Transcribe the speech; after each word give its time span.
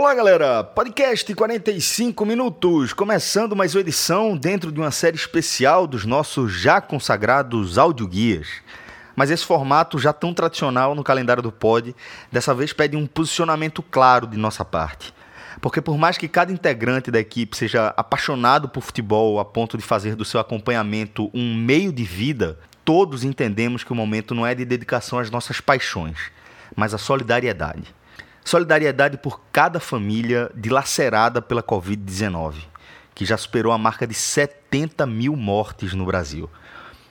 Olá, 0.00 0.14
galera! 0.14 0.64
Podcast 0.64 1.34
45 1.34 2.24
minutos, 2.24 2.94
começando 2.94 3.54
mais 3.54 3.74
uma 3.74 3.82
edição 3.82 4.34
dentro 4.34 4.72
de 4.72 4.80
uma 4.80 4.90
série 4.90 5.14
especial 5.14 5.86
dos 5.86 6.06
nossos 6.06 6.54
já 6.54 6.80
consagrados 6.80 7.76
audioguias. 7.76 8.48
Mas 9.14 9.30
esse 9.30 9.44
formato 9.44 9.98
já 9.98 10.10
tão 10.10 10.32
tradicional 10.32 10.94
no 10.94 11.04
calendário 11.04 11.42
do 11.42 11.52
Pod, 11.52 11.94
dessa 12.32 12.54
vez 12.54 12.72
pede 12.72 12.96
um 12.96 13.06
posicionamento 13.06 13.82
claro 13.82 14.26
de 14.26 14.38
nossa 14.38 14.64
parte. 14.64 15.12
Porque 15.60 15.82
por 15.82 15.98
mais 15.98 16.16
que 16.16 16.28
cada 16.28 16.50
integrante 16.50 17.10
da 17.10 17.20
equipe 17.20 17.54
seja 17.54 17.92
apaixonado 17.94 18.70
por 18.70 18.82
futebol 18.82 19.38
a 19.38 19.44
ponto 19.44 19.76
de 19.76 19.84
fazer 19.84 20.16
do 20.16 20.24
seu 20.24 20.40
acompanhamento 20.40 21.30
um 21.34 21.54
meio 21.54 21.92
de 21.92 22.04
vida, 22.04 22.58
todos 22.86 23.22
entendemos 23.22 23.84
que 23.84 23.92
o 23.92 23.96
momento 23.96 24.34
não 24.34 24.46
é 24.46 24.54
de 24.54 24.64
dedicação 24.64 25.18
às 25.18 25.30
nossas 25.30 25.60
paixões, 25.60 26.16
mas 26.74 26.94
à 26.94 26.98
solidariedade. 26.98 27.99
Solidariedade 28.50 29.16
por 29.16 29.40
cada 29.52 29.78
família 29.78 30.50
dilacerada 30.56 31.40
pela 31.40 31.62
Covid-19, 31.62 32.54
que 33.14 33.24
já 33.24 33.36
superou 33.36 33.72
a 33.72 33.78
marca 33.78 34.08
de 34.08 34.12
70 34.12 35.06
mil 35.06 35.36
mortes 35.36 35.94
no 35.94 36.04
Brasil. 36.04 36.50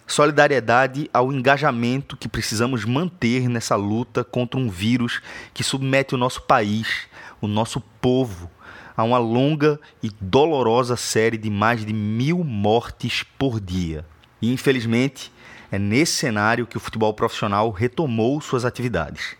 Solidariedade 0.05 1.09
ao 1.13 1.31
engajamento 1.31 2.17
que 2.17 2.27
precisamos 2.27 2.83
manter 2.83 3.47
nessa 3.47 3.77
luta 3.77 4.21
contra 4.21 4.59
um 4.59 4.69
vírus 4.69 5.21
que 5.53 5.63
submete 5.63 6.13
o 6.13 6.17
nosso 6.17 6.41
país, 6.41 7.07
o 7.39 7.47
nosso 7.47 7.79
povo, 7.79 8.51
a 8.97 9.05
uma 9.05 9.17
longa 9.17 9.79
e 10.03 10.11
dolorosa 10.19 10.97
série 10.97 11.37
de 11.37 11.49
mais 11.49 11.85
de 11.85 11.93
mil 11.93 12.43
mortes 12.43 13.23
por 13.23 13.61
dia. 13.61 14.05
E 14.41 14.51
infelizmente, 14.51 15.31
é 15.71 15.79
nesse 15.79 16.17
cenário 16.17 16.67
que 16.67 16.75
o 16.75 16.81
futebol 16.81 17.13
profissional 17.13 17.71
retomou 17.71 18.41
suas 18.41 18.65
atividades 18.65 19.38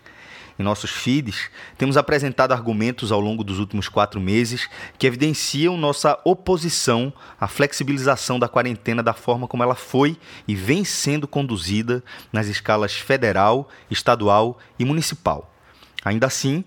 em 0.60 0.62
nossos 0.62 0.90
feeds, 0.90 1.50
temos 1.78 1.96
apresentado 1.96 2.52
argumentos 2.52 3.10
ao 3.10 3.18
longo 3.18 3.42
dos 3.42 3.58
últimos 3.58 3.88
quatro 3.88 4.20
meses 4.20 4.68
que 4.98 5.06
evidenciam 5.06 5.74
nossa 5.76 6.18
oposição 6.22 7.12
à 7.40 7.48
flexibilização 7.48 8.38
da 8.38 8.46
quarentena 8.46 9.02
da 9.02 9.14
forma 9.14 9.48
como 9.48 9.62
ela 9.62 9.74
foi 9.74 10.18
e 10.46 10.54
vem 10.54 10.84
sendo 10.84 11.26
conduzida 11.26 12.04
nas 12.30 12.46
escalas 12.46 12.92
federal, 12.92 13.70
estadual 13.90 14.58
e 14.78 14.84
municipal. 14.84 15.50
Ainda 16.04 16.26
assim, 16.26 16.62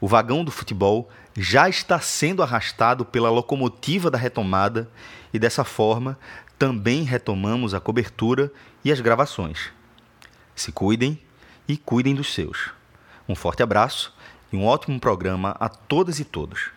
o 0.00 0.08
vagão 0.08 0.42
do 0.42 0.50
futebol 0.50 1.10
já 1.36 1.68
está 1.68 2.00
sendo 2.00 2.42
arrastado 2.42 3.04
pela 3.04 3.28
locomotiva 3.28 4.10
da 4.10 4.16
retomada 4.16 4.90
e 5.34 5.38
dessa 5.38 5.64
forma 5.64 6.18
também 6.58 7.02
retomamos 7.02 7.74
a 7.74 7.80
cobertura 7.80 8.50
e 8.82 8.90
as 8.90 9.00
gravações. 9.00 9.70
Se 10.54 10.72
cuidem 10.72 11.20
e 11.68 11.76
cuidem 11.76 12.14
dos 12.14 12.32
seus. 12.32 12.72
Um 13.26 13.34
forte 13.34 13.62
abraço 13.62 14.12
e 14.52 14.56
um 14.56 14.66
ótimo 14.66 15.00
programa 15.00 15.56
a 15.58 15.66
todas 15.66 16.20
e 16.20 16.24
todos. 16.24 16.70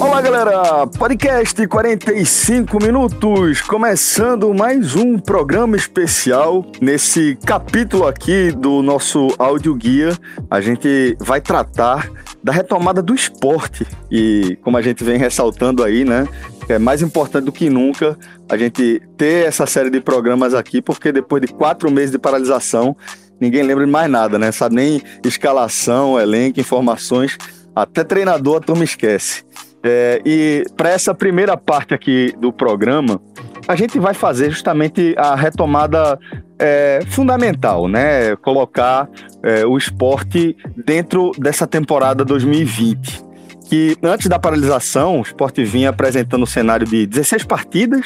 Olá, 0.00 0.22
galera! 0.22 0.86
Podcast 0.86 1.66
45 1.66 2.82
minutos, 2.82 3.60
começando 3.60 4.52
mais 4.54 4.96
um 4.96 5.18
programa 5.18 5.76
especial. 5.76 6.64
Nesse 6.80 7.36
capítulo 7.44 8.06
aqui 8.06 8.50
do 8.50 8.82
nosso 8.82 9.28
áudio 9.38 9.74
guia, 9.74 10.18
a 10.50 10.60
gente 10.62 11.16
vai 11.20 11.40
tratar 11.40 12.10
da 12.42 12.50
retomada 12.50 13.00
do 13.00 13.14
esporte. 13.14 13.86
E 14.10 14.58
como 14.62 14.76
a 14.76 14.82
gente 14.82 15.04
vem 15.04 15.16
ressaltando 15.16 15.84
aí, 15.84 16.04
né? 16.04 16.26
É 16.68 16.78
mais 16.78 17.02
importante 17.02 17.44
do 17.44 17.52
que 17.52 17.68
nunca 17.68 18.16
a 18.48 18.56
gente 18.56 19.00
ter 19.16 19.46
essa 19.46 19.66
série 19.66 19.90
de 19.90 20.00
programas 20.00 20.54
aqui, 20.54 20.80
porque 20.80 21.12
depois 21.12 21.42
de 21.42 21.48
quatro 21.48 21.90
meses 21.90 22.10
de 22.10 22.18
paralisação, 22.18 22.96
ninguém 23.40 23.62
lembra 23.62 23.84
de 23.84 23.90
mais 23.90 24.10
nada, 24.10 24.38
né? 24.38 24.52
Sabe 24.52 24.76
nem 24.76 25.02
escalação, 25.24 26.18
elenco, 26.18 26.60
informações, 26.60 27.36
até 27.74 28.04
treinador 28.04 28.58
a 28.58 28.60
turma 28.60 28.84
esquece. 28.84 29.44
É, 29.84 30.22
e 30.24 30.64
para 30.76 30.90
essa 30.90 31.12
primeira 31.12 31.56
parte 31.56 31.92
aqui 31.92 32.32
do 32.38 32.52
programa, 32.52 33.20
a 33.66 33.74
gente 33.74 33.98
vai 33.98 34.14
fazer 34.14 34.50
justamente 34.50 35.12
a 35.18 35.34
retomada 35.34 36.18
é, 36.58 37.00
fundamental, 37.08 37.88
né? 37.88 38.36
Colocar 38.36 39.08
é, 39.42 39.66
o 39.66 39.76
esporte 39.76 40.56
dentro 40.76 41.32
dessa 41.36 41.66
temporada 41.66 42.24
2020. 42.24 43.31
Que 43.72 43.96
antes 44.02 44.28
da 44.28 44.38
paralisação, 44.38 45.18
o 45.18 45.22
esporte 45.22 45.64
vinha 45.64 45.88
apresentando 45.88 46.42
um 46.42 46.46
cenário 46.46 46.86
de 46.86 47.06
16 47.06 47.44
partidas, 47.44 48.04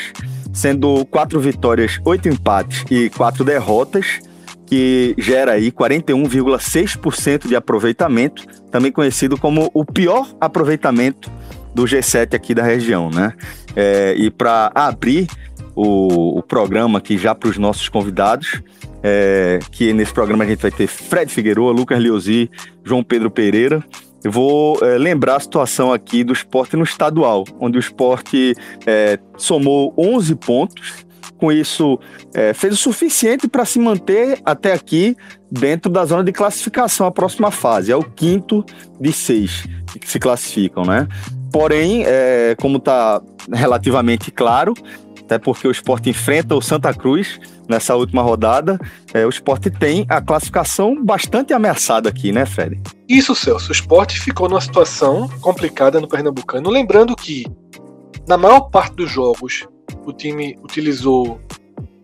sendo 0.52 1.04
quatro 1.06 1.40
vitórias, 1.40 1.98
oito 2.04 2.28
empates 2.28 2.84
e 2.88 3.10
quatro 3.10 3.42
derrotas, 3.42 4.20
que 4.64 5.12
gera 5.18 5.54
aí 5.54 5.72
41,6% 5.72 7.48
de 7.48 7.56
aproveitamento, 7.56 8.46
também 8.70 8.92
conhecido 8.92 9.36
como 9.36 9.68
o 9.74 9.84
pior 9.84 10.28
aproveitamento 10.40 11.28
do 11.74 11.82
G7 11.82 12.34
aqui 12.34 12.54
da 12.54 12.62
região, 12.62 13.10
né? 13.10 13.32
É, 13.74 14.14
e 14.16 14.30
para 14.30 14.70
abrir 14.72 15.26
o, 15.74 16.38
o, 16.38 16.42
programa 16.44 17.00
aqui 17.00 17.18
já 17.18 17.34
para 17.34 17.48
os 17.48 17.58
nossos 17.58 17.88
convidados, 17.88 18.62
é, 19.02 19.58
que 19.72 19.92
nesse 19.92 20.12
programa 20.12 20.44
a 20.44 20.46
gente 20.46 20.62
vai 20.62 20.70
ter 20.70 20.86
Fred 20.86 21.28
Figueiredo, 21.32 21.72
Lucas 21.72 21.98
Liosi, 21.98 22.48
João 22.84 23.02
Pedro 23.02 23.32
Pereira. 23.32 23.82
Eu 24.26 24.32
vou 24.32 24.76
é, 24.82 24.98
lembrar 24.98 25.36
a 25.36 25.40
situação 25.40 25.92
aqui 25.92 26.24
do 26.24 26.32
esporte 26.32 26.76
no 26.76 26.82
estadual, 26.82 27.44
onde 27.60 27.78
o 27.78 27.80
esporte 27.80 28.56
é, 28.84 29.20
somou 29.36 29.94
11 29.96 30.34
pontos, 30.34 31.06
com 31.38 31.52
isso 31.52 31.96
é, 32.34 32.52
fez 32.52 32.74
o 32.74 32.76
suficiente 32.76 33.46
para 33.46 33.64
se 33.64 33.78
manter 33.78 34.40
até 34.44 34.72
aqui 34.72 35.16
dentro 35.48 35.88
da 35.88 36.04
zona 36.04 36.24
de 36.24 36.32
classificação, 36.32 37.06
a 37.06 37.12
próxima 37.12 37.52
fase. 37.52 37.92
É 37.92 37.96
o 37.96 38.02
quinto 38.02 38.64
de 39.00 39.12
seis 39.12 39.64
que 40.00 40.10
se 40.10 40.18
classificam, 40.18 40.84
né? 40.84 41.06
Porém, 41.52 42.04
como 42.60 42.78
está 42.78 43.22
relativamente 43.52 44.32
claro, 44.32 44.74
até 45.26 45.38
porque 45.38 45.66
o 45.66 45.72
esporte 45.72 46.08
enfrenta 46.08 46.54
o 46.54 46.62
Santa 46.62 46.94
Cruz 46.94 47.40
nessa 47.68 47.96
última 47.96 48.22
rodada, 48.22 48.78
é, 49.12 49.26
o 49.26 49.28
esporte 49.28 49.68
tem 49.68 50.06
a 50.08 50.20
classificação 50.22 51.04
bastante 51.04 51.52
ameaçada 51.52 52.08
aqui, 52.08 52.30
né, 52.30 52.46
Fred? 52.46 52.80
Isso, 53.08 53.34
Celso. 53.34 53.70
O 53.70 53.72
esporte 53.72 54.20
ficou 54.20 54.48
numa 54.48 54.60
situação 54.60 55.28
complicada 55.40 56.00
no 56.00 56.06
Pernambucano. 56.06 56.70
Lembrando 56.70 57.16
que, 57.16 57.44
na 58.28 58.38
maior 58.38 58.70
parte 58.70 58.94
dos 58.94 59.10
jogos, 59.10 59.66
o 60.06 60.12
time 60.12 60.56
utilizou 60.62 61.40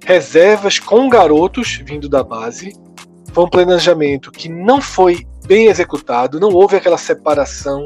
reservas 0.05 0.81
com 0.81 1.09
garotos 1.09 1.81
vindo 1.87 2.09
da 2.09 2.25
base. 2.25 2.73
Foi 3.33 3.45
um 3.45 3.49
planejamento 3.49 4.33
que 4.33 4.49
não 4.49 4.81
foi 4.81 5.25
bem 5.47 5.69
executado, 5.69 6.41
não 6.41 6.51
houve 6.51 6.75
aquela 6.75 6.99
separação 6.99 7.85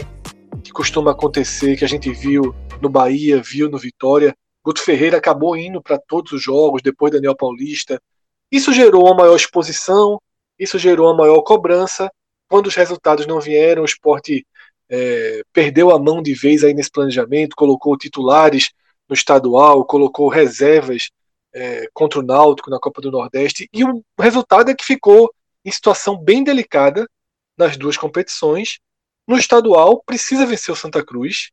que 0.64 0.72
costuma 0.72 1.10
acontecer, 1.10 1.76
que 1.76 1.84
a 1.84 1.88
gente 1.88 2.10
viu 2.10 2.54
no 2.80 2.88
Bahia, 2.88 3.42
viu 3.42 3.70
no 3.70 3.76
Vitória. 3.76 4.34
Guto 4.66 4.82
Ferreira 4.82 5.18
acabou 5.18 5.56
indo 5.56 5.80
para 5.80 5.96
todos 5.96 6.32
os 6.32 6.42
jogos 6.42 6.82
depois 6.82 7.12
da 7.12 7.18
Daniel 7.18 7.36
Paulista. 7.36 8.02
Isso 8.50 8.72
gerou 8.72 9.04
uma 9.04 9.14
maior 9.14 9.36
exposição, 9.36 10.20
isso 10.58 10.76
gerou 10.76 11.06
uma 11.06 11.18
maior 11.18 11.40
cobrança. 11.42 12.10
Quando 12.48 12.66
os 12.66 12.74
resultados 12.74 13.28
não 13.28 13.38
vieram, 13.38 13.82
o 13.82 13.84
esporte 13.84 14.44
é, 14.88 15.42
perdeu 15.52 15.92
a 15.92 16.00
mão 16.00 16.20
de 16.20 16.34
vez 16.34 16.64
aí 16.64 16.74
nesse 16.74 16.90
planejamento, 16.90 17.54
colocou 17.54 17.96
titulares 17.96 18.72
no 19.08 19.14
estadual, 19.14 19.84
colocou 19.84 20.28
reservas 20.28 21.10
é, 21.54 21.88
contra 21.94 22.18
o 22.18 22.22
Náutico 22.24 22.68
na 22.68 22.80
Copa 22.80 23.00
do 23.00 23.12
Nordeste, 23.12 23.68
e 23.72 23.84
o 23.84 24.02
resultado 24.18 24.68
é 24.68 24.74
que 24.74 24.84
ficou 24.84 25.32
em 25.64 25.70
situação 25.70 26.18
bem 26.18 26.42
delicada 26.42 27.08
nas 27.56 27.76
duas 27.76 27.96
competições, 27.96 28.80
no 29.28 29.38
estadual, 29.38 30.02
precisa 30.04 30.44
vencer 30.44 30.72
o 30.72 30.76
Santa 30.76 31.04
Cruz, 31.06 31.52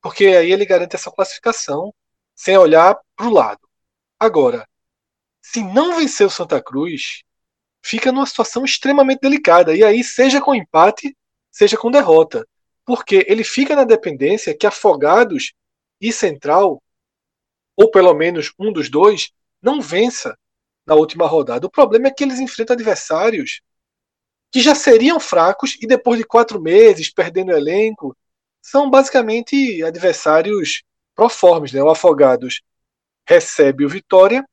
porque 0.00 0.26
aí 0.26 0.52
ele 0.52 0.64
garante 0.64 0.94
essa 0.94 1.10
classificação 1.10 1.92
sem 2.34 2.56
olhar 2.56 2.98
para 3.16 3.26
o 3.26 3.32
lado. 3.32 3.60
Agora, 4.18 4.66
se 5.42 5.62
não 5.62 5.96
vencer 5.96 6.26
o 6.26 6.30
Santa 6.30 6.62
Cruz, 6.62 7.22
fica 7.82 8.10
numa 8.10 8.26
situação 8.26 8.64
extremamente 8.64 9.20
delicada. 9.20 9.74
E 9.76 9.84
aí, 9.84 10.02
seja 10.02 10.40
com 10.40 10.54
empate, 10.54 11.16
seja 11.50 11.76
com 11.76 11.90
derrota. 11.90 12.46
Porque 12.84 13.24
ele 13.28 13.44
fica 13.44 13.76
na 13.76 13.84
dependência 13.84 14.56
que 14.56 14.66
Afogados 14.66 15.52
e 16.00 16.12
Central, 16.12 16.82
ou 17.76 17.90
pelo 17.90 18.14
menos 18.14 18.52
um 18.58 18.72
dos 18.72 18.88
dois, 18.88 19.30
não 19.62 19.80
vença 19.80 20.36
na 20.86 20.94
última 20.94 21.26
rodada. 21.26 21.66
O 21.66 21.70
problema 21.70 22.08
é 22.08 22.10
que 22.10 22.24
eles 22.24 22.40
enfrentam 22.40 22.74
adversários 22.74 23.60
que 24.50 24.60
já 24.60 24.74
seriam 24.74 25.18
fracos 25.18 25.76
e 25.80 25.86
depois 25.86 26.18
de 26.18 26.24
quatro 26.24 26.60
meses 26.60 27.12
perdendo 27.12 27.50
o 27.50 27.56
elenco, 27.56 28.16
são 28.62 28.88
basicamente 28.88 29.82
adversários 29.82 30.84
proformes. 31.14 31.72
Né? 31.72 31.82
O 31.82 31.90
Afogados 31.90 32.62
recebe 33.26 33.84
o 33.84 33.88
Vitória 33.88 34.44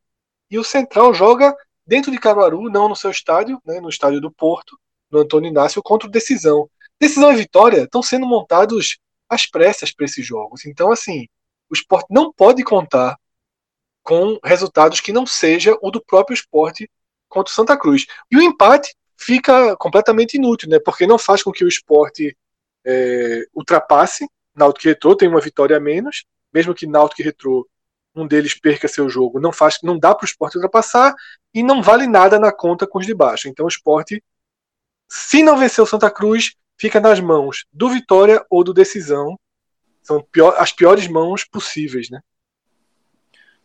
e 0.49 0.57
o 0.57 0.63
Central 0.63 1.13
joga 1.13 1.55
dentro 1.85 2.11
de 2.11 2.19
Caruaru, 2.19 2.69
não 2.69 2.89
no 2.89 2.95
seu 2.95 3.11
estádio, 3.11 3.61
né? 3.65 3.79
no 3.79 3.89
estádio 3.89 4.21
do 4.21 4.31
Porto, 4.31 4.77
no 5.09 5.19
Antônio 5.19 5.49
Inácio, 5.49 5.81
contra 5.83 6.07
o 6.07 6.11
Decisão. 6.11 6.69
Decisão 6.99 7.31
e 7.31 7.35
Vitória 7.35 7.83
estão 7.83 8.03
sendo 8.03 8.25
montados 8.25 8.97
às 9.29 9.45
pressas 9.45 9.91
para 9.91 10.05
esses 10.05 10.25
jogos. 10.25 10.65
Então, 10.65 10.91
assim, 10.91 11.27
o 11.69 11.73
esporte 11.73 12.07
não 12.09 12.31
pode 12.31 12.63
contar 12.63 13.17
com 14.03 14.39
resultados 14.43 14.99
que 14.99 15.11
não 15.11 15.25
seja 15.25 15.77
o 15.81 15.91
do 15.91 16.03
próprio 16.03 16.33
esporte 16.33 16.89
contra 17.29 17.51
o 17.51 17.55
Santa 17.55 17.77
Cruz. 17.77 18.05
E 18.29 18.37
o 18.37 18.41
empate 18.41 18.95
fica 19.17 19.75
completamente 19.77 20.35
inútil, 20.35 20.69
né? 20.69 20.79
Porque 20.79 21.07
não 21.07 21.17
faz 21.17 21.43
com 21.43 21.51
que 21.51 21.63
o 21.63 21.67
esporte 21.67 22.35
é, 22.85 23.43
ultrapasse 23.53 24.25
e 24.25 24.87
Retrô, 24.87 25.15
tem 25.15 25.29
uma 25.29 25.39
vitória 25.39 25.77
a 25.77 25.79
menos, 25.79 26.25
mesmo 26.53 26.73
que 26.73 26.87
Náutico 26.87 27.21
e 27.21 27.25
Retrô 27.25 27.67
um 28.15 28.27
deles 28.27 28.53
perca 28.53 28.87
seu 28.87 29.09
jogo, 29.09 29.39
não 29.39 29.51
faz, 29.51 29.77
não 29.83 29.97
dá 29.97 30.13
para 30.13 30.25
o 30.25 30.27
esporte 30.27 30.57
ultrapassar 30.57 31.15
e 31.53 31.63
não 31.63 31.81
vale 31.81 32.07
nada 32.07 32.37
na 32.37 32.51
conta 32.51 32.85
com 32.85 32.99
os 32.99 33.05
de 33.05 33.13
baixo. 33.13 33.47
Então 33.47 33.65
o 33.65 33.69
esporte, 33.69 34.21
se 35.07 35.41
não 35.41 35.57
vencer 35.57 35.83
o 35.83 35.87
Santa 35.87 36.09
Cruz, 36.11 36.55
fica 36.77 36.99
nas 36.99 37.19
mãos 37.19 37.65
do 37.71 37.89
Vitória 37.89 38.45
ou 38.49 38.63
do 38.63 38.73
Decisão. 38.73 39.39
São 40.03 40.21
pior, 40.21 40.55
as 40.57 40.73
piores 40.73 41.07
mãos 41.07 41.43
possíveis, 41.45 42.09
né? 42.09 42.19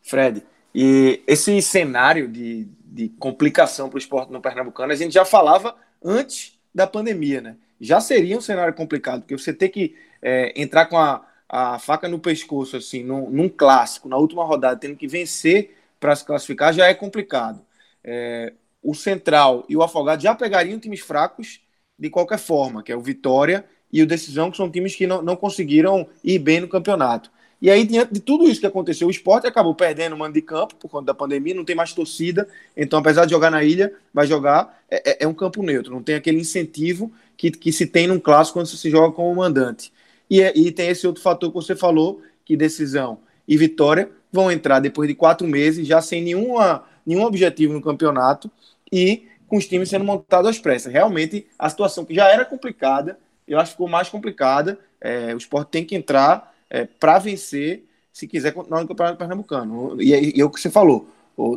Fred, 0.02 0.46
e 0.74 1.22
esse 1.26 1.60
cenário 1.62 2.28
de, 2.28 2.68
de 2.84 3.08
complicação 3.08 3.88
para 3.88 3.96
o 3.96 3.98
esporte 3.98 4.30
no 4.30 4.40
Pernambucano, 4.40 4.92
a 4.92 4.96
gente 4.96 5.12
já 5.12 5.24
falava 5.24 5.74
antes 6.04 6.58
da 6.74 6.86
pandemia, 6.86 7.40
né? 7.40 7.56
Já 7.80 8.00
seria 8.00 8.36
um 8.36 8.40
cenário 8.40 8.74
complicado, 8.74 9.22
porque 9.22 9.36
você 9.36 9.52
ter 9.52 9.70
que 9.70 9.96
é, 10.22 10.52
entrar 10.60 10.86
com 10.86 10.98
a, 10.98 11.26
a 11.48 11.78
faca 11.78 12.08
no 12.08 12.18
pescoço, 12.18 12.76
assim, 12.76 13.02
num, 13.02 13.30
num 13.30 13.48
clássico, 13.48 14.08
na 14.08 14.16
última 14.16 14.44
rodada, 14.44 14.78
tendo 14.78 14.96
que 14.96 15.06
vencer 15.06 15.76
para 16.00 16.14
se 16.14 16.24
classificar, 16.24 16.72
já 16.72 16.86
é 16.86 16.94
complicado. 16.94 17.60
É, 18.02 18.52
o 18.82 18.94
Central 18.94 19.64
e 19.68 19.76
o 19.76 19.82
Afogado 19.82 20.22
já 20.22 20.34
pegariam 20.34 20.78
times 20.78 21.00
fracos 21.00 21.60
de 21.98 22.10
qualquer 22.10 22.38
forma, 22.38 22.82
que 22.82 22.92
é 22.92 22.96
o 22.96 23.00
Vitória 23.00 23.64
e 23.92 24.02
o 24.02 24.06
Decisão, 24.06 24.50
que 24.50 24.56
são 24.56 24.70
times 24.70 24.94
que 24.94 25.06
não, 25.06 25.22
não 25.22 25.36
conseguiram 25.36 26.06
ir 26.22 26.38
bem 26.38 26.60
no 26.60 26.68
campeonato. 26.68 27.30
E 27.60 27.70
aí, 27.70 27.84
diante 27.86 28.12
de 28.12 28.20
tudo 28.20 28.46
isso 28.48 28.60
que 28.60 28.66
aconteceu, 28.66 29.08
o 29.08 29.10
esporte 29.10 29.46
acabou 29.46 29.74
perdendo 29.74 30.14
o 30.14 30.18
mando 30.18 30.34
de 30.34 30.42
campo 30.42 30.74
por 30.76 30.90
conta 30.90 31.06
da 31.06 31.14
pandemia, 31.14 31.54
não 31.54 31.64
tem 31.64 31.74
mais 31.74 31.92
torcida. 31.92 32.46
Então, 32.76 32.98
apesar 32.98 33.24
de 33.24 33.30
jogar 33.30 33.50
na 33.50 33.64
ilha, 33.64 33.94
vai 34.12 34.26
jogar, 34.26 34.82
é, 34.90 35.10
é, 35.10 35.24
é 35.24 35.26
um 35.26 35.32
campo 35.32 35.62
neutro, 35.62 35.92
não 35.92 36.02
tem 36.02 36.14
aquele 36.14 36.38
incentivo 36.38 37.10
que, 37.36 37.50
que 37.50 37.72
se 37.72 37.86
tem 37.86 38.06
num 38.06 38.20
clássico 38.20 38.58
quando 38.58 38.66
se 38.66 38.90
joga 38.90 39.14
como 39.14 39.34
mandante. 39.34 39.90
E, 40.28 40.42
é, 40.42 40.52
e 40.56 40.72
tem 40.72 40.88
esse 40.88 41.06
outro 41.06 41.22
fator 41.22 41.50
que 41.50 41.54
você 41.54 41.76
falou, 41.76 42.22
que 42.44 42.56
decisão 42.56 43.18
e 43.46 43.56
vitória 43.56 44.10
vão 44.32 44.50
entrar 44.50 44.80
depois 44.80 45.08
de 45.08 45.14
quatro 45.14 45.46
meses, 45.46 45.86
já 45.86 46.02
sem 46.02 46.22
nenhuma, 46.22 46.84
nenhum 47.04 47.22
objetivo 47.22 47.72
no 47.72 47.80
campeonato 47.80 48.50
e 48.92 49.26
com 49.46 49.56
os 49.56 49.66
times 49.66 49.88
sendo 49.88 50.04
montados 50.04 50.50
às 50.50 50.58
pressas. 50.58 50.92
Realmente, 50.92 51.46
a 51.58 51.68
situação 51.70 52.04
que 52.04 52.14
já 52.14 52.28
era 52.28 52.44
complicada, 52.44 53.18
eu 53.46 53.58
acho 53.58 53.70
que 53.70 53.76
ficou 53.76 53.88
mais 53.88 54.08
complicada. 54.08 54.78
É, 55.00 55.32
o 55.34 55.36
esporte 55.36 55.68
tem 55.68 55.84
que 55.84 55.94
entrar 55.94 56.54
é, 56.68 56.84
para 56.84 57.18
vencer 57.18 57.84
se 58.12 58.26
quiser 58.26 58.52
continuar 58.52 58.80
no 58.80 58.88
Campeonato 58.88 59.18
Pernambucano. 59.18 60.00
E, 60.00 60.12
e, 60.12 60.38
e 60.38 60.40
é 60.40 60.44
o 60.44 60.50
que 60.50 60.60
você 60.60 60.70
falou, 60.70 61.08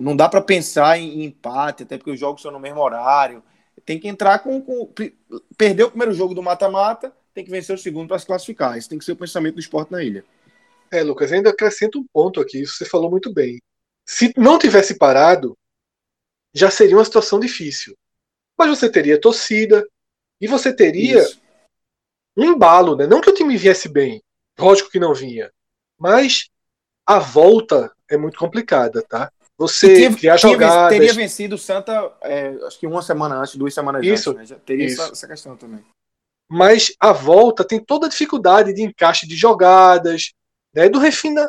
não 0.01 0.15
dá 0.15 0.27
para 0.27 0.41
pensar 0.41 0.99
em, 0.99 1.21
em, 1.21 1.23
empate, 1.25 1.83
até 1.83 1.97
porque 1.97 2.11
os 2.11 2.19
jogos 2.19 2.41
são 2.41 2.51
no 2.51 2.59
mesmo 2.59 2.81
horário. 2.81 3.41
Tem 3.85 3.97
que 3.97 4.07
entrar 4.07 4.39
com. 4.39 4.61
com 4.61 4.89
perder 5.57 5.83
o 5.83 5.89
primeiro 5.89 6.13
jogo 6.13 6.33
do 6.33 6.43
mata-mata, 6.43 7.13
tem 7.39 7.45
que 7.45 7.51
vencer 7.51 7.73
o 7.73 7.79
segundo 7.79 8.09
para 8.09 8.19
se 8.19 8.25
classificar. 8.25 8.77
Esse 8.77 8.89
tem 8.89 8.99
que 8.99 9.05
ser 9.05 9.13
o 9.13 9.17
pensamento 9.17 9.55
do 9.55 9.61
esporte 9.61 9.91
na 9.91 10.03
ilha. 10.03 10.25
É, 10.91 11.01
Lucas, 11.01 11.31
ainda 11.31 11.51
acrescento 11.51 11.99
um 11.99 12.05
ponto 12.11 12.41
aqui, 12.41 12.65
você 12.65 12.83
falou 12.83 13.09
muito 13.09 13.33
bem. 13.33 13.61
Se 14.05 14.33
não 14.35 14.59
tivesse 14.59 14.97
parado, 14.97 15.57
já 16.53 16.69
seria 16.69 16.97
uma 16.97 17.05
situação 17.05 17.39
difícil. 17.39 17.95
Mas 18.57 18.69
você 18.69 18.91
teria 18.91 19.19
torcida 19.19 19.87
e 20.41 20.47
você 20.47 20.73
teria 20.73 21.19
Isso. 21.19 21.41
um 22.35 22.43
embalo, 22.43 22.95
né? 22.95 23.07
Não 23.07 23.21
que 23.21 23.29
o 23.29 23.33
time 23.33 23.55
viesse 23.55 23.87
bem, 23.87 24.21
lógico 24.57 24.89
que 24.89 24.99
não 24.99 25.13
vinha, 25.13 25.49
mas 25.97 26.49
a 27.05 27.19
volta 27.19 27.93
é 28.09 28.17
muito 28.17 28.37
complicada, 28.37 29.01
tá? 29.03 29.31
Você 29.57 29.93
tinha, 29.93 30.15
criar 30.15 30.37
jogadas... 30.37 30.97
teria 30.97 31.13
vencido 31.13 31.55
o 31.55 31.57
Santa, 31.57 32.13
é, 32.21 32.49
acho 32.65 32.79
que 32.79 32.87
uma 32.87 33.01
semana 33.01 33.35
antes, 33.35 33.55
duas 33.55 33.73
semanas 33.73 34.05
isso, 34.05 34.31
antes, 34.31 34.41
né? 34.41 34.45
Já 34.45 34.55
teria 34.57 34.87
essa, 34.87 35.11
essa, 35.11 35.27
questão 35.27 35.55
também. 35.55 35.83
Mas 36.49 36.93
a 36.99 37.11
volta 37.11 37.63
tem 37.63 37.79
toda 37.79 38.07
a 38.07 38.09
dificuldade 38.09 38.73
de 38.73 38.81
encaixe 38.81 39.27
de 39.27 39.35
jogadas, 39.35 40.33
né? 40.73 40.89
Do, 40.89 40.99
refina, 40.99 41.47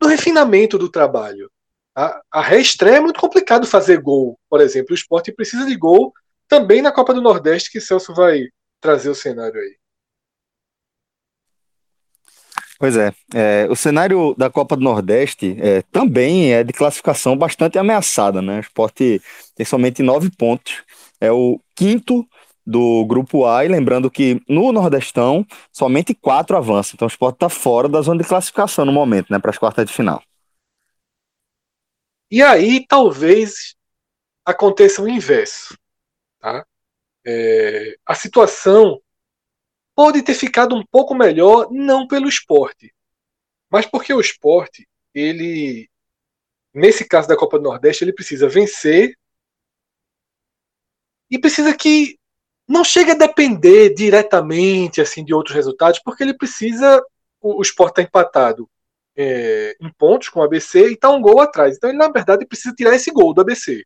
do 0.00 0.08
refinamento 0.08 0.76
do 0.76 0.90
trabalho. 0.90 1.50
A, 1.94 2.20
a 2.30 2.42
reestreia 2.42 2.96
é 2.96 3.00
muito 3.00 3.20
complicado 3.20 3.66
fazer 3.66 4.00
gol, 4.00 4.38
por 4.48 4.60
exemplo. 4.60 4.92
O 4.92 4.94
esporte 4.94 5.32
precisa 5.32 5.66
de 5.66 5.76
gol 5.76 6.12
também 6.48 6.82
na 6.82 6.90
Copa 6.90 7.14
do 7.14 7.22
Nordeste, 7.22 7.70
que 7.70 7.80
Celso 7.80 8.12
vai 8.14 8.48
trazer 8.80 9.10
o 9.10 9.14
cenário 9.14 9.60
aí. 9.60 9.76
Pois 12.80 12.96
é, 12.96 13.12
é, 13.34 13.66
o 13.68 13.76
cenário 13.76 14.34
da 14.38 14.48
Copa 14.48 14.74
do 14.74 14.82
Nordeste 14.82 15.54
é, 15.60 15.82
também 15.92 16.54
é 16.54 16.64
de 16.64 16.72
classificação 16.72 17.36
bastante 17.36 17.78
ameaçada, 17.78 18.40
né? 18.40 18.56
O 18.56 18.60
esporte 18.60 19.20
tem 19.54 19.66
somente 19.66 20.02
nove 20.02 20.30
pontos, 20.30 20.82
é 21.20 21.30
o 21.30 21.60
quinto 21.76 22.26
do 22.70 23.04
grupo 23.04 23.44
A, 23.44 23.64
e 23.64 23.68
lembrando 23.68 24.10
que 24.10 24.40
no 24.48 24.70
Nordestão 24.70 25.44
somente 25.72 26.14
quatro 26.14 26.56
avançam, 26.56 26.92
então 26.94 27.06
o 27.06 27.10
esporte 27.10 27.36
está 27.36 27.48
fora 27.48 27.88
da 27.88 28.00
zona 28.00 28.22
de 28.22 28.28
classificação 28.28 28.84
no 28.84 28.92
momento, 28.92 29.30
né? 29.30 29.38
Para 29.38 29.50
as 29.50 29.58
quartas 29.58 29.86
de 29.86 29.92
final. 29.92 30.22
E 32.30 32.40
aí 32.42 32.86
talvez 32.86 33.74
aconteça 34.44 35.02
o 35.02 35.08
inverso. 35.08 35.76
Tá? 36.38 36.64
É, 37.26 37.96
a 38.06 38.14
situação 38.14 39.02
pode 39.94 40.22
ter 40.22 40.34
ficado 40.34 40.76
um 40.76 40.86
pouco 40.86 41.12
melhor, 41.12 41.68
não 41.72 42.06
pelo 42.06 42.28
esporte, 42.28 42.94
mas 43.68 43.84
porque 43.84 44.14
o 44.14 44.20
esporte, 44.20 44.88
ele, 45.12 45.90
nesse 46.72 47.04
caso 47.04 47.26
da 47.26 47.36
Copa 47.36 47.58
do 47.58 47.64
Nordeste, 47.64 48.04
ele 48.04 48.12
precisa 48.12 48.48
vencer 48.48 49.18
e 51.28 51.38
precisa 51.38 51.76
que 51.76 52.19
não 52.70 52.84
chegue 52.84 53.10
a 53.10 53.14
depender 53.14 53.92
diretamente 53.94 55.00
assim 55.00 55.24
de 55.24 55.34
outros 55.34 55.56
resultados, 55.56 55.98
porque 55.98 56.22
ele 56.22 56.32
precisa, 56.32 57.04
o, 57.40 57.58
o 57.58 57.62
esporte 57.62 57.94
está 57.94 58.02
empatado 58.02 58.70
é, 59.16 59.76
em 59.80 59.90
pontos 59.90 60.28
com 60.28 60.38
o 60.38 60.42
ABC 60.44 60.88
e 60.88 60.92
está 60.92 61.10
um 61.10 61.20
gol 61.20 61.40
atrás. 61.40 61.76
Então 61.76 61.90
ele, 61.90 61.98
na 61.98 62.08
verdade, 62.08 62.46
precisa 62.46 62.72
tirar 62.72 62.94
esse 62.94 63.10
gol 63.10 63.34
do 63.34 63.40
ABC. 63.40 63.84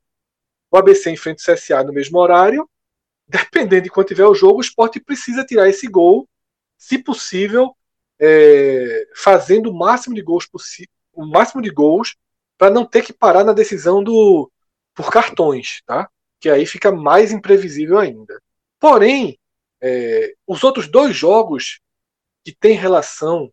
O 0.70 0.76
ABC 0.76 1.10
enfrenta 1.10 1.40
o 1.40 1.54
CSA 1.54 1.82
no 1.82 1.94
mesmo 1.94 2.18
horário. 2.18 2.68
Dependendo 3.26 3.84
de 3.84 3.90
quando 3.90 4.08
tiver 4.08 4.26
o 4.26 4.34
jogo, 4.34 4.58
o 4.58 4.60
esporte 4.60 5.00
precisa 5.00 5.46
tirar 5.46 5.66
esse 5.66 5.86
gol, 5.86 6.28
se 6.76 6.98
possível, 6.98 7.74
é, 8.20 9.06
fazendo 9.16 9.70
o 9.70 9.74
máximo 9.74 10.14
de 10.14 10.20
gols 10.20 10.46
possível, 10.46 10.90
o 11.14 11.24
máximo 11.24 11.62
de 11.62 11.70
gols, 11.70 12.16
para 12.58 12.70
não 12.70 12.84
ter 12.84 13.02
que 13.02 13.14
parar 13.14 13.44
na 13.44 13.54
decisão 13.54 14.04
do 14.04 14.50
por 14.94 15.10
cartões, 15.10 15.80
tá? 15.86 16.06
Que 16.38 16.50
aí 16.50 16.66
fica 16.66 16.92
mais 16.92 17.32
imprevisível 17.32 17.98
ainda. 17.98 18.38
Porém, 18.84 19.38
é, 19.80 20.34
os 20.46 20.62
outros 20.62 20.86
dois 20.88 21.16
jogos 21.16 21.80
que 22.44 22.54
têm 22.54 22.76
relação 22.76 23.50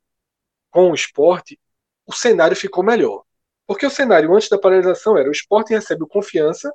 com 0.69 0.91
o 0.91 0.93
esporte, 0.93 1.57
o 2.05 2.11
cenário 2.11 2.53
ficou 2.53 2.83
melhor. 2.83 3.23
Porque 3.65 3.85
o 3.85 3.89
cenário 3.89 4.35
antes 4.35 4.50
da 4.50 4.59
paralisação 4.59 5.17
era 5.17 5.29
o 5.29 5.31
esporte 5.31 5.73
recebe 5.73 6.03
o 6.03 6.07
confiança 6.07 6.69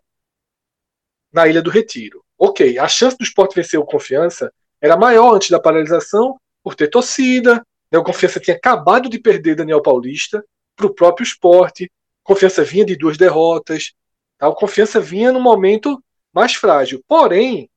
na 1.30 1.46
Ilha 1.46 1.60
do 1.60 1.68
Retiro. 1.68 2.24
Ok, 2.38 2.78
a 2.78 2.88
chance 2.88 3.18
do 3.18 3.24
esporte 3.24 3.54
vencer 3.54 3.78
o 3.78 3.84
confiança 3.84 4.50
era 4.80 4.96
maior 4.96 5.34
antes 5.34 5.50
da 5.50 5.60
paralisação, 5.60 6.40
por 6.62 6.74
ter 6.74 6.88
torcida. 6.88 7.62
Né, 7.92 7.98
o 7.98 8.02
confiança 8.02 8.40
tinha 8.40 8.56
acabado 8.56 9.10
de 9.10 9.18
perder 9.18 9.56
Daniel 9.56 9.82
Paulista 9.82 10.42
para 10.74 10.86
o 10.86 10.94
próprio 10.94 11.24
esporte. 11.24 11.92
Confiança 12.22 12.64
vinha 12.64 12.86
de 12.86 12.96
duas 12.96 13.18
derrotas. 13.18 13.92
Tá? 14.38 14.48
O 14.48 14.54
confiança 14.54 14.98
vinha 14.98 15.30
no 15.30 15.40
momento 15.40 16.02
mais 16.32 16.54
frágil. 16.54 17.04
Porém, 17.06 17.68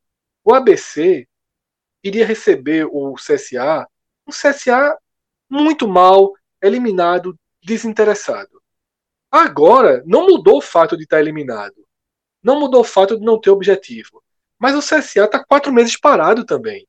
o 0.49 0.55
ABC 0.55 1.27
iria 2.03 2.25
receber 2.25 2.85
o 2.85 3.13
CSA, 3.13 3.87
um 4.27 4.31
CSA 4.31 4.97
muito 5.47 5.87
mal, 5.87 6.33
eliminado, 6.61 7.37
desinteressado. 7.63 8.59
Agora, 9.31 10.01
não 10.07 10.25
mudou 10.25 10.57
o 10.57 10.61
fato 10.61 10.97
de 10.97 11.03
estar 11.03 11.19
eliminado. 11.19 11.75
Não 12.41 12.59
mudou 12.59 12.81
o 12.81 12.85
fato 12.85 13.17
de 13.17 13.23
não 13.23 13.39
ter 13.39 13.51
objetivo. 13.51 14.23
Mas 14.57 14.75
o 14.75 14.79
CSA 14.79 15.25
está 15.25 15.43
quatro 15.43 15.71
meses 15.71 15.95
parado 15.95 16.43
também. 16.43 16.87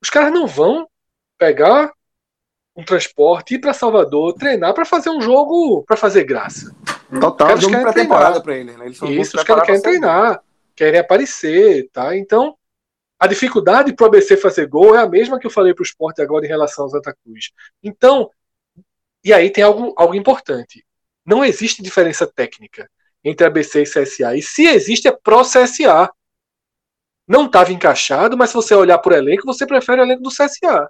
Os 0.00 0.08
caras 0.08 0.32
não 0.32 0.46
vão 0.46 0.88
pegar 1.36 1.92
um 2.76 2.84
transporte, 2.84 3.54
ir 3.54 3.58
para 3.58 3.72
Salvador, 3.72 4.34
treinar 4.34 4.74
para 4.74 4.84
fazer 4.84 5.10
um 5.10 5.20
jogo, 5.20 5.82
para 5.82 5.96
fazer 5.96 6.24
graça. 6.24 6.74
Total, 7.20 7.54
os 7.54 7.62
jogo 7.62 7.80
pré-temporada 7.80 8.40
para 8.40 8.56
eles, 8.56 8.76
né? 8.76 8.86
Eles 8.86 9.02
Isso, 9.02 9.36
os 9.36 9.42
caras 9.42 9.64
querem 9.64 9.82
treinar, 9.82 10.42
querem 10.74 11.00
aparecer, 11.00 11.88
tá? 11.92 12.16
Então, 12.16 12.56
a 13.18 13.26
dificuldade 13.26 13.94
para 13.94 14.04
o 14.04 14.06
ABC 14.08 14.36
fazer 14.36 14.66
gol 14.66 14.94
é 14.94 14.98
a 14.98 15.08
mesma 15.08 15.38
que 15.38 15.46
eu 15.46 15.50
falei 15.50 15.72
para 15.72 15.82
o 15.82 15.86
esporte 15.86 16.20
agora 16.20 16.44
em 16.44 16.48
relação 16.48 16.84
ao 16.84 16.90
Santa 16.90 17.14
Cruz. 17.14 17.50
Então, 17.82 18.30
e 19.24 19.32
aí 19.32 19.50
tem 19.50 19.64
algo, 19.64 19.94
algo 19.96 20.14
importante. 20.14 20.84
Não 21.24 21.44
existe 21.44 21.82
diferença 21.82 22.26
técnica 22.26 22.88
entre 23.24 23.46
ABC 23.46 23.82
e 23.82 23.84
CSA. 23.84 24.36
E 24.36 24.42
se 24.42 24.66
existe, 24.66 25.08
é 25.08 25.12
pró-CSA. 25.12 26.10
Não 27.26 27.46
estava 27.46 27.72
encaixado, 27.72 28.36
mas 28.36 28.50
se 28.50 28.54
você 28.54 28.74
olhar 28.74 28.98
por 28.98 29.12
elenco, 29.12 29.46
você 29.46 29.66
prefere 29.66 30.00
o 30.00 30.04
elenco 30.04 30.22
do 30.22 30.30
CSA. 30.30 30.88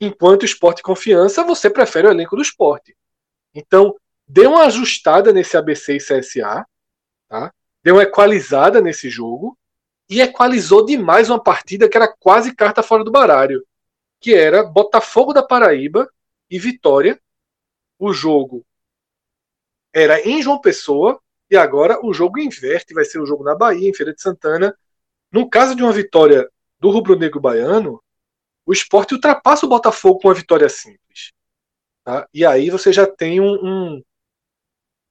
Enquanto 0.00 0.44
esporte 0.44 0.82
confiança, 0.82 1.44
você 1.44 1.70
prefere 1.70 2.08
o 2.08 2.10
elenco 2.10 2.36
do 2.36 2.42
esporte. 2.42 2.96
Então, 3.54 3.94
deu 4.26 4.50
uma 4.50 4.64
ajustada 4.64 5.32
nesse 5.32 5.56
ABC 5.56 5.96
e 5.96 5.98
CSA, 5.98 6.66
tá? 7.28 7.52
deu 7.82 7.94
uma 7.94 8.02
equalizada 8.02 8.80
nesse 8.80 9.08
jogo 9.08 9.56
e 10.10 10.20
equalizou 10.20 10.84
demais 10.84 11.30
uma 11.30 11.40
partida 11.40 11.88
que 11.88 11.96
era 11.96 12.08
quase 12.08 12.52
carta 12.52 12.82
fora 12.82 13.04
do 13.04 13.12
baralho, 13.12 13.64
que 14.20 14.34
era 14.34 14.64
Botafogo 14.64 15.32
da 15.32 15.40
Paraíba 15.40 16.12
e 16.50 16.58
Vitória. 16.58 17.20
O 17.96 18.12
jogo 18.12 18.66
era 19.94 20.20
em 20.20 20.42
João 20.42 20.60
Pessoa 20.60 21.22
e 21.48 21.56
agora 21.56 22.04
o 22.04 22.12
jogo 22.12 22.40
inverte, 22.40 22.92
vai 22.92 23.04
ser 23.04 23.20
o 23.20 23.26
jogo 23.26 23.44
na 23.44 23.54
Bahia, 23.54 23.88
em 23.88 23.94
Feira 23.94 24.12
de 24.12 24.20
Santana. 24.20 24.76
No 25.30 25.48
caso 25.48 25.76
de 25.76 25.82
uma 25.82 25.92
vitória 25.92 26.50
do 26.80 26.90
rubro-negro 26.90 27.38
baiano, 27.38 28.02
o 28.66 28.72
esporte 28.72 29.14
ultrapassa 29.14 29.64
o 29.64 29.68
Botafogo 29.68 30.18
com 30.18 30.28
uma 30.28 30.34
vitória 30.34 30.68
simples. 30.68 31.32
Tá? 32.02 32.28
E 32.34 32.44
aí 32.44 32.68
você 32.68 32.92
já 32.92 33.06
tem 33.06 33.40
um, 33.40 33.54
um 33.62 34.02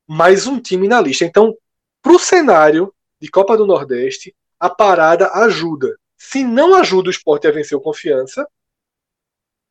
mais 0.06 0.46
um 0.46 0.60
time 0.60 0.90
na 0.90 1.00
lista. 1.00 1.24
Então, 1.24 1.56
para 2.02 2.12
o 2.12 2.20
cenário 2.20 2.94
de 3.22 3.30
Copa 3.30 3.56
do 3.56 3.66
Nordeste, 3.66 4.36
a 4.60 4.70
parada 4.70 5.32
ajuda. 5.34 5.98
Se 6.18 6.44
não 6.44 6.76
ajuda 6.76 7.08
o 7.08 7.12
esporte 7.12 7.48
a 7.48 7.52
vencer 7.52 7.78
o 7.78 7.82
confiança, 7.82 8.48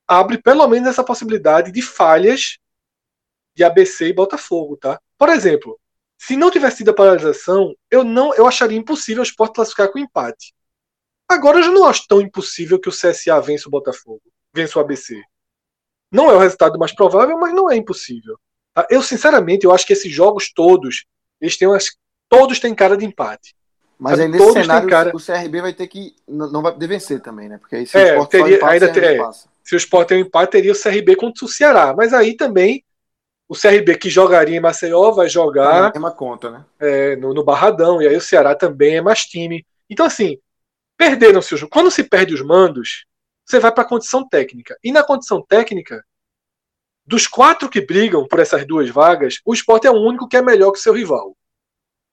abre 0.07 0.41
pelo 0.41 0.67
menos 0.67 0.89
essa 0.89 1.05
possibilidade 1.05 1.71
de 1.71 1.83
falhas 1.83 2.59
de 3.55 3.63
ABC 3.63 4.09
e 4.09 4.13
Botafogo, 4.13 4.77
tá? 4.77 5.01
Por 5.19 5.29
exemplo, 5.29 5.79
se 6.17 6.37
não 6.37 6.51
tivesse 6.51 6.79
tido 6.79 6.91
a 6.91 6.95
paralisação, 6.95 7.75
eu 7.91 8.03
não, 8.03 8.35
eu 8.35 8.47
acharia 8.47 8.79
impossível 8.79 9.23
o 9.23 9.27
esporte 9.27 9.55
classificar 9.55 9.93
com 9.93 9.99
empate. 9.99 10.55
Agora 11.29 11.59
eu 11.59 11.63
já 11.63 11.71
não 11.71 11.85
acho 11.85 12.07
tão 12.09 12.21
impossível 12.21 12.81
que 12.81 12.89
o 12.89 12.93
CSA 12.93 13.41
vença 13.41 13.69
o 13.69 13.71
Botafogo, 13.71 14.23
vença 14.55 14.79
o 14.79 14.83
ABC. 14.83 15.21
Não 16.11 16.31
é 16.31 16.35
o 16.35 16.39
resultado 16.39 16.79
mais 16.79 16.95
provável, 16.95 17.39
mas 17.39 17.53
não 17.53 17.71
é 17.71 17.77
impossível. 17.77 18.39
Tá? 18.73 18.87
Eu, 18.89 19.03
sinceramente, 19.03 19.67
eu 19.67 19.73
acho 19.73 19.87
que 19.87 19.93
esses 19.93 20.11
jogos 20.11 20.51
todos, 20.53 21.05
eles 21.41 21.59
têm 21.59 21.69
umas, 21.69 21.91
todos 22.29 22.59
têm 22.59 22.75
cara 22.75 22.97
de 22.97 23.05
empate. 23.05 23.55
Mas 23.99 24.21
aí 24.21 24.29
nesse 24.29 24.53
cenário 24.53 24.89
cara... 24.89 25.11
o 25.15 25.21
CRB 25.21 25.61
vai 25.61 25.73
ter 25.73 25.89
que. 25.89 26.15
Não 26.27 26.63
vai 26.63 26.73
poder 26.73 26.87
vencer 26.87 27.21
também, 27.21 27.49
né? 27.49 27.59
Porque 27.59 27.77
aí 27.77 27.87
se 27.87 27.99
é, 27.99 28.19
o 28.19 28.27
teria, 28.27 28.57
empate, 28.57 28.73
ainda 28.73 28.93
ter, 28.93 29.21
é, 29.21 29.31
se 29.65 29.75
o 29.75 29.77
Sport 29.77 30.09
tem 30.09 30.19
um 30.19 30.27
empate, 30.27 30.53
teria 30.53 30.73
o 30.73 30.81
CRB 30.81 31.17
contra 31.17 31.45
o 31.45 31.49
Ceará. 31.49 31.93
Mas 31.97 32.15
aí 32.15 32.37
também 32.37 32.85
o 33.49 33.55
CRB 33.55 33.97
que 33.97 34.09
jogaria 34.09 34.57
em 34.57 34.61
Maceió 34.61 35.11
vai 35.11 35.29
jogar. 35.29 35.93
É 35.95 35.99
uma 35.99 36.13
conta, 36.13 36.51
né? 36.51 36.65
É, 36.79 37.17
no, 37.17 37.35
no, 37.35 37.43
Barradão. 37.43 38.01
E 38.01 38.07
aí 38.07 38.17
o 38.17 38.21
Ceará 38.21 38.55
também 38.55 38.97
é 38.97 39.01
mais 39.01 39.25
time. 39.25 39.67
Então, 39.91 40.07
assim, 40.07 40.39
perderam-se 40.97 41.55
os. 41.55 41.65
Quando 41.65 41.91
se 41.91 42.05
perde 42.05 42.35
os 42.35 42.43
mandos, 42.43 43.05
você 43.45 43.59
vai 43.59 43.73
para 43.73 43.83
a 43.83 43.89
condição 43.89 44.29
técnica. 44.29 44.79
E 44.85 44.93
na 44.93 45.03
condição 45.03 45.43
técnica, 45.43 46.05
dos 47.05 47.27
quatro 47.27 47.69
que 47.69 47.81
brigam 47.81 48.29
por 48.29 48.39
essas 48.39 48.67
duas 48.67 48.89
vagas, 48.91 49.41
o 49.45 49.55
Sport 49.55 49.87
é 49.87 49.91
o 49.91 50.01
único 50.01 50.29
que 50.29 50.37
é 50.37 50.43
melhor 50.43 50.71
que 50.71 50.79
seu 50.79 50.93
rival. 50.93 51.35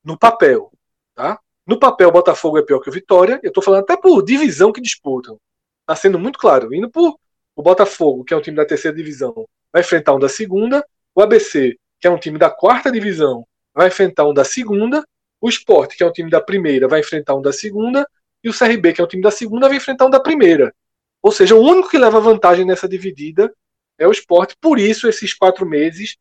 No 0.03 0.17
papel. 0.17 0.71
Tá? 1.13 1.39
No 1.65 1.79
papel, 1.79 2.09
o 2.09 2.11
Botafogo 2.11 2.57
é 2.57 2.61
pior 2.61 2.79
que 2.79 2.89
o 2.89 2.93
Vitória. 2.93 3.39
Eu 3.41 3.49
estou 3.49 3.63
falando 3.63 3.81
até 3.83 3.97
por 3.97 4.23
divisão 4.23 4.71
que 4.71 4.81
disputam. 4.81 5.39
Está 5.81 5.95
sendo 5.95 6.19
muito 6.19 6.37
claro. 6.37 6.73
Indo 6.73 6.89
por 6.89 7.17
o 7.55 7.63
Botafogo, 7.63 8.23
que 8.23 8.33
é 8.33 8.37
um 8.37 8.41
time 8.41 8.57
da 8.57 8.65
terceira 8.65 8.95
divisão, 8.95 9.47
vai 9.71 9.81
enfrentar 9.81 10.13
um 10.13 10.19
da 10.19 10.27
segunda. 10.27 10.85
O 11.15 11.21
ABC, 11.21 11.77
que 11.99 12.07
é 12.07 12.11
um 12.11 12.19
time 12.19 12.37
da 12.37 12.49
quarta 12.49 12.91
divisão, 12.91 13.47
vai 13.73 13.87
enfrentar 13.87 14.27
um 14.27 14.33
da 14.33 14.43
segunda. 14.43 15.03
O 15.39 15.49
Sport, 15.49 15.95
que 15.95 16.03
é 16.03 16.05
um 16.05 16.11
time 16.11 16.29
da 16.29 16.41
primeira, 16.41 16.87
vai 16.87 16.99
enfrentar 16.99 17.35
um 17.35 17.41
da 17.41 17.53
segunda. 17.53 18.07
E 18.43 18.49
o 18.49 18.57
CRB, 18.57 18.93
que 18.93 19.01
é 19.01 19.03
um 19.03 19.07
time 19.07 19.23
da 19.23 19.31
segunda, 19.31 19.67
vai 19.67 19.77
enfrentar 19.77 20.05
um 20.05 20.09
da 20.09 20.19
primeira. 20.19 20.73
Ou 21.21 21.31
seja, 21.31 21.55
o 21.55 21.61
único 21.61 21.89
que 21.89 21.97
leva 21.97 22.19
vantagem 22.19 22.65
nessa 22.65 22.87
dividida 22.87 23.51
é 23.97 24.07
o 24.07 24.11
Sport. 24.11 24.53
Por 24.61 24.77
isso, 24.77 25.07
esses 25.07 25.33
quatro 25.33 25.65
meses. 25.65 26.17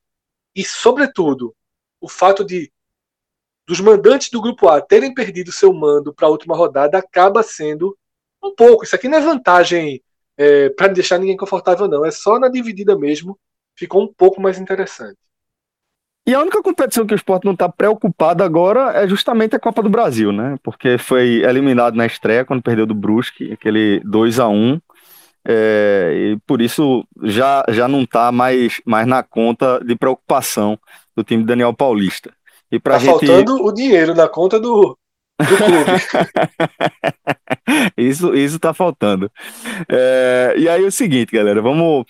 E, 0.54 0.64
sobretudo, 0.64 1.54
o 2.00 2.08
fato 2.08 2.44
de 2.44 2.72
dos 3.66 3.80
mandantes 3.80 4.30
do 4.30 4.40
grupo 4.40 4.68
A 4.68 4.80
terem 4.80 5.14
perdido 5.14 5.52
seu 5.52 5.72
mando 5.72 6.12
para 6.12 6.26
a 6.26 6.30
última 6.30 6.56
rodada 6.56 6.98
acaba 6.98 7.42
sendo 7.42 7.96
um 8.42 8.54
pouco. 8.54 8.84
Isso 8.84 8.94
aqui 8.94 9.08
não 9.08 9.18
é 9.18 9.20
vantagem 9.20 10.02
é, 10.36 10.68
para 10.70 10.88
deixar 10.88 11.18
ninguém 11.18 11.36
confortável, 11.36 11.88
não. 11.88 12.04
É 12.04 12.10
só 12.10 12.38
na 12.38 12.48
dividida 12.48 12.96
mesmo. 12.98 13.38
Ficou 13.76 14.02
um 14.02 14.12
pouco 14.12 14.40
mais 14.40 14.58
interessante. 14.58 15.18
E 16.26 16.34
a 16.34 16.40
única 16.40 16.62
competição 16.62 17.06
que 17.06 17.12
o 17.12 17.16
esporte 17.16 17.44
não 17.44 17.52
está 17.52 17.68
preocupado 17.68 18.42
agora 18.42 18.92
é 18.92 19.06
justamente 19.06 19.54
a 19.54 19.60
Copa 19.60 19.82
do 19.82 19.90
Brasil, 19.90 20.32
né? 20.32 20.56
Porque 20.62 20.96
foi 20.96 21.42
eliminado 21.42 21.96
na 21.96 22.06
estreia 22.06 22.44
quando 22.44 22.62
perdeu 22.62 22.86
do 22.86 22.94
Brusque, 22.94 23.52
aquele 23.52 24.00
2 24.04 24.40
a 24.40 24.48
1 24.48 24.80
é, 25.46 26.12
e 26.14 26.38
por 26.46 26.62
isso 26.62 27.06
já, 27.22 27.62
já 27.68 27.86
não 27.86 28.02
está 28.02 28.32
mais, 28.32 28.80
mais 28.86 29.06
na 29.06 29.22
conta 29.22 29.78
de 29.84 29.94
preocupação 29.94 30.78
do 31.14 31.22
time 31.22 31.44
Daniel 31.44 31.74
Paulista. 31.74 32.32
E 32.70 32.78
pra 32.78 32.94
tá 32.94 32.98
gente... 33.00 33.26
faltando 33.26 33.64
o 33.64 33.72
dinheiro 33.72 34.14
na 34.14 34.28
conta 34.28 34.58
do, 34.58 34.96
do 35.38 35.56
clube. 35.56 35.90
isso, 37.96 38.34
isso 38.34 38.58
tá 38.58 38.72
faltando. 38.72 39.30
É, 39.88 40.54
e 40.56 40.68
aí 40.68 40.84
é 40.84 40.86
o 40.86 40.92
seguinte, 40.92 41.32
galera, 41.32 41.60
vamos 41.60 42.04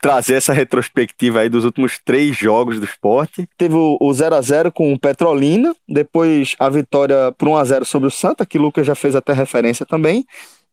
trazer 0.00 0.34
essa 0.34 0.52
retrospectiva 0.52 1.40
aí 1.40 1.48
dos 1.48 1.64
últimos 1.64 1.98
três 2.04 2.36
jogos 2.36 2.78
do 2.78 2.84
esporte. 2.84 3.48
Teve 3.56 3.74
o 3.74 4.12
0 4.12 4.34
a 4.34 4.40
0 4.40 4.70
com 4.70 4.92
o 4.92 4.98
Petrolina, 4.98 5.74
depois 5.88 6.54
a 6.58 6.68
vitória 6.68 7.32
por 7.36 7.48
1 7.48 7.56
a 7.56 7.64
0 7.64 7.84
sobre 7.84 8.08
o 8.08 8.10
Santa, 8.10 8.46
que 8.46 8.58
o 8.58 8.62
Lucas 8.62 8.86
já 8.86 8.94
fez 8.94 9.16
até 9.16 9.32
referência 9.32 9.86
também, 9.86 10.24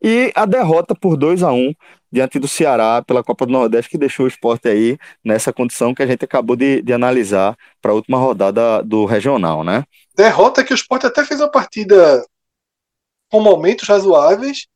e 0.02 0.30
a 0.34 0.44
derrota 0.44 0.94
por 0.94 1.16
2 1.16 1.42
a 1.42 1.52
1 1.52 1.74
diante 2.14 2.38
do 2.38 2.46
Ceará 2.46 3.02
pela 3.02 3.24
Copa 3.24 3.44
do 3.44 3.52
Nordeste, 3.52 3.90
que 3.90 3.98
deixou 3.98 4.24
o 4.24 4.28
esporte 4.28 4.68
aí 4.68 4.96
nessa 5.24 5.52
condição 5.52 5.92
que 5.92 6.00
a 6.00 6.06
gente 6.06 6.24
acabou 6.24 6.54
de, 6.54 6.80
de 6.80 6.92
analisar 6.92 7.58
para 7.82 7.90
a 7.90 7.94
última 7.94 8.16
rodada 8.16 8.84
do 8.84 9.04
regional, 9.04 9.64
né? 9.64 9.82
Derrota 10.14 10.62
que 10.62 10.72
o 10.72 10.76
esporte 10.76 11.06
até 11.06 11.24
fez 11.24 11.40
uma 11.40 11.50
partida 11.50 12.24
com 13.28 13.40
momentos 13.40 13.88
razoáveis, 13.88 14.68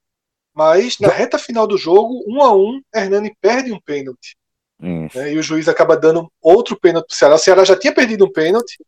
mas 0.53 0.99
na 0.99 1.11
reta 1.11 1.39
final 1.39 1.65
do 1.65 1.79
jogo, 1.79 2.25
um 2.27 2.43
a 2.43 2.53
um, 2.53 2.83
Hernani 2.93 3.33
perde 3.41 3.73
um 3.73 3.81
pênalti. 3.81 4.37
Né, 4.81 5.33
e 5.33 5.39
o 5.39 5.43
juiz 5.43 5.69
acaba 5.69 5.97
dando 5.97 6.29
outro 6.43 6.77
pênalti 6.77 7.07
para 7.07 7.15
o 7.15 7.17
Ceará. 7.17 7.35
O 7.37 7.39
Ceará 7.39 7.65
já 7.65 7.79
tinha 7.79 7.95
perdido 7.95 8.25
um 8.25 8.33
pênalti, 8.33 8.79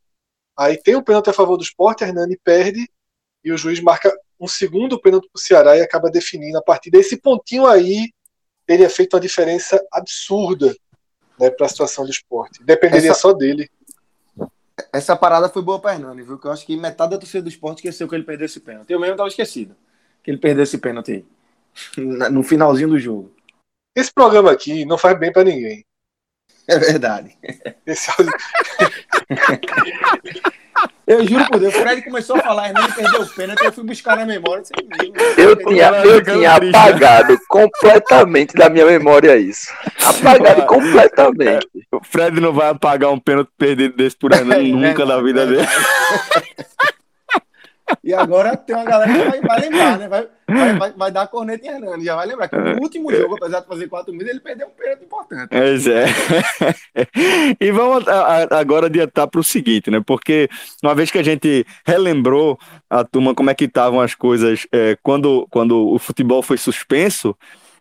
aí 0.56 0.76
tem 0.76 0.96
um 0.96 1.04
pênalti 1.04 1.30
a 1.30 1.32
favor 1.32 1.56
do 1.56 1.62
esporte, 1.62 2.02
Hernani 2.02 2.36
perde, 2.42 2.84
e 3.44 3.52
o 3.52 3.56
juiz 3.56 3.80
marca 3.80 4.12
um 4.40 4.48
segundo 4.48 5.00
pênalti 5.00 5.28
para 5.32 5.38
o 5.38 5.40
Ceará 5.40 5.76
e 5.76 5.82
acaba 5.82 6.10
definindo 6.10 6.58
a 6.58 6.62
partida. 6.62 6.98
Esse 6.98 7.16
pontinho 7.16 7.64
aí 7.64 8.08
teria 8.70 8.88
feito 8.88 9.14
uma 9.14 9.20
diferença 9.20 9.84
absurda 9.90 10.76
né, 11.36 11.50
para 11.50 11.66
a 11.66 11.68
situação 11.68 12.04
do 12.04 12.10
esporte. 12.12 12.62
Dependeria 12.62 13.10
essa, 13.10 13.18
só 13.18 13.32
dele. 13.32 13.68
Essa 14.92 15.16
parada 15.16 15.48
foi 15.48 15.60
boa 15.60 15.80
para 15.80 15.94
Hernani, 15.94 16.22
viu? 16.22 16.38
Que 16.38 16.46
eu 16.46 16.52
acho 16.52 16.64
que 16.64 16.76
metade 16.76 17.10
da 17.10 17.18
torcida 17.18 17.42
do 17.42 17.48
esporte 17.48 17.78
esqueceu 17.78 18.06
que 18.06 18.14
ele 18.14 18.22
perdeu 18.22 18.46
esse 18.46 18.60
pênalti. 18.60 18.92
Eu 18.92 19.00
mesmo 19.00 19.14
estava 19.14 19.28
esquecido 19.28 19.74
que 20.22 20.30
ele 20.30 20.38
perdeu 20.38 20.62
esse 20.62 20.78
pênalti 20.78 21.10
aí. 21.10 21.24
No 22.30 22.44
finalzinho 22.44 22.90
do 22.90 22.98
jogo. 22.98 23.34
Esse 23.96 24.12
programa 24.12 24.52
aqui 24.52 24.84
não 24.84 24.96
faz 24.96 25.18
bem 25.18 25.32
para 25.32 25.42
ninguém. 25.42 25.84
É 26.70 26.78
verdade. 26.78 27.36
Esse... 27.84 28.10
Eu 31.06 31.26
juro 31.26 31.44
por 31.48 31.58
Deus, 31.58 31.74
o 31.74 31.78
Fred 31.78 32.02
começou 32.02 32.36
a 32.36 32.40
falar, 32.40 32.68
Hernani 32.68 32.92
perdeu 32.94 33.22
o 33.22 33.28
pênalti, 33.28 33.64
eu 33.64 33.72
fui 33.72 33.84
buscar 33.84 34.16
na 34.16 34.24
memória. 34.24 34.62
Eu 35.36 35.56
tinha, 35.56 35.88
eu 36.04 36.22
tinha 36.22 36.54
apagado 36.54 37.36
completamente 37.48 38.54
da 38.54 38.70
minha 38.70 38.86
memória 38.86 39.36
isso. 39.36 39.72
Apagado 40.04 40.64
completamente. 40.66 41.66
O 41.90 42.00
Fred 42.02 42.40
não 42.40 42.52
vai 42.52 42.68
apagar 42.68 43.10
um 43.10 43.18
pênalti 43.18 43.50
perdido 43.58 43.96
desse 43.96 44.16
por 44.16 44.32
Hernani 44.32 44.70
é, 44.70 44.72
nunca 44.72 45.02
é, 45.02 45.06
na 45.06 45.20
vida 45.20 45.42
é, 45.42 45.46
dele. 45.46 45.68
E 48.02 48.14
agora 48.14 48.56
tem 48.56 48.74
uma 48.74 48.84
galera 48.84 49.12
que 49.12 49.30
vai, 49.30 49.40
vai 49.40 49.60
lembrar, 49.60 49.98
né? 49.98 50.08
Vai, 50.08 50.28
vai, 50.78 50.92
vai, 50.92 51.12
dar 51.12 51.22
a 51.22 51.26
corneta 51.26 51.66
em 51.66 51.70
Hernani. 51.70 52.04
Já 52.04 52.16
vai 52.16 52.26
lembrar 52.26 52.48
que 52.48 52.56
no 52.56 52.82
último 52.82 53.12
jogo, 53.12 53.36
apesar 53.36 53.60
de 53.60 53.66
fazer 53.66 53.88
quatro 53.88 54.12
meses, 54.12 54.30
ele 54.30 54.40
perdeu 54.40 54.66
um 54.66 54.70
pênalti 54.70 55.04
importante. 55.04 55.48
Pois 55.48 55.86
é. 55.86 56.06
E 57.60 57.70
vamos 57.70 58.04
agora 58.50 58.86
adiantar 58.86 59.28
para 59.28 59.40
o 59.40 59.44
seguinte, 59.44 59.90
né? 59.90 60.02
Porque 60.04 60.48
uma 60.82 60.94
vez 60.94 61.10
que 61.10 61.18
a 61.18 61.22
gente 61.22 61.66
relembrou 61.86 62.58
a 62.88 63.04
turma 63.04 63.34
como 63.34 63.50
é 63.50 63.54
que 63.54 63.64
estavam 63.64 64.00
as 64.00 64.14
coisas 64.14 64.66
é, 64.72 64.96
quando, 65.02 65.46
quando 65.50 65.88
o 65.88 65.98
futebol 65.98 66.42
foi 66.42 66.56
suspenso, 66.56 67.36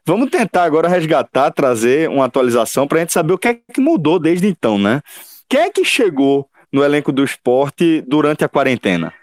vamos 0.06 0.30
tentar 0.30 0.64
agora 0.64 0.88
resgatar, 0.88 1.52
trazer 1.52 2.10
uma 2.10 2.26
atualização 2.26 2.88
para 2.88 2.98
a 2.98 3.02
gente 3.02 3.14
saber 3.14 3.34
o 3.34 3.38
que 3.38 3.48
é 3.48 3.54
que 3.54 3.82
mudou 3.82 4.20
desde 4.20 4.48
então, 4.48 4.78
né? 4.78 5.02
Quem 5.48 5.62
é 5.62 5.70
que 5.70 5.84
chegou 5.84 6.48
no 6.72 6.84
elenco 6.84 7.12
do 7.12 7.24
esporte 7.24 8.04
durante 8.08 8.44
a 8.44 8.50
quarentena? 8.50 9.14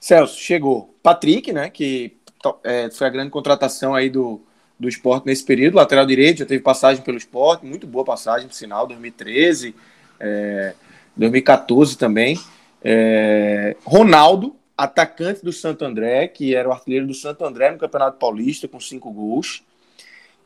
Celso, 0.00 0.38
chegou. 0.38 0.94
Patrick, 1.02 1.52
né, 1.52 1.70
que 1.70 2.16
é, 2.64 2.90
foi 2.90 3.06
a 3.06 3.10
grande 3.10 3.30
contratação 3.30 3.94
aí 3.94 4.08
do, 4.08 4.40
do 4.78 4.88
esporte 4.88 5.26
nesse 5.26 5.44
período, 5.44 5.76
lateral 5.76 6.06
direito, 6.06 6.38
já 6.38 6.46
teve 6.46 6.62
passagem 6.62 7.02
pelo 7.02 7.16
esporte, 7.16 7.66
muito 7.66 7.86
boa 7.86 8.04
passagem, 8.04 8.46
por 8.46 8.54
sinal, 8.54 8.86
2013, 8.86 9.74
é, 10.20 10.74
2014 11.16 11.96
também. 11.98 12.38
É, 12.82 13.76
Ronaldo, 13.84 14.54
atacante 14.76 15.44
do 15.44 15.52
Santo 15.52 15.84
André, 15.84 16.28
que 16.28 16.54
era 16.54 16.68
o 16.68 16.72
artilheiro 16.72 17.06
do 17.06 17.14
Santo 17.14 17.44
André 17.44 17.72
no 17.72 17.78
Campeonato 17.78 18.18
Paulista, 18.18 18.68
com 18.68 18.78
cinco 18.78 19.10
gols. 19.10 19.62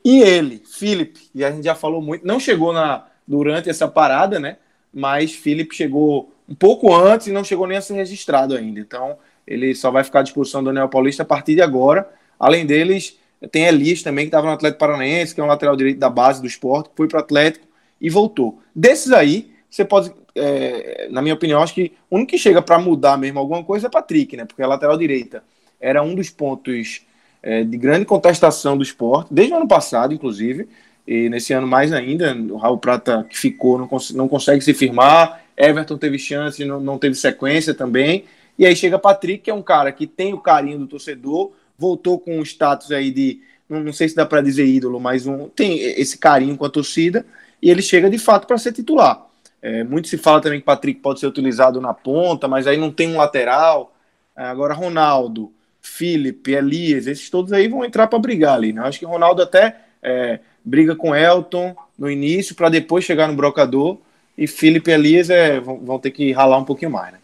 E 0.05 0.23
ele, 0.23 0.63
Felipe, 0.67 1.29
e 1.35 1.45
a 1.45 1.51
gente 1.51 1.65
já 1.65 1.75
falou 1.75 2.01
muito, 2.01 2.27
não 2.27 2.41
chegou 2.41 2.73
na, 2.73 3.07
durante 3.27 3.69
essa 3.69 3.87
parada, 3.87 4.41
né? 4.41 4.57
mas 4.93 5.33
Felipe 5.33 5.75
chegou 5.75 6.33
um 6.49 6.55
pouco 6.55 6.95
antes 6.95 7.29
e 7.29 7.33
não 7.33 7.43
chegou 7.43 7.67
nem 7.67 7.79
a 7.79 7.81
ser 7.81 7.95
registrado 7.95 8.55
ainda. 8.55 8.79
Então, 8.79 9.17
ele 9.47 9.75
só 9.75 9.91
vai 9.91 10.05
ficar 10.05 10.21
à 10.21 10.23
disposição 10.23 10.63
do 10.63 10.67
Daniel 10.67 10.89
Paulista 10.89 11.23
a 11.23 11.27
partir 11.27 11.55
de 11.55 11.63
agora. 11.63 12.09
Além 12.39 12.67
deles, 12.67 13.19
tem 13.51 13.65
Elias 13.65 14.03
também, 14.03 14.25
que 14.25 14.29
estava 14.29 14.47
no 14.47 14.53
Atlético 14.53 14.81
Paranaense, 14.81 15.35
que 15.35 15.41
é 15.41 15.45
um 15.45 15.49
lateral 15.49 15.77
direito 15.77 15.99
da 15.99 16.11
base 16.11 16.41
do 16.41 16.47
esporte, 16.47 16.91
foi 16.95 17.09
para 17.09 17.19
o 17.19 17.21
Atlético 17.21 17.67
e 18.01 18.09
voltou. 18.09 18.61
Desses 18.75 19.13
aí, 19.13 19.53
você 19.69 19.85
pode, 19.85 20.13
é, 20.35 21.09
na 21.11 21.23
minha 21.23 21.35
opinião, 21.35 21.63
acho 21.63 21.75
que 21.75 21.93
o 22.11 22.17
único 22.17 22.31
que 22.31 22.39
chega 22.39 22.61
para 22.61 22.79
mudar 22.79 23.17
mesmo 23.17 23.39
alguma 23.39 23.65
coisa 23.65 23.87
é 23.87 23.91
Patrick, 23.91 24.37
né? 24.37 24.45
Porque 24.45 24.63
a 24.63 24.67
lateral 24.67 24.97
direita 24.97 25.43
era 25.81 26.03
um 26.03 26.15
dos 26.15 26.31
pontos 26.31 27.03
é, 27.43 27.65
de 27.65 27.77
grande 27.77 28.05
contestação 28.05 28.77
do 28.77 28.83
esporte, 28.83 29.33
desde 29.33 29.53
o 29.53 29.57
ano 29.57 29.67
passado, 29.67 30.15
inclusive, 30.15 30.69
e 31.07 31.29
nesse 31.29 31.53
ano 31.53 31.67
mais 31.67 31.93
ainda. 31.93 32.35
O 32.35 32.57
Raul 32.57 32.79
Prata, 32.79 33.27
que 33.29 33.37
ficou, 33.37 33.79
não, 33.79 33.89
cons 33.89 34.13
não 34.13 34.29
consegue 34.29 34.63
se 34.63 34.73
firmar. 34.73 35.43
Everton 35.57 35.99
teve 35.99 36.19
chance, 36.19 36.65
não, 36.65 36.81
não 36.81 36.99
teve 36.99 37.15
sequência 37.15 37.75
também. 37.75 38.25
E 38.59 38.67
aí 38.67 38.77
chega 38.77 38.99
Patrick, 38.99 39.45
que 39.45 39.51
é 39.51 39.55
um 39.55 39.63
cara 39.63 39.91
que 39.93 40.07
tem 40.07 40.35
o 40.35 40.41
carinho 40.41 40.79
do 40.79 40.87
torcedor, 40.87 41.53
voltou 41.79 42.19
com 42.19 42.39
um 42.39 42.43
status 42.43 42.93
aí 42.93 43.11
de, 43.11 43.41
não, 43.69 43.93
sei 43.93 44.09
se 44.09 44.15
dá 44.15 44.27
para 44.27 44.43
dizer 44.43 44.67
ídolo, 44.67 45.01
mas 45.01 45.27
um, 45.27 45.49
tem 45.49 45.81
esse 45.81 46.19
carinho 46.19 46.57
com 46.57 46.65
a 46.65 46.71
torcida, 46.71 47.25
e 47.61 47.71
ele 47.71 47.83
chega 47.83 48.11
de 48.11 48.19
fato 48.19 48.47
para 48.47 48.59
ser 48.59 48.73
titular. 48.73 49.27
É, 49.61 49.85
muito 49.85 50.09
se 50.09 50.19
fala 50.19 50.41
também 50.41 50.59
que 50.59 50.67
Patrick 50.67 51.01
pode 51.01 51.21
ser 51.21 51.27
utilizado 51.27 51.81
na 51.81 51.95
ponta, 51.95 52.49
mas 52.49 52.67
aí 52.67 52.77
não 52.77 52.91
tem 52.91 53.09
um 53.09 53.17
lateral. 53.17 53.95
É, 54.37 54.45
agora, 54.45 54.75
Ronaldo, 54.75 55.53
Felipe, 55.81 56.53
Elias, 56.53 57.07
esses 57.07 57.31
todos 57.31 57.53
aí 57.53 57.69
vão 57.69 57.85
entrar 57.85 58.09
para 58.09 58.19
brigar 58.19 58.55
ali. 58.55 58.73
Né? 58.73 58.83
Acho 58.83 58.99
que 58.99 59.05
Ronaldo 59.05 59.41
até 59.41 59.77
é, 60.03 60.41
briga 60.65 60.97
com 60.97 61.15
Elton 61.15 61.77
no 61.97 62.11
início, 62.11 62.57
para 62.57 62.69
depois 62.69 63.05
chegar 63.05 63.29
no 63.29 63.35
brocador. 63.35 63.99
E 64.37 64.47
Felipe 64.47 64.91
e 64.91 64.95
Elias 64.95 65.31
é, 65.31 65.61
vão, 65.61 65.79
vão 65.79 65.99
ter 65.99 66.11
que 66.11 66.33
ralar 66.33 66.59
um 66.59 66.65
pouquinho 66.65 66.91
mais. 66.91 67.13
Né? 67.13 67.19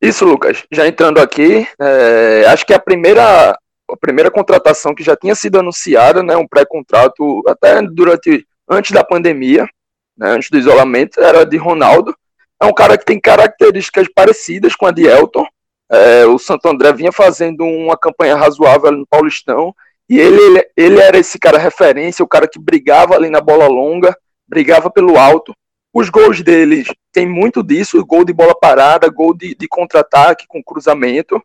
Isso, 0.00 0.24
Lucas. 0.24 0.64
Já 0.72 0.86
entrando 0.86 1.18
aqui, 1.18 1.66
é, 1.78 2.44
acho 2.48 2.64
que 2.64 2.72
a 2.72 2.78
primeira, 2.78 3.50
a 3.50 3.96
primeira 4.00 4.30
contratação 4.30 4.94
que 4.94 5.04
já 5.04 5.14
tinha 5.14 5.34
sido 5.34 5.58
anunciada, 5.58 6.22
né, 6.22 6.36
um 6.36 6.48
pré-contrato 6.48 7.42
até 7.46 7.82
durante 7.82 8.46
antes 8.68 8.92
da 8.92 9.04
pandemia, 9.04 9.68
né, 10.16 10.30
antes 10.30 10.48
do 10.48 10.58
isolamento, 10.58 11.20
era 11.20 11.44
de 11.44 11.56
Ronaldo. 11.58 12.14
É 12.62 12.64
um 12.66 12.72
cara 12.72 12.96
que 12.96 13.04
tem 13.04 13.20
características 13.20 14.06
parecidas 14.14 14.74
com 14.74 14.86
a 14.86 14.90
de 14.90 15.06
Elton. 15.06 15.46
É, 15.90 16.24
o 16.24 16.38
Santo 16.38 16.68
André 16.68 16.92
vinha 16.92 17.12
fazendo 17.12 17.64
uma 17.64 17.96
campanha 17.96 18.36
razoável 18.36 18.92
no 18.92 19.06
Paulistão 19.06 19.74
e 20.08 20.18
ele, 20.18 20.40
ele, 20.40 20.70
ele 20.76 21.00
era 21.00 21.18
esse 21.18 21.38
cara 21.38 21.58
referência, 21.58 22.24
o 22.24 22.28
cara 22.28 22.48
que 22.48 22.58
brigava 22.58 23.14
ali 23.14 23.28
na 23.28 23.40
bola 23.40 23.66
longa, 23.66 24.16
brigava 24.48 24.90
pelo 24.90 25.18
alto. 25.18 25.52
Os 25.92 26.08
gols 26.08 26.40
deles 26.42 26.86
tem 27.12 27.26
muito 27.26 27.62
disso, 27.62 28.04
gol 28.06 28.24
de 28.24 28.32
bola 28.32 28.54
parada, 28.54 29.08
gol 29.08 29.34
de, 29.34 29.54
de 29.54 29.68
contra-ataque 29.68 30.46
com 30.46 30.62
cruzamento. 30.62 31.42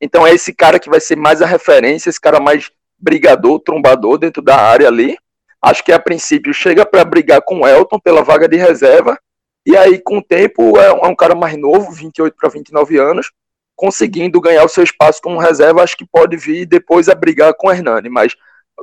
Então 0.00 0.26
é 0.26 0.34
esse 0.34 0.52
cara 0.54 0.78
que 0.78 0.88
vai 0.88 1.00
ser 1.00 1.16
mais 1.16 1.42
a 1.42 1.46
referência, 1.46 2.08
esse 2.08 2.20
cara 2.20 2.40
mais 2.40 2.70
brigador, 2.98 3.60
trombador 3.60 4.16
dentro 4.16 4.40
da 4.40 4.56
área 4.56 4.88
ali. 4.88 5.16
Acho 5.60 5.84
que 5.84 5.92
a 5.92 5.98
princípio 5.98 6.52
chega 6.54 6.86
para 6.86 7.04
brigar 7.04 7.42
com 7.42 7.60
o 7.60 7.68
Elton 7.68 8.00
pela 8.00 8.22
vaga 8.22 8.48
de 8.48 8.56
reserva. 8.56 9.18
E 9.64 9.76
aí, 9.76 10.00
com 10.00 10.18
o 10.18 10.22
tempo, 10.22 10.76
é 10.78 10.92
um, 10.92 11.06
é 11.06 11.14
cara 11.14 11.36
mais 11.36 11.56
novo, 11.56 11.92
28 11.92 12.34
para 12.36 12.48
29 12.48 12.98
anos, 12.98 13.30
conseguindo 13.76 14.40
ganhar 14.40 14.64
o 14.64 14.68
seu 14.68 14.82
espaço 14.82 15.20
como 15.22 15.38
reserva. 15.38 15.82
Acho 15.82 15.96
que 15.96 16.04
pode 16.04 16.36
vir 16.36 16.66
depois 16.66 17.08
a 17.08 17.14
brigar 17.14 17.54
com 17.54 17.68
o 17.68 17.72
Hernani, 17.72 18.08
mas 18.08 18.34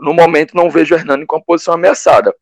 no 0.02 0.14
momento 0.14 0.56
não 0.56 0.70
vejo 0.70 0.96
o 0.96 0.98
Hernani 0.98 1.26
com 1.26 1.36
a 1.36 1.42
posição 1.42 1.74
ameaçada. 1.74 2.34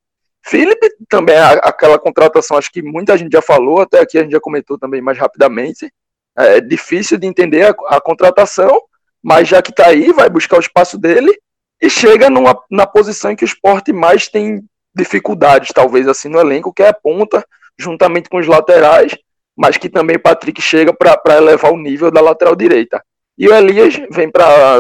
Felipe 0.48 0.89
também 1.10 1.36
é 1.36 1.42
aquela 1.62 2.00
contratação, 2.00 2.58
acho 2.58 2.72
que 2.72 2.82
muita 2.82 3.18
gente 3.18 3.34
já 3.34 3.42
falou, 3.42 3.82
até 3.82 4.00
aqui 4.00 4.18
a 4.18 4.24
gente 4.24 4.32
já 4.32 4.39
comentou 4.39 4.77
também 4.77 5.01
mais 5.01 5.18
rapidamente. 5.18 5.92
É 6.38 6.62
difícil 6.62 7.18
de 7.18 7.27
entender 7.27 7.63
a, 7.63 7.75
a 7.96 8.01
contratação, 8.01 8.82
mas 9.22 9.48
já 9.48 9.62
que 9.62 9.71
está 9.71 9.88
aí, 9.88 10.13
vai 10.13 10.30
buscar 10.30 10.58
o 10.58 10.62
espaço 10.62 10.98
dele 10.98 11.38
e 11.82 11.89
chega 11.89 12.30
numa, 12.30 12.58
na 12.71 12.88
posição 12.88 13.32
em 13.32 13.36
que 13.36 13.43
o 13.43 13.45
esporte 13.45 13.91
mais 13.91 14.28
tem 14.28 14.63
dificuldades, 14.95 15.69
talvez 15.74 16.08
assim, 16.08 16.30
no 16.30 16.39
elenco, 16.39 16.74
que 16.74 16.82
é 16.82 16.89
a 16.89 16.93
ponta, 16.93 17.45
juntamente 17.78 18.30
com 18.30 18.38
os 18.38 18.48
laterais, 18.48 19.15
mas 19.56 19.78
que 19.78 19.89
também 19.89 20.17
Patrick 20.17 20.62
chega 20.62 20.93
para 20.93 21.38
elevar 21.38 21.74
o 21.74 21.78
nível 21.78 22.10
da 22.10 22.21
lateral 22.21 22.56
direita. 22.56 23.04
E 23.38 23.48
o 23.48 23.54
Elias 23.54 23.95
vem 24.12 24.32
para 24.32 24.80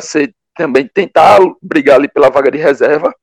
também 0.55 0.87
tentar 0.87 1.39
brigar 1.61 1.97
ali 1.97 2.07
pela 2.07 2.29
vaga 2.29 2.49
de 2.49 2.57
reserva, 2.57 3.13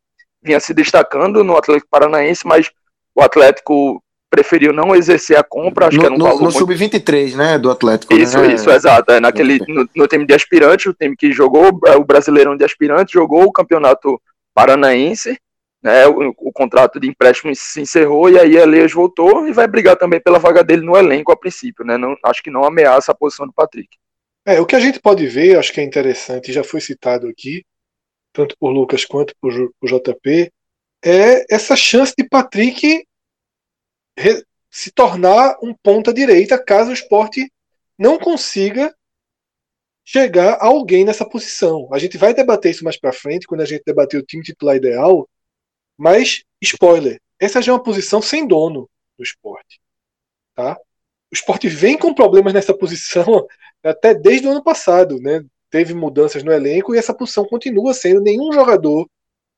vinha 0.45 0.61
se 0.61 0.75
destacando 0.75 1.43
no 1.43 1.57
Atlético 1.57 1.89
Paranaense, 1.91 2.47
mas 2.47 2.71
o 3.15 3.23
Atlético 3.23 4.03
preferiu 4.31 4.73
não 4.73 4.97
exercer 4.97 5.39
a 5.39 5.45
compra, 5.45 5.87
acho 5.87 5.97
no, 5.97 6.03
que 6.03 6.07
era 6.07 6.15
um 6.15 6.19
no, 6.19 6.29
no 6.29 6.41
muito... 6.41 6.59
sub-23, 6.59 7.37
né, 7.37 7.59
do 7.59 7.71
Atlético. 7.71 8.13
Isso, 8.13 8.39
né? 8.39 8.55
isso, 8.55 8.69
exato. 8.69 9.13
É, 9.13 9.21
naquele, 9.21 9.61
no, 9.69 9.89
no, 9.95 10.09
time 10.09 10.27
de 10.27 10.35
aspirantes, 10.35 10.87
o 10.87 10.95
time 10.95 11.17
que 11.17 11.33
jogou, 11.33 11.81
é, 11.87 11.97
o 11.97 12.05
Brasileirão 12.05 12.57
de 12.57 12.65
aspirantes, 12.65 13.13
jogou 13.13 13.45
o 13.45 13.53
Campeonato 13.53 14.21
Paranaense, 14.53 15.39
né, 15.81 16.07
o, 16.09 16.35
o, 16.37 16.53
contrato 16.53 16.99
de 16.99 17.07
empréstimo 17.07 17.55
se 17.55 17.83
encerrou 17.83 18.29
e 18.29 18.39
aí 18.39 18.57
Elias 18.57 18.91
voltou 18.91 19.47
e 19.47 19.53
vai 19.53 19.69
brigar 19.69 19.97
também 19.97 20.19
pela 20.19 20.39
vaga 20.39 20.65
dele 20.65 20.83
no 20.83 20.97
elenco 20.97 21.31
a 21.31 21.37
princípio, 21.37 21.85
né, 21.85 21.99
não, 21.99 22.17
acho 22.25 22.43
que 22.43 22.51
não 22.51 22.65
ameaça 22.65 23.13
a 23.13 23.15
posição 23.15 23.47
do 23.47 23.53
Patrick. 23.53 23.89
É, 24.47 24.61
o 24.61 24.67
que 24.67 24.75
a 24.75 24.81
gente 24.81 24.99
pode 24.99 25.27
ver, 25.27 25.59
acho 25.59 25.73
que 25.73 25.81
é 25.81 25.85
interessante, 25.85 26.53
já 26.53 26.65
foi 26.65 26.81
citado 26.81 27.29
aqui, 27.29 27.65
tanto 28.35 28.57
por 28.59 28.71
Lucas 28.71 29.05
quanto 29.05 29.35
por, 29.41 29.53
por 29.81 29.89
JP, 29.89 30.53
é 31.03 31.55
essa 31.55 31.77
chance 31.77 32.13
de 32.19 32.29
Patrick 32.29 33.07
se 34.71 34.91
tornar 34.91 35.57
um 35.63 35.73
ponta 35.73 36.13
direita 36.13 36.63
caso 36.63 36.91
o 36.91 36.95
esporte 36.95 37.51
não 37.97 38.19
consiga 38.19 38.95
chegar 40.05 40.55
a 40.55 40.67
alguém 40.67 41.05
nessa 41.05 41.27
posição. 41.27 41.89
A 41.93 41.99
gente 41.99 42.19
vai 42.19 42.35
debater 42.35 42.73
isso 42.73 42.85
mais 42.85 42.99
para 42.99 43.13
frente 43.13 43.47
quando 43.47 43.61
a 43.61 43.65
gente 43.65 43.85
debater 43.87 44.21
o 44.21 44.27
time 44.27 44.43
titular 44.43 44.77
ideal, 44.77 45.29
mas 45.97 46.43
spoiler, 46.61 47.21
essa 47.39 47.63
já 47.63 47.71
é 47.71 47.75
uma 47.75 47.83
posição 47.83 48.21
sem 48.21 48.47
dono 48.47 48.91
do 49.17 49.23
esporte, 49.23 49.81
tá? 50.55 50.77
O 51.31 51.35
esporte 51.35 51.69
vem 51.69 51.97
com 51.97 52.13
problemas 52.13 52.53
nessa 52.53 52.77
posição 52.77 53.25
até 53.83 54.13
desde 54.13 54.49
o 54.49 54.51
ano 54.51 54.63
passado, 54.63 55.21
né? 55.21 55.45
Teve 55.75 55.93
mudanças 55.93 56.45
no 56.45 56.53
elenco 56.53 56.95
e 56.95 56.99
essa 56.99 57.13
posição 57.13 57.45
continua 57.45 57.93
sendo 57.93 58.21
nenhum 58.21 58.53
jogador 58.53 59.11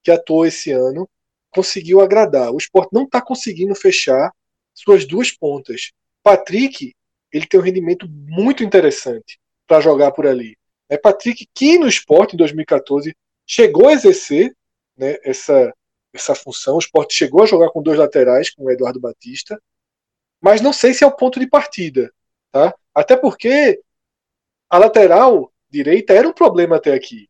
que 0.03 0.11
atuou 0.11 0.47
esse 0.47 0.73
ano 0.73 1.07
conseguiu 1.51 2.01
agradar. 2.01 2.51
O 2.55 2.57
esporte 2.57 2.89
não 2.91 3.03
está 3.03 3.21
conseguindo 3.21 3.75
fechar 3.75 4.33
suas 4.73 5.07
duas 5.07 5.31
pontas. 5.31 5.93
Patrick, 6.23 6.95
ele 7.31 7.47
tem 7.47 7.61
um 7.61 7.63
rendimento 7.63 8.09
muito 8.09 8.65
interessante 8.65 9.39
para 9.67 9.83
jogar 9.83 10.11
por 10.11 10.27
ali. 10.27 10.57
É 10.89 10.97
Patrick 10.97 11.47
que 11.55 11.79
no 11.79 11.87
esporte 11.87 12.33
em 12.33 12.39
2014 12.39 13.15
chegou 13.47 13.89
a 13.89 13.93
exercer 13.93 14.57
né, 14.97 15.19
essa, 15.23 15.71
essa 16.15 16.35
função. 16.35 16.77
O 16.77 16.79
esporte 16.79 17.13
chegou 17.13 17.43
a 17.43 17.47
jogar 17.47 17.69
com 17.69 17.83
dois 17.83 17.99
laterais, 17.99 18.49
com 18.49 18.65
o 18.65 18.71
Eduardo 18.71 18.99
Batista, 18.99 19.61
mas 20.41 20.63
não 20.63 20.73
sei 20.73 20.95
se 20.95 21.05
é 21.05 21.07
o 21.07 21.15
ponto 21.15 21.39
de 21.39 21.47
partida. 21.47 22.11
Tá? 22.51 22.75
Até 22.95 23.19
porque 23.19 23.83
a 24.71 24.79
lateral 24.79 25.53
direita 25.71 26.13
era 26.13 26.29
um 26.29 26.33
problema 26.33 26.77
até 26.77 26.95
aqui. 26.95 27.29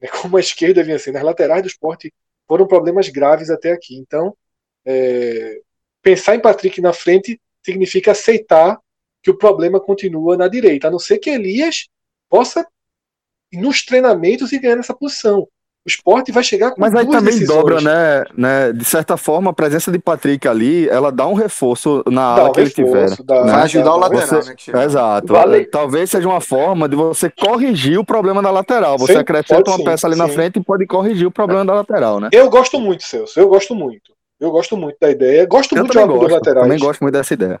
Né? 0.00 0.08
Como 0.08 0.36
a 0.36 0.40
esquerda 0.40 0.82
vinha 0.82 0.98
sendo, 0.98 1.16
as 1.16 1.22
laterais 1.22 1.62
do 1.62 1.68
esporte 1.68 2.12
foram 2.46 2.66
problemas 2.66 3.08
graves 3.08 3.50
até 3.50 3.72
aqui. 3.72 3.96
Então, 3.96 4.36
é, 4.84 5.60
pensar 6.02 6.34
em 6.34 6.40
Patrick 6.40 6.80
na 6.80 6.92
frente 6.92 7.40
significa 7.64 8.12
aceitar 8.12 8.78
que 9.22 9.30
o 9.30 9.38
problema 9.38 9.80
continua 9.80 10.36
na 10.36 10.48
direita, 10.48 10.88
a 10.88 10.90
não 10.90 10.98
ser 10.98 11.18
que 11.18 11.30
Elias 11.30 11.88
possa, 12.28 12.66
nos 13.52 13.84
treinamentos, 13.84 14.52
ir 14.52 14.58
ganhando 14.58 14.80
essa 14.80 14.94
posição 14.94 15.48
o 15.84 15.88
esporte 15.88 16.30
vai 16.30 16.44
chegar 16.44 16.70
com 16.70 16.80
Mas 16.80 16.94
aí 16.94 17.04
também 17.04 17.34
decisões. 17.34 17.48
dobra, 17.48 17.80
né, 17.80 18.24
né? 18.36 18.72
De 18.72 18.84
certa 18.84 19.16
forma, 19.16 19.50
a 19.50 19.52
presença 19.52 19.90
de 19.90 19.98
Patrick 19.98 20.46
ali, 20.46 20.88
ela 20.88 21.10
dá 21.10 21.26
um 21.26 21.34
reforço 21.34 22.04
na 22.06 22.36
dá 22.36 22.44
um 22.44 22.52
que 22.52 22.60
reforço, 22.60 22.94
ele 22.94 23.16
tiver. 23.16 23.24
Dá, 23.24 23.44
né? 23.44 23.52
Vai 23.52 23.62
ajudar 23.62 23.94
o 23.94 23.98
lateral, 23.98 24.26
você, 24.26 24.72
né? 24.72 24.84
Exato. 24.84 25.32
Vale. 25.32 25.64
Talvez 25.64 26.08
seja 26.08 26.28
uma 26.28 26.40
forma 26.40 26.88
de 26.88 26.94
você 26.94 27.28
corrigir 27.28 27.98
o 27.98 28.04
problema 28.04 28.40
da 28.40 28.52
lateral. 28.52 28.96
Você 28.96 29.14
sim, 29.14 29.18
acrescenta 29.18 29.70
uma 29.70 29.76
sim, 29.76 29.84
peça 29.84 30.06
ali 30.06 30.14
sim. 30.14 30.22
na 30.22 30.28
frente 30.28 30.60
e 30.60 30.62
pode 30.62 30.86
corrigir 30.86 31.26
o 31.26 31.32
problema 31.32 31.64
da 31.64 31.74
lateral, 31.74 32.20
né? 32.20 32.28
Eu 32.30 32.48
gosto 32.48 32.78
muito, 32.80 33.02
Celso. 33.02 33.38
Eu 33.40 33.48
gosto 33.48 33.74
muito. 33.74 34.12
Eu 34.40 34.52
gosto 34.52 34.76
muito 34.76 34.96
da 35.00 35.10
ideia. 35.10 35.44
Gosto 35.46 35.74
eu 35.74 35.80
muito 35.80 35.92
de 35.92 36.00
jogar 36.00 36.14
gosto, 36.14 36.32
laterais. 36.32 36.62
Também 36.64 36.78
gosto 36.78 37.00
muito 37.00 37.14
dessa 37.14 37.34
ideia. 37.34 37.60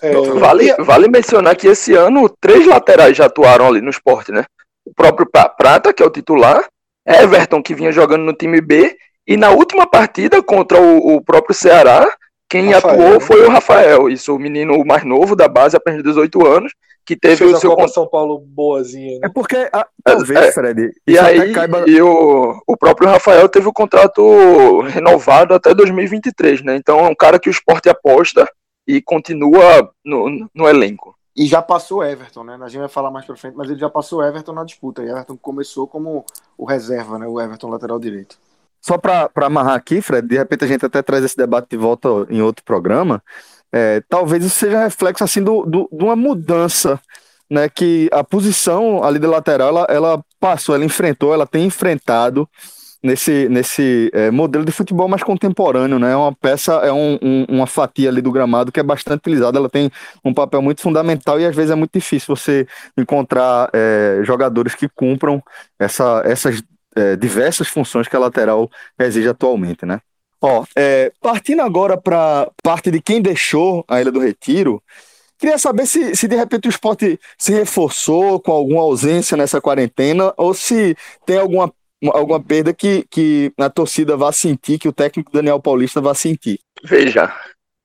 É... 0.00 0.12
Vale, 0.12 0.74
vale 0.76 1.08
mencionar 1.08 1.54
que 1.54 1.66
esse 1.66 1.94
ano 1.94 2.30
três 2.40 2.66
laterais 2.66 3.14
já 3.14 3.26
atuaram 3.26 3.66
ali 3.66 3.82
no 3.82 3.90
esporte, 3.90 4.32
né? 4.32 4.44
O 4.86 4.94
próprio 4.94 5.28
Prata, 5.30 5.92
que 5.92 6.02
é 6.02 6.06
o 6.06 6.10
titular, 6.10 6.64
Everton, 7.08 7.62
que 7.62 7.74
vinha 7.74 7.90
jogando 7.90 8.24
no 8.24 8.34
time 8.34 8.60
B, 8.60 8.96
e 9.26 9.36
na 9.36 9.50
última 9.50 9.86
partida 9.86 10.42
contra 10.42 10.80
o, 10.80 11.16
o 11.16 11.24
próprio 11.24 11.54
Ceará, 11.54 12.08
quem 12.48 12.72
Rafael, 12.72 12.94
atuou 12.94 13.12
né? 13.14 13.20
foi 13.20 13.46
o 13.46 13.50
Rafael, 13.50 14.08
isso, 14.08 14.34
o 14.34 14.38
menino 14.38 14.84
mais 14.84 15.04
novo 15.04 15.36
da 15.36 15.48
base, 15.48 15.76
apenas 15.76 16.02
de 16.02 16.08
18 16.08 16.46
anos, 16.46 16.72
que 17.04 17.16
teve 17.16 17.36
Fez 17.36 17.54
o 17.54 17.56
seu. 17.56 17.70
Copa 17.70 17.88
São 17.88 18.06
Paulo 18.06 18.38
boazinha. 18.38 19.12
Né? 19.12 19.20
É 19.24 19.28
porque, 19.28 19.56
a, 19.72 19.86
talvez, 20.04 20.40
é, 20.40 20.52
Fred. 20.52 20.90
E 21.06 21.18
aí, 21.18 21.52
caiba... 21.52 21.84
e 21.86 22.00
o, 22.00 22.62
o 22.66 22.76
próprio 22.76 23.08
Rafael 23.08 23.48
teve 23.48 23.66
o 23.66 23.72
contrato 23.72 24.82
renovado 24.82 25.54
até 25.54 25.74
2023, 25.74 26.62
né? 26.62 26.76
Então 26.76 26.98
é 27.00 27.08
um 27.08 27.14
cara 27.14 27.38
que 27.38 27.48
o 27.48 27.50
esporte 27.50 27.88
aposta 27.88 28.46
e 28.86 29.00
continua 29.02 29.90
no, 30.04 30.48
no 30.54 30.68
elenco. 30.68 31.17
E 31.38 31.46
já 31.46 31.62
passou 31.62 32.04
Everton, 32.04 32.42
né? 32.42 32.58
A 32.60 32.68
gente 32.68 32.80
vai 32.80 32.88
falar 32.88 33.12
mais 33.12 33.24
pra 33.24 33.36
frente, 33.36 33.54
mas 33.56 33.70
ele 33.70 33.78
já 33.78 33.88
passou 33.88 34.24
Everton 34.24 34.52
na 34.52 34.64
disputa. 34.64 35.04
E 35.04 35.08
Everton 35.08 35.36
começou 35.36 35.86
como 35.86 36.26
o 36.56 36.64
reserva, 36.64 37.16
né? 37.16 37.28
O 37.28 37.40
Everton 37.40 37.70
lateral 37.70 38.00
direito. 38.00 38.36
Só 38.80 38.98
para 38.98 39.30
amarrar 39.36 39.74
aqui, 39.74 40.00
Fred, 40.00 40.26
de 40.26 40.36
repente 40.36 40.64
a 40.64 40.66
gente 40.66 40.84
até 40.84 41.00
traz 41.00 41.22
esse 41.22 41.36
debate 41.36 41.68
de 41.70 41.76
volta 41.76 42.08
em 42.28 42.42
outro 42.42 42.64
programa. 42.64 43.22
É, 43.70 44.02
talvez 44.08 44.44
isso 44.44 44.58
seja 44.58 44.82
reflexo 44.82 45.22
assim 45.22 45.40
do, 45.40 45.64
do, 45.64 45.88
de 45.92 46.02
uma 46.02 46.16
mudança, 46.16 47.00
né? 47.48 47.68
Que 47.68 48.08
a 48.10 48.24
posição 48.24 49.04
ali 49.04 49.20
da 49.20 49.28
lateral 49.28 49.68
ela, 49.68 49.86
ela 49.88 50.24
passou, 50.40 50.74
ela 50.74 50.84
enfrentou, 50.84 51.32
ela 51.32 51.46
tem 51.46 51.64
enfrentado 51.66 52.48
nesse, 53.02 53.48
nesse 53.48 54.10
é, 54.12 54.30
modelo 54.30 54.64
de 54.64 54.72
futebol 54.72 55.08
mais 55.08 55.22
contemporâneo, 55.22 55.98
né? 55.98 56.12
É 56.12 56.16
uma 56.16 56.34
peça, 56.34 56.72
é 56.74 56.92
um, 56.92 57.18
um, 57.22 57.44
uma 57.48 57.66
fatia 57.66 58.08
ali 58.08 58.20
do 58.20 58.32
gramado 58.32 58.72
que 58.72 58.80
é 58.80 58.82
bastante 58.82 59.20
utilizada, 59.20 59.58
ela 59.58 59.68
tem 59.68 59.90
um 60.24 60.34
papel 60.34 60.60
muito 60.60 60.80
fundamental 60.80 61.40
e 61.40 61.46
às 61.46 61.54
vezes 61.54 61.70
é 61.70 61.74
muito 61.74 61.92
difícil 61.92 62.34
você 62.34 62.66
encontrar 62.96 63.70
é, 63.72 64.20
jogadores 64.24 64.74
que 64.74 64.88
cumpram 64.88 65.42
essa, 65.78 66.22
essas 66.24 66.62
é, 66.96 67.16
diversas 67.16 67.68
funções 67.68 68.08
que 68.08 68.16
a 68.16 68.18
lateral 68.18 68.68
exige 68.98 69.28
atualmente, 69.28 69.86
né? 69.86 70.00
Ó, 70.40 70.64
é, 70.76 71.12
partindo 71.20 71.62
agora 71.62 71.96
para 71.96 72.50
parte 72.62 72.90
de 72.90 73.00
quem 73.00 73.20
deixou 73.20 73.84
a 73.88 74.00
Ilha 74.00 74.12
do 74.12 74.20
Retiro, 74.20 74.82
queria 75.36 75.58
saber 75.58 75.86
se, 75.86 76.14
se 76.14 76.28
de 76.28 76.36
repente 76.36 76.68
o 76.68 76.70
esporte 76.70 77.18
se 77.36 77.52
reforçou 77.52 78.40
com 78.40 78.52
alguma 78.52 78.82
ausência 78.82 79.36
nessa 79.36 79.60
quarentena 79.60 80.32
ou 80.36 80.54
se 80.54 80.96
tem 81.26 81.38
alguma 81.38 81.72
alguma 82.06 82.40
perda 82.40 82.72
que, 82.72 83.04
que 83.10 83.52
a 83.58 83.68
torcida 83.68 84.16
vá 84.16 84.30
sentir, 84.32 84.78
que 84.78 84.88
o 84.88 84.92
técnico 84.92 85.32
Daniel 85.32 85.60
Paulista 85.60 86.00
vá 86.00 86.14
sentir? 86.14 86.60
Veja, 86.84 87.32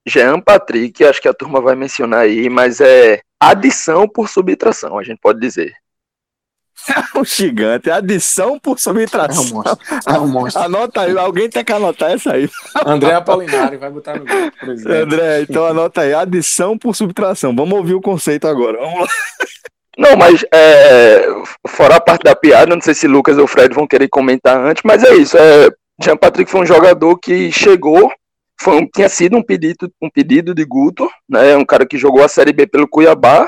Jean 0.05 0.39
Patrick, 0.39 1.03
acho 1.03 1.21
que 1.21 1.27
a 1.27 1.33
turma 1.33 1.61
vai 1.61 1.75
mencionar 1.75 2.21
aí, 2.21 2.49
mas 2.49 2.79
é 2.81 3.21
adição 3.39 4.07
por 4.07 4.29
subtração, 4.29 4.97
a 4.97 5.03
gente 5.03 5.19
pode 5.19 5.39
dizer. 5.39 5.73
É 7.15 7.17
um 7.17 7.23
gigante, 7.23 7.89
adição 7.89 8.59
por 8.59 8.77
subtração. 8.77 9.43
É 9.43 9.47
um 9.47 9.53
monstro. 9.53 9.77
É 10.05 10.19
um 10.19 10.27
monstro. 10.27 10.61
Anota 10.63 11.01
aí, 11.01 11.17
alguém 11.17 11.49
tem 11.49 11.63
que 11.63 11.71
anotar 11.71 12.11
essa 12.11 12.33
aí. 12.33 12.49
André 12.85 13.13
Apolinari 13.13 13.77
vai 13.77 13.89
botar 13.89 14.17
no 14.17 14.25
grupo, 14.25 14.51
André, 14.91 15.43
então 15.43 15.65
anota 15.65 16.01
aí, 16.01 16.13
adição 16.13 16.77
por 16.77 16.93
subtração. 16.93 17.55
Vamos 17.55 17.77
ouvir 17.77 17.93
o 17.93 18.01
conceito 18.01 18.47
agora. 18.47 18.77
Vamos 18.79 18.99
lá. 18.99 19.07
Não, 19.97 20.15
mas 20.17 20.43
é, 20.53 21.25
fora 21.67 21.97
a 21.97 22.01
parte 22.01 22.23
da 22.23 22.35
piada, 22.35 22.75
não 22.75 22.81
sei 22.81 22.93
se 22.93 23.07
Lucas 23.07 23.37
ou 23.37 23.47
Fred 23.47 23.73
vão 23.75 23.87
querer 23.87 24.07
comentar 24.09 24.57
antes, 24.57 24.81
mas 24.83 25.03
é 25.03 25.13
isso. 25.15 25.37
É, 25.37 25.69
Jean 26.01 26.17
Patrick 26.17 26.49
foi 26.49 26.61
um 26.61 26.65
jogador 26.65 27.17
que 27.17 27.51
chegou, 27.51 28.11
foi 28.59 28.87
tinha 28.93 29.07
sido 29.07 29.37
um 29.37 29.43
pedido, 29.43 29.91
um 30.01 30.09
pedido 30.09 30.55
de 30.55 30.65
Guto, 30.65 31.07
né? 31.29 31.55
Um 31.55 31.65
cara 31.65 31.85
que 31.85 31.97
jogou 31.97 32.23
a 32.23 32.27
Série 32.27 32.53
B 32.53 32.65
pelo 32.65 32.87
Cuiabá, 32.87 33.47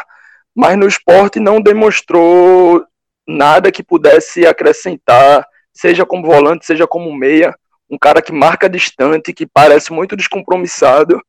mas 0.55 0.77
no 0.77 0.87
esporte 0.87 1.39
não 1.39 1.59
demonstrou 1.59 2.85
nada 3.27 3.71
que 3.71 3.83
pudesse 3.83 4.45
acrescentar, 4.45 5.45
seja 5.73 6.05
como 6.05 6.27
volante, 6.27 6.65
seja 6.65 6.85
como 6.85 7.13
meia. 7.13 7.55
Um 7.89 7.97
cara 7.97 8.21
que 8.21 8.31
marca 8.31 8.69
distante, 8.69 9.33
que 9.33 9.45
parece 9.45 9.91
muito 9.91 10.15
descompromissado. 10.15 11.19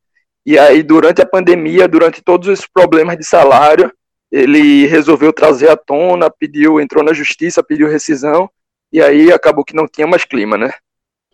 E 0.45 0.59
aí, 0.59 0.83
durante 0.83 1.21
a 1.21 1.27
pandemia, 1.27 1.89
durante 1.89 2.23
todos 2.23 2.49
esses 2.49 2.67
problemas 2.67 3.17
de 3.17 3.25
salário, 3.25 3.93
ele 4.37 4.87
resolveu 4.87 5.33
trazer 5.33 5.71
à 5.71 5.77
tona, 5.77 6.31
pediu, 6.31 6.81
entrou 6.81 7.03
na 7.03 7.13
justiça, 7.13 7.63
pediu 7.63 7.89
rescisão, 7.89 8.51
e 8.93 9.01
aí 9.01 9.33
acabou 9.33 9.65
que 9.65 9.75
não 9.75 9.89
tinha 9.89 10.07
mais 10.07 10.25
clima, 10.25 10.59
né? 10.59 10.73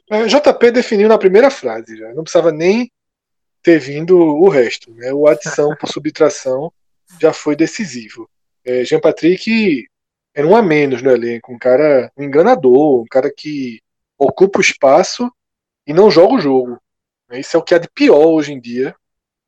É, 0.08 0.26
JP 0.26 0.70
definiu 0.70 1.08
na 1.08 1.18
primeira 1.18 1.50
frase, 1.50 1.96
já. 1.96 2.12
não 2.14 2.22
precisava 2.22 2.52
nem 2.52 2.90
ter 3.62 3.78
vindo 3.78 4.16
o 4.18 4.48
resto, 4.48 4.92
né? 4.94 5.12
O 5.12 5.26
adição 5.26 5.74
por 5.76 5.88
subtração 5.90 6.72
já 7.20 7.32
foi 7.32 7.56
decisivo. 7.56 8.28
É, 8.64 8.84
Jean 8.84 9.00
Patrick 9.00 9.86
era 10.34 10.46
um 10.46 10.54
a 10.54 10.62
menos 10.62 11.02
no 11.02 11.10
elenco, 11.10 11.52
um 11.52 11.58
cara 11.58 12.10
um 12.16 12.22
enganador, 12.22 13.02
um 13.02 13.06
cara 13.06 13.32
que 13.34 13.80
ocupa 14.16 14.58
o 14.58 14.62
espaço 14.62 15.30
e 15.86 15.92
não 15.92 16.10
joga 16.10 16.34
o 16.34 16.40
jogo. 16.40 16.78
Isso 17.32 17.56
é 17.56 17.60
o 17.60 17.62
que 17.62 17.74
há 17.74 17.78
de 17.78 17.88
pior 17.88 18.26
hoje 18.26 18.52
em 18.52 18.60
dia 18.60 18.94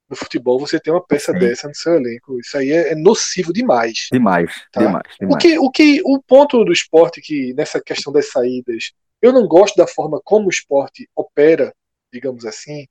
no 0.09 0.17
futebol 0.17 0.59
você 0.59 0.79
tem 0.79 0.93
uma 0.93 1.05
peça 1.05 1.33
Sim. 1.33 1.38
dessa 1.38 1.69
no 1.69 1.75
seu 1.75 1.95
elenco. 1.95 2.38
Isso 2.38 2.57
aí 2.57 2.71
é, 2.71 2.93
é 2.93 2.95
nocivo 2.95 3.53
demais. 3.53 4.09
Demais, 4.12 4.51
tá? 4.71 4.81
demais, 4.81 5.17
demais. 5.19 5.35
O 5.35 5.38
que, 5.38 5.59
o 5.59 5.71
que 5.71 6.03
o 6.05 6.23
ponto 6.23 6.64
do 6.64 6.73
esporte 6.73 7.21
que 7.21 7.55
nessa 7.55 7.81
questão 7.81 8.12
das 8.12 8.31
saídas, 8.31 8.93
eu 9.23 9.33
não 9.33 9.47
gosto 9.47 9.77
da 9.77 9.87
forma 9.87 10.21
como 10.23 10.47
o 10.47 10.51
esporte 10.51 11.09
opera, 11.14 11.75
digamos 12.12 12.45
assim, 12.45 12.87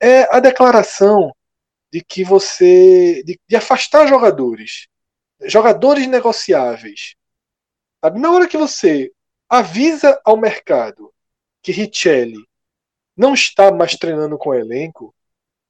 é 0.00 0.34
a 0.34 0.40
declaração 0.40 1.34
de 1.92 2.02
que 2.02 2.24
você 2.24 3.22
de, 3.24 3.38
de 3.48 3.56
afastar 3.56 4.06
jogadores, 4.06 4.86
jogadores 5.44 6.06
negociáveis. 6.06 7.14
Sabe? 8.04 8.20
Na 8.20 8.30
hora 8.30 8.48
que 8.48 8.56
você 8.56 9.10
avisa 9.48 10.20
ao 10.24 10.36
mercado 10.36 11.12
que 11.62 11.72
Richelli 11.72 12.44
não 13.16 13.32
está 13.32 13.72
mais 13.72 13.94
treinando 13.94 14.36
com 14.36 14.50
o 14.50 14.54
elenco, 14.54 15.13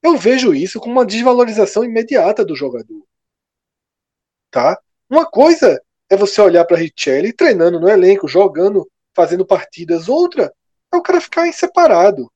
eu 0.04 0.18
vejo 0.18 0.54
isso 0.54 0.78
como 0.78 0.92
uma 0.92 1.06
desvalorização 1.06 1.82
imediata 1.82 2.44
do 2.44 2.54
jogador. 2.54 3.02
Tá? 4.50 4.78
Uma 5.08 5.24
coisa 5.24 5.82
é 6.10 6.16
você 6.16 6.42
olhar 6.42 6.66
para 6.66 6.76
Richelli 6.76 7.32
treinando 7.32 7.80
no 7.80 7.88
elenco, 7.88 8.28
jogando, 8.28 8.86
fazendo 9.14 9.46
partidas. 9.46 10.06
Outra 10.06 10.54
é 10.92 10.96
o 10.96 11.02
cara 11.02 11.22
ficar 11.22 11.50
separado. 11.54 12.30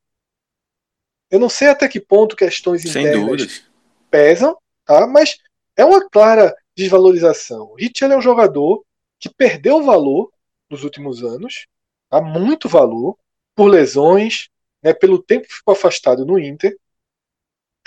Eu 1.30 1.38
não 1.38 1.50
sei 1.50 1.68
até 1.68 1.86
que 1.86 2.00
ponto 2.00 2.34
questões 2.34 2.86
internas 2.86 3.62
pesam, 4.10 4.56
tá? 4.86 5.06
mas 5.06 5.36
é 5.76 5.84
uma 5.84 6.08
clara 6.08 6.56
desvalorização. 6.74 7.74
Richelli 7.74 8.14
é 8.14 8.16
um 8.16 8.22
jogador 8.22 8.82
que 9.20 9.28
perdeu 9.28 9.82
valor 9.82 10.32
nos 10.70 10.84
últimos 10.84 11.22
anos, 11.22 11.66
tá? 12.08 12.18
muito 12.18 12.66
valor, 12.66 13.18
por 13.54 13.66
lesões, 13.66 14.48
né? 14.82 14.94
pelo 14.94 15.22
tempo 15.22 15.46
que 15.46 15.54
ficou 15.54 15.72
afastado 15.72 16.24
no 16.24 16.38
Inter 16.38 16.74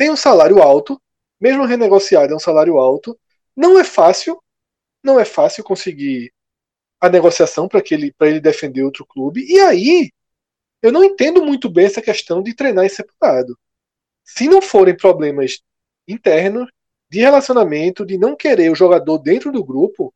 tem 0.02 0.10
um 0.10 0.16
salário 0.16 0.64
alto, 0.64 1.00
mesmo 1.40 1.64
renegociado 1.64 2.34
é 2.34 2.36
um 2.36 2.40
salário 2.40 2.80
alto. 2.80 3.16
Não 3.56 3.78
é 3.78 3.84
fácil, 3.84 4.42
não 5.04 5.20
é 5.20 5.26
fácil 5.26 5.64
conseguir 5.64 6.34
a 7.00 7.08
negociação 7.08 7.68
para 7.68 7.84
ele, 7.92 8.12
ele 8.22 8.40
defender 8.40 8.82
outro 8.82 9.06
clube. 9.06 9.46
E 9.48 9.60
aí, 9.60 10.12
eu 10.82 10.92
não 10.92 11.04
entendo 11.04 11.46
muito 11.46 11.70
bem 11.70 11.86
essa 11.86 12.02
questão 12.02 12.42
de 12.42 12.56
treinar 12.56 12.84
em 12.84 12.90
separado. 12.90 13.56
Se 14.24 14.48
não 14.50 14.60
forem 14.60 14.98
problemas 14.98 15.60
internos, 16.08 16.68
de 17.08 17.20
relacionamento, 17.20 18.04
de 18.04 18.18
não 18.18 18.36
querer 18.36 18.72
o 18.72 18.76
jogador 18.76 19.20
dentro 19.20 19.52
do 19.52 19.64
grupo, 19.64 20.12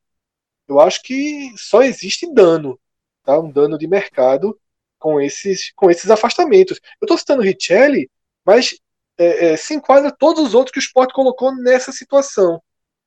eu 0.68 0.80
acho 0.80 1.04
que 1.04 1.54
só 1.58 1.84
existe 1.84 2.26
dano, 2.34 2.80
tá? 3.24 3.40
um 3.40 3.52
dano 3.52 3.78
de 3.78 3.86
mercado 3.86 4.60
com 4.98 5.22
esses, 5.22 5.72
com 5.76 5.92
esses 5.92 6.10
afastamentos. 6.10 6.80
Eu 7.00 7.06
estou 7.06 7.20
citando 7.20 7.44
Richelli, 7.44 8.10
mas 8.44 8.80
é, 9.18 9.54
é, 9.54 9.58
se 9.58 9.74
enquadra 9.74 10.12
todos 10.12 10.44
os 10.44 10.54
outros 10.54 10.72
que 10.72 10.80
o 10.80 10.86
esporte 10.86 11.14
colocou 11.14 11.56
nessa 11.56 11.92
situação. 11.92 12.62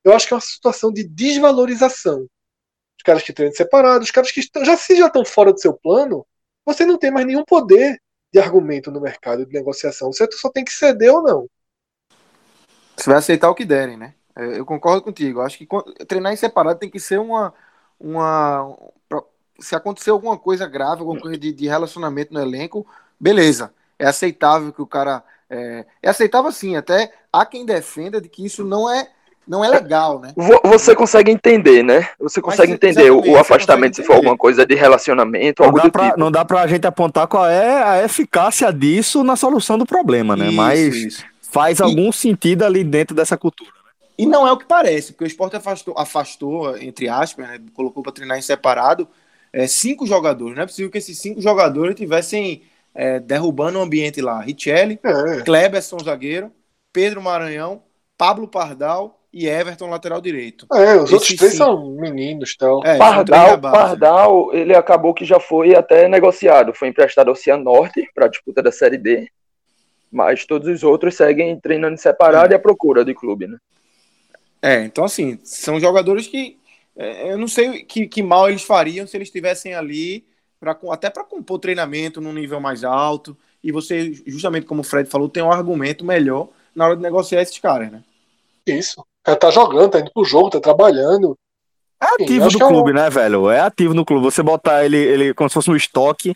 Eu 0.05 0.14
acho 0.14 0.27
que 0.27 0.33
é 0.33 0.37
uma 0.37 0.40
situação 0.40 0.92
de 0.92 1.05
desvalorização. 1.05 2.27
Os 2.97 3.03
caras 3.05 3.23
que 3.23 3.33
treinam 3.33 3.55
separados, 3.55 4.09
os 4.09 4.11
caras 4.11 4.33
que 4.33 4.40
estão, 4.40 4.64
já 4.64 4.77
se 4.77 4.97
já 4.97 5.07
estão 5.07 5.25
fora 5.25 5.53
do 5.53 5.61
seu 5.61 5.73
plano, 5.73 6.27
você 6.64 6.85
não 6.85 6.99
tem 6.99 7.11
mais 7.11 7.27
nenhum 7.27 7.44
poder 7.44 8.01
de 8.33 8.38
argumento 8.38 8.90
no 8.90 9.01
mercado 9.01 9.47
de 9.47 9.53
negociação. 9.53 10.12
Você 10.12 10.27
só 10.33 10.51
tem 10.51 10.64
que 10.64 10.73
ceder 10.73 11.12
ou 11.12 11.23
não. 11.23 11.49
Você 12.97 13.09
vai 13.09 13.18
aceitar 13.18 13.49
o 13.49 13.55
que 13.55 13.64
derem, 13.64 13.97
né? 13.97 14.14
É, 14.37 14.59
eu 14.59 14.66
concordo 14.66 15.03
contigo. 15.03 15.40
Acho 15.40 15.59
que 15.59 15.66
treinar 16.07 16.33
em 16.33 16.37
separado 16.37 16.79
tem 16.79 16.90
que 16.90 17.01
ser 17.01 17.18
uma. 17.18 17.55
uma 17.99 18.77
se 19.61 19.75
acontecer 19.75 20.11
alguma 20.11 20.38
coisa 20.38 20.66
grave, 20.66 21.01
alguma 21.01 21.21
coisa 21.21 21.37
de, 21.37 21.53
de 21.53 21.66
relacionamento 21.66 22.33
no 22.33 22.40
elenco, 22.40 22.87
beleza. 23.18 23.75
É 23.99 24.07
aceitável 24.07 24.73
que 24.73 24.81
o 24.81 24.87
cara 24.87 25.25
é, 25.51 25.85
é 26.03 26.11
aceitável 26.11 26.53
sim, 26.53 26.77
até 26.77 27.13
há 27.33 27.45
quem 27.47 27.65
defenda 27.65 28.21
de 28.21 28.29
que 28.29 28.45
isso 28.45 28.65
não 28.65 28.91
é 28.93 29.09
não 29.49 29.65
é 29.65 29.69
legal, 29.69 30.21
né? 30.21 30.35
Você 30.63 30.95
consegue 30.95 31.31
entender, 31.31 31.83
né? 31.83 32.07
Você 32.21 32.39
consegue 32.39 32.73
Mas, 32.73 32.77
entender 32.77 33.11
o 33.11 33.37
afastamento 33.39 33.97
se 33.97 34.05
for 34.05 34.17
alguma 34.17 34.37
coisa 34.37 34.67
de 34.67 34.75
relacionamento, 34.75 35.63
não 35.63 35.69
algo 35.69 35.81
dá 35.81 35.91
pra, 35.91 36.05
tipo. 36.05 36.21
Não 36.21 36.31
dá 36.31 36.45
pra 36.45 36.67
gente 36.67 36.87
apontar 36.87 37.27
qual 37.27 37.47
é 37.47 37.83
a 37.83 38.05
eficácia 38.05 38.71
disso 38.71 39.25
na 39.25 39.37
solução 39.37 39.79
do 39.79 39.87
problema, 39.87 40.37
né? 40.37 40.49
Isso, 40.49 40.55
Mas 40.57 40.95
isso. 40.95 41.25
faz 41.41 41.79
e, 41.79 41.83
algum 41.83 42.13
sentido 42.13 42.63
ali 42.63 42.85
dentro 42.85 43.17
dessa 43.17 43.39
cultura. 43.39 43.71
Né? 43.71 43.91
E 44.19 44.27
não 44.27 44.47
é 44.47 44.53
o 44.53 44.59
que 44.59 44.67
parece, 44.67 45.13
porque 45.13 45.25
o 45.25 45.27
esporte 45.27 45.57
afastou, 45.57 45.95
afastou 45.97 46.77
entre 46.77 47.09
aspas, 47.09 47.49
né? 47.49 47.59
colocou 47.73 48.03
para 48.03 48.13
treinar 48.13 48.37
em 48.37 48.43
separado, 48.43 49.09
é, 49.51 49.67
cinco 49.67 50.07
jogadores. 50.07 50.57
Não 50.57 50.65
é 50.65 50.67
possível 50.67 50.91
que 50.91 50.99
esses 50.99 51.19
cinco 51.19 51.41
jogadores 51.41 51.95
tivessem 51.95 52.65
é, 52.94 53.20
derrubando 53.20 53.79
o 53.79 53.83
ambiente 53.83 54.20
lá. 54.20 54.40
Richelli, 54.40 54.98
é. 55.03 55.42
Kleberson, 55.42 55.98
zagueiro, 55.98 56.53
Pedro 56.92 57.22
Maranhão, 57.22 57.83
Pablo 58.16 58.48
Pardal 58.48 59.18
e 59.33 59.46
Everton, 59.46 59.88
lateral 59.88 60.20
direito. 60.20 60.66
É, 60.72 60.96
os 60.96 61.05
Esse 61.05 61.14
outros 61.14 61.37
três 61.37 61.53
sim. 61.53 61.59
são 61.59 61.90
meninos 61.92 62.57
tal. 62.57 62.85
É, 62.85 62.96
Pardal, 62.96 63.61
Pardal, 63.61 64.55
ele 64.55 64.74
acabou 64.74 65.14
que 65.14 65.24
já 65.24 65.38
foi 65.38 65.74
até 65.74 66.09
negociado. 66.09 66.74
Foi 66.74 66.88
emprestado 66.88 67.29
ao 67.29 67.37
Cianorte 67.37 68.09
para 68.14 68.27
a 68.27 68.29
disputa 68.29 68.62
da 68.62 68.72
Série 68.72 68.96
D. 68.96 69.29
Mas 70.11 70.46
todos 70.46 70.66
os 70.66 70.83
outros 70.83 71.14
seguem 71.14 71.61
treinando 71.61 71.98
separado 71.98 72.53
é. 72.53 72.57
e 72.57 72.57
à 72.57 72.59
procura 72.59 73.05
de 73.05 73.14
clube, 73.14 73.46
né? 73.46 73.59
É, 74.61 74.83
então 74.83 75.05
assim, 75.05 75.38
são 75.44 75.79
jogadores 75.79 76.27
que 76.27 76.59
é, 76.96 77.31
eu 77.33 77.38
não 77.38 77.46
sei 77.46 77.85
que, 77.85 78.09
que 78.09 78.22
mal 78.22 78.48
eles 78.48 78.62
fariam 78.62 79.07
se 79.07 79.16
eles 79.16 79.29
estivessem 79.29 79.72
ali 79.74 80.27
pra, 80.61 80.77
até 80.90 81.11
para 81.11 81.25
compor 81.25 81.59
treinamento 81.59 82.21
num 82.21 82.33
nível 82.33 82.61
mais 82.61 82.85
alto. 82.85 83.37
E 83.62 83.73
você, 83.73 84.12
justamente 84.27 84.66
como 84.66 84.83
o 84.83 84.85
Fred 84.85 85.09
falou, 85.09 85.29
tem 85.29 85.42
um 85.42 85.53
argumento 85.53 86.05
melhor 86.05 86.49
na 86.75 86.87
hora 86.87 86.97
de 86.97 87.03
negociar 87.03 87.42
esses 87.42 87.59
caras, 87.59 87.90
né? 87.90 88.03
Isso. 88.66 89.05
O 89.27 89.37
tá 89.37 89.51
jogando, 89.51 89.90
tá 89.90 90.01
indo 90.01 90.12
pro 90.12 90.25
jogo, 90.25 90.51
tá 90.51 90.61
trabalhando. 90.61 91.37
É 92.01 92.25
ativo 92.25 92.51
Sim, 92.51 92.59
do 92.59 92.66
clube, 92.66 92.90
é 92.90 92.92
um... 92.92 92.97
né, 92.97 93.11
velho? 93.11 93.51
É 93.51 93.61
ativo 93.61 93.94
no 93.94 94.05
clube. 94.05 94.25
Você 94.25 94.42
botar 94.42 94.85
ele, 94.85 94.97
ele 94.97 95.35
como 95.35 95.49
se 95.49 95.55
fosse 95.55 95.68
no 95.68 95.77
estoque, 95.77 96.35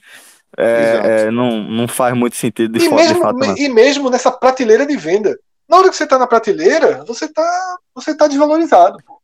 é, 0.57 1.25
é, 1.27 1.31
não, 1.31 1.63
não 1.63 1.89
faz 1.89 2.15
muito 2.15 2.37
sentido 2.37 2.79
de, 2.79 2.85
e 2.85 2.89
mesmo, 2.89 3.15
de 3.15 3.21
fato. 3.21 3.59
E 3.59 3.69
mesmo 3.69 4.11
nessa 4.11 4.31
prateleira 4.31 4.85
de 4.85 4.97
venda. 4.97 5.39
Na 5.69 5.79
hora 5.79 5.89
que 5.89 5.97
você 5.97 6.07
tá 6.07 6.19
na 6.19 6.27
prateleira, 6.27 7.05
você 7.05 7.29
tá, 7.29 7.79
você 7.95 8.15
tá 8.15 8.27
desvalorizado. 8.27 8.99
Pô. 9.07 9.21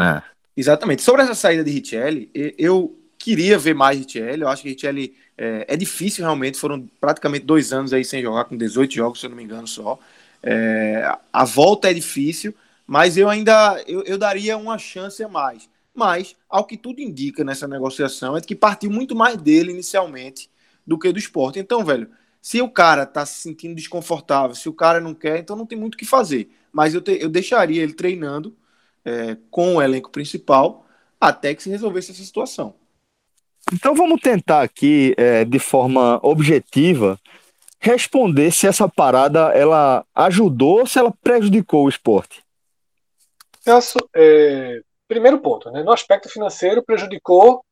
É. 0.00 0.22
Exatamente. 0.56 1.02
Sobre 1.02 1.22
essa 1.22 1.34
saída 1.34 1.64
de 1.64 1.70
Richelli, 1.70 2.30
eu 2.58 2.94
queria 3.22 3.56
ver 3.56 3.74
mais 3.74 3.98
Richelli. 3.98 4.42
Eu 4.42 4.48
acho 4.48 4.62
que 4.62 4.70
Richelli 4.70 5.14
é, 5.38 5.64
é, 5.68 5.76
difícil 5.76 6.24
realmente. 6.24 6.58
Foram 6.58 6.88
praticamente 7.00 7.46
dois 7.46 7.72
anos 7.72 7.92
aí 7.92 8.04
sem 8.04 8.20
jogar, 8.20 8.44
com 8.44 8.56
18 8.56 8.92
jogos, 8.92 9.20
se 9.20 9.26
eu 9.26 9.30
não 9.30 9.36
me 9.36 9.44
engano, 9.44 9.66
só. 9.66 9.98
É, 10.42 11.16
a 11.32 11.44
volta 11.44 11.88
é 11.88 11.94
difícil, 11.94 12.52
mas 12.84 13.16
eu 13.16 13.28
ainda 13.28 13.80
eu, 13.86 14.02
eu 14.02 14.18
daria 14.18 14.56
uma 14.56 14.76
chance 14.76 15.22
a 15.22 15.28
mais. 15.28 15.70
Mas, 15.94 16.34
ao 16.48 16.64
que 16.64 16.76
tudo 16.76 17.00
indica 17.00 17.44
nessa 17.44 17.68
negociação, 17.68 18.36
é 18.36 18.40
que 18.40 18.56
partiu 18.56 18.90
muito 18.90 19.14
mais 19.14 19.36
dele 19.36 19.70
inicialmente 19.70 20.50
do 20.86 20.98
que 20.98 21.12
do 21.12 21.18
esporte. 21.18 21.58
Então, 21.58 21.84
velho, 21.84 22.10
se 22.40 22.60
o 22.60 22.68
cara 22.68 23.06
tá 23.06 23.24
se 23.26 23.40
sentindo 23.40 23.74
desconfortável, 23.74 24.56
se 24.56 24.68
o 24.68 24.72
cara 24.72 25.00
não 25.00 25.14
quer, 25.14 25.38
então 25.38 25.54
não 25.54 25.66
tem 25.66 25.78
muito 25.78 25.94
o 25.94 25.98
que 25.98 26.06
fazer. 26.06 26.50
Mas 26.72 26.94
eu, 26.94 27.00
te, 27.00 27.12
eu 27.20 27.28
deixaria 27.28 27.82
ele 27.82 27.92
treinando 27.92 28.56
é, 29.04 29.36
com 29.50 29.76
o 29.76 29.82
elenco 29.82 30.10
principal 30.10 30.86
até 31.20 31.54
que 31.54 31.62
se 31.62 31.70
resolvesse 31.70 32.10
essa 32.10 32.24
situação. 32.24 32.74
Então 33.72 33.94
vamos 33.94 34.20
tentar 34.20 34.62
aqui, 34.62 35.14
é, 35.16 35.44
de 35.44 35.58
forma 35.58 36.20
objetiva, 36.22 37.18
responder 37.80 38.52
se 38.52 38.66
essa 38.66 38.88
parada 38.88 39.50
ela 39.54 40.04
ajudou 40.14 40.80
ou 40.80 40.86
se 40.86 40.98
ela 40.98 41.12
prejudicou 41.22 41.86
o 41.86 41.88
esporte. 41.88 42.44
Celso, 43.60 43.98
é, 44.14 44.80
primeiro 45.08 45.38
ponto, 45.38 45.70
né, 45.70 45.82
no 45.82 45.92
aspecto 45.92 46.28
financeiro 46.28 46.82
prejudicou 46.82 47.64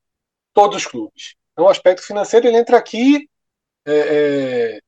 todos 0.54 0.78
os 0.78 0.86
clubes. 0.86 1.34
No 1.56 1.68
aspecto 1.68 2.02
financeiro 2.04 2.46
ele 2.46 2.56
entra 2.56 2.78
aqui 2.78 3.28
é, 3.86 3.92
é, 3.92 4.80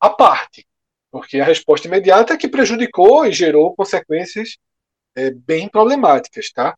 à 0.00 0.10
parte, 0.10 0.66
porque 1.10 1.40
a 1.40 1.44
resposta 1.44 1.88
imediata 1.88 2.34
é 2.34 2.36
que 2.36 2.48
prejudicou 2.48 3.24
e 3.24 3.32
gerou 3.32 3.74
consequências 3.74 4.56
é, 5.16 5.30
bem 5.30 5.68
problemáticas, 5.68 6.50
tá? 6.52 6.76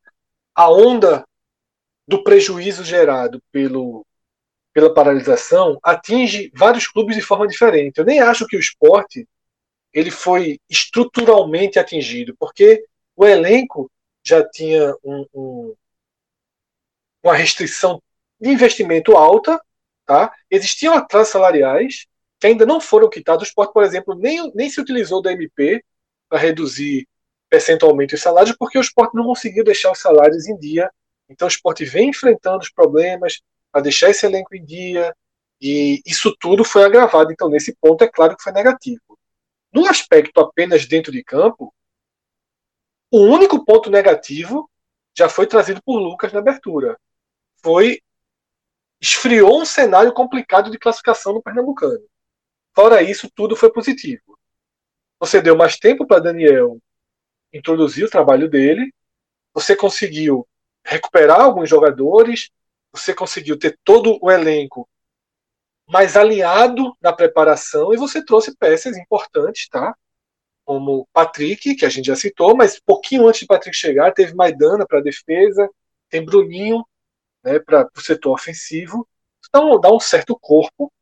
A 0.54 0.70
onda 0.70 1.24
do 2.10 2.24
prejuízo 2.24 2.82
gerado 2.84 3.40
pelo, 3.52 4.04
pela 4.72 4.92
paralisação 4.92 5.78
atinge 5.80 6.50
vários 6.56 6.88
clubes 6.88 7.14
de 7.14 7.22
forma 7.22 7.46
diferente. 7.46 7.98
Eu 7.98 8.04
nem 8.04 8.18
acho 8.18 8.48
que 8.48 8.56
o 8.56 8.60
esporte 8.60 9.28
ele 9.92 10.10
foi 10.10 10.58
estruturalmente 10.68 11.78
atingido, 11.78 12.34
porque 12.36 12.84
o 13.14 13.24
elenco 13.24 13.88
já 14.24 14.44
tinha 14.44 14.92
um, 15.04 15.24
um, 15.32 15.74
uma 17.22 17.36
restrição 17.36 18.02
de 18.40 18.50
investimento 18.50 19.16
alta, 19.16 19.60
tá? 20.04 20.32
existiam 20.50 20.94
atrasos 20.94 21.30
salariais 21.32 22.06
que 22.40 22.48
ainda 22.48 22.66
não 22.66 22.80
foram 22.80 23.08
quitados. 23.08 23.42
O 23.42 23.46
esporte, 23.48 23.72
por 23.72 23.84
exemplo, 23.84 24.16
nem, 24.16 24.50
nem 24.52 24.68
se 24.68 24.80
utilizou 24.80 25.22
da 25.22 25.30
MP 25.30 25.84
para 26.28 26.40
reduzir 26.40 27.06
percentualmente 27.48 28.16
os 28.16 28.20
salários, 28.20 28.56
porque 28.58 28.78
o 28.78 28.80
esporte 28.80 29.14
não 29.14 29.24
conseguiu 29.24 29.62
deixar 29.62 29.92
os 29.92 30.00
salários 30.00 30.48
em 30.48 30.56
dia. 30.56 30.90
Então 31.30 31.46
o 31.46 31.50
esporte 31.50 31.84
vem 31.84 32.10
enfrentando 32.10 32.58
os 32.58 32.70
problemas 32.70 33.40
para 33.70 33.82
deixar 33.82 34.10
esse 34.10 34.26
elenco 34.26 34.54
em 34.54 34.64
dia, 34.64 35.14
e 35.60 36.02
isso 36.04 36.34
tudo 36.40 36.64
foi 36.64 36.84
agravado. 36.84 37.32
Então, 37.32 37.48
nesse 37.48 37.74
ponto, 37.76 38.02
é 38.02 38.08
claro 38.08 38.36
que 38.36 38.42
foi 38.42 38.52
negativo. 38.52 39.18
No 39.72 39.86
aspecto 39.86 40.40
apenas 40.40 40.86
dentro 40.86 41.12
de 41.12 41.22
campo, 41.22 41.72
o 43.12 43.20
único 43.20 43.64
ponto 43.64 43.88
negativo 43.90 44.68
já 45.16 45.28
foi 45.28 45.46
trazido 45.46 45.80
por 45.84 45.98
Lucas 45.98 46.32
na 46.32 46.40
abertura. 46.40 46.98
Foi 47.62 48.00
esfriou 49.00 49.62
um 49.62 49.64
cenário 49.64 50.12
complicado 50.12 50.70
de 50.70 50.78
classificação 50.78 51.32
no 51.32 51.42
Pernambucano. 51.42 52.04
Fora 52.74 53.02
isso, 53.02 53.30
tudo 53.34 53.56
foi 53.56 53.72
positivo. 53.72 54.38
Você 55.18 55.40
deu 55.40 55.56
mais 55.56 55.78
tempo 55.78 56.06
para 56.06 56.20
Daniel 56.20 56.78
introduzir 57.52 58.04
o 58.04 58.10
trabalho 58.10 58.48
dele, 58.48 58.92
você 59.52 59.74
conseguiu 59.74 60.46
recuperar 60.84 61.40
alguns 61.40 61.68
jogadores, 61.68 62.50
você 62.92 63.14
conseguiu 63.14 63.58
ter 63.58 63.78
todo 63.84 64.18
o 64.20 64.30
elenco 64.30 64.88
mais 65.88 66.16
alinhado 66.16 66.96
na 67.00 67.12
preparação 67.12 67.92
e 67.92 67.96
você 67.96 68.24
trouxe 68.24 68.56
peças 68.56 68.96
importantes, 68.96 69.68
tá? 69.68 69.94
Como 70.64 71.08
Patrick, 71.12 71.74
que 71.74 71.84
a 71.84 71.88
gente 71.88 72.06
já 72.06 72.16
citou, 72.16 72.56
mas 72.56 72.78
pouquinho 72.78 73.26
antes 73.26 73.40
de 73.40 73.46
Patrick 73.46 73.76
chegar, 73.76 74.12
teve 74.12 74.34
Maidana 74.34 74.86
para 74.86 75.00
defesa, 75.00 75.68
tem 76.08 76.24
Bruninho 76.24 76.84
né, 77.42 77.58
para 77.58 77.88
o 77.96 78.00
setor 78.00 78.32
ofensivo. 78.32 79.06
Então 79.48 79.80
dá 79.80 79.92
um 79.92 80.00
certo 80.00 80.38
corpo 80.38 80.92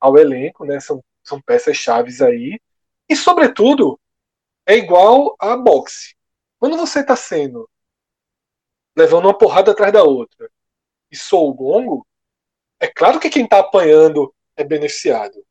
ao 0.00 0.16
elenco, 0.16 0.64
né? 0.64 0.80
São, 0.80 1.02
são 1.22 1.40
peças 1.40 1.76
chaves 1.76 2.22
aí. 2.22 2.58
E, 3.08 3.16
sobretudo, 3.16 4.00
é 4.66 4.76
igual 4.76 5.36
a 5.38 5.56
boxe. 5.56 6.14
Quando 6.58 6.76
você 6.76 7.00
está 7.00 7.16
sendo 7.16 7.68
levando 8.96 9.24
uma 9.26 9.36
porrada 9.36 9.72
atrás 9.72 9.92
da 9.92 10.02
outra 10.02 10.50
e 11.10 11.16
sou 11.16 11.48
o 11.48 11.54
gongo, 11.54 12.06
é 12.80 12.86
claro 12.86 13.20
que 13.20 13.30
quem 13.30 13.44
está 13.44 13.58
apanhando 13.58 14.34
é 14.56 14.64
beneficiado. 14.64 15.44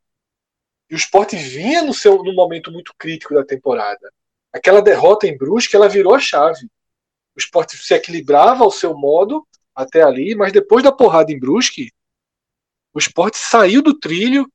E 0.90 0.96
o 0.96 0.98
esporte 0.98 1.36
vinha 1.36 1.82
no 1.82 1.94
seu 1.94 2.24
no 2.24 2.34
momento 2.34 2.72
muito 2.72 2.94
crítico 2.98 3.34
da 3.34 3.46
temporada. 3.46 4.12
Aquela 4.52 4.82
derrota 4.82 5.28
em 5.28 5.38
Brusque, 5.38 5.76
ela 5.76 5.88
virou 5.88 6.14
a 6.14 6.20
chave. 6.20 6.66
O 7.36 7.40
esporte 7.40 7.78
se 7.78 7.94
equilibrava 7.94 8.64
ao 8.64 8.72
seu 8.72 8.94
modo 8.94 9.48
até 9.74 10.02
ali, 10.02 10.36
mas 10.36 10.52
depois 10.52 10.84
da 10.84 10.92
porrada 10.92 11.32
em 11.32 11.40
Brusque, 11.40 11.92
o 12.94 13.00
esporte 13.00 13.38
saiu 13.38 13.82
do 13.82 13.98
trilho, 13.98 14.52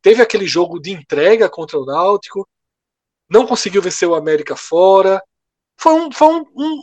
teve 0.00 0.22
aquele 0.22 0.46
jogo 0.46 0.80
de 0.80 0.92
entrega 0.92 1.50
contra 1.50 1.78
o 1.78 1.84
Náutico, 1.84 2.48
não 3.28 3.46
conseguiu 3.46 3.82
vencer 3.82 4.08
o 4.08 4.14
América 4.14 4.56
fora. 4.56 5.22
Foi 5.78 5.92
um, 5.92 6.10
foi 6.10 6.28
um, 6.28 6.44
um, 6.56 6.82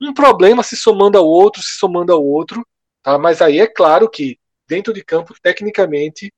um 0.00 0.14
problema 0.14 0.62
se 0.62 0.76
somando 0.76 1.18
ao 1.18 1.26
outro, 1.26 1.62
se 1.62 1.72
somando 1.72 2.12
ao 2.12 2.24
outro. 2.24 2.66
Tá? 3.02 3.18
Mas 3.18 3.42
aí 3.42 3.60
é 3.60 3.66
claro 3.66 4.08
que, 4.08 4.38
dentro 4.66 4.92
de 4.92 5.04
campo, 5.04 5.34
tecnicamente, 5.42 6.32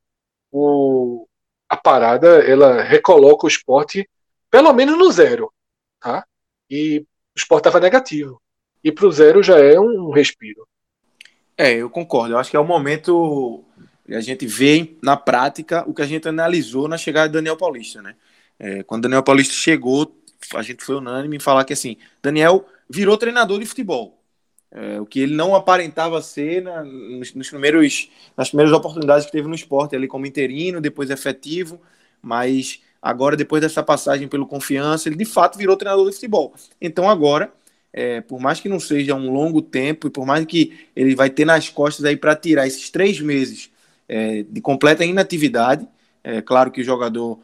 o, 0.51 1.27
a 1.69 1.77
parada 1.77 2.45
ela 2.45 2.83
recoloca 2.83 3.47
o 3.47 3.49
esporte 3.49 4.09
pelo 4.51 4.73
menos 4.73 4.99
no 4.99 5.11
zero. 5.11 5.53
Tá? 6.01 6.25
E 6.69 7.01
o 7.01 7.39
esporte 7.39 7.69
estava 7.69 7.81
negativo. 7.81 8.41
E 8.83 8.91
para 8.91 9.07
o 9.07 9.13
zero 9.13 9.43
já 9.43 9.59
é 9.59 9.79
um 9.79 10.11
respiro. 10.11 10.67
É, 11.57 11.73
eu 11.75 11.89
concordo. 11.89 12.35
Eu 12.35 12.39
acho 12.39 12.51
que 12.51 12.57
é 12.57 12.61
o 12.61 12.65
momento 12.65 13.65
a 14.09 14.21
gente 14.21 14.47
vê 14.47 14.97
na 15.03 15.17
prática 15.17 15.85
o 15.89 15.95
que 15.95 16.03
a 16.03 16.07
gente 16.07 16.29
analisou 16.29 16.89
na 16.89 16.99
chegada 16.99 17.29
do 17.29 17.35
Daniel 17.35 17.57
Paulista, 17.57 18.03
né? 18.03 18.17
É, 18.59 18.83
quando 18.83 19.01
o 19.01 19.03
Daniel 19.03 19.23
Paulista 19.23 19.55
chegou, 19.55 20.15
a 20.55 20.63
gente 20.63 20.85
foi 20.85 20.97
unânime 20.97 21.37
em 21.37 21.41
falar 21.41 21.65
que 21.65 21.73
assim, 21.73 21.97
Daniel 22.23 22.67
virou 22.89 23.17
treinador 23.17 23.59
de 23.59 23.67
futebol. 23.67 24.19
É, 24.75 24.99
o 24.99 25.05
que 25.05 25.21
ele 25.21 25.35
não 25.35 25.55
aparentava 25.55 26.23
ser 26.23 26.63
na, 26.63 26.83
nos, 26.83 27.35
nos, 27.35 27.51
primeiros, 27.51 28.11
nas 28.35 28.49
primeiras 28.49 28.75
oportunidades 28.75 29.27
que 29.27 29.33
teve 29.33 29.47
no 29.47 29.55
esporte, 29.55 29.95
ali 29.95 30.09
como 30.09 30.25
interino, 30.25 30.81
depois 30.81 31.11
efetivo, 31.11 31.79
mas 32.23 32.81
agora, 33.01 33.37
depois 33.37 33.61
dessa 33.61 33.83
passagem 33.83 34.29
pelo 34.29 34.47
confiança, 34.47 35.09
ele 35.09 35.17
de 35.17 35.27
fato 35.27 35.59
virou 35.59 35.77
treinador 35.77 36.09
de 36.09 36.15
futebol. 36.15 36.55
Então 36.81 37.11
agora, 37.11 37.53
é, 37.93 38.23
por 38.23 38.41
mais 38.41 38.61
que 38.61 38.69
não 38.69 38.81
seja 38.81 39.15
um 39.15 39.31
longo 39.31 39.61
tempo, 39.61 40.07
e 40.07 40.11
por 40.11 40.25
mais 40.25 40.47
que 40.47 40.87
ele 40.97 41.15
vai 41.15 41.29
ter 41.29 41.45
nas 41.45 41.69
costas 41.69 42.07
aí 42.07 42.17
para 42.17 42.35
tirar 42.35 42.67
esses 42.67 42.89
três 42.89 43.21
meses 43.21 43.71
é, 44.09 44.43
de 44.43 44.61
completa 44.63 45.05
inatividade, 45.05 45.87
é 46.25 46.41
claro 46.41 46.71
que 46.71 46.81
o 46.81 46.85
jogador 46.85 47.41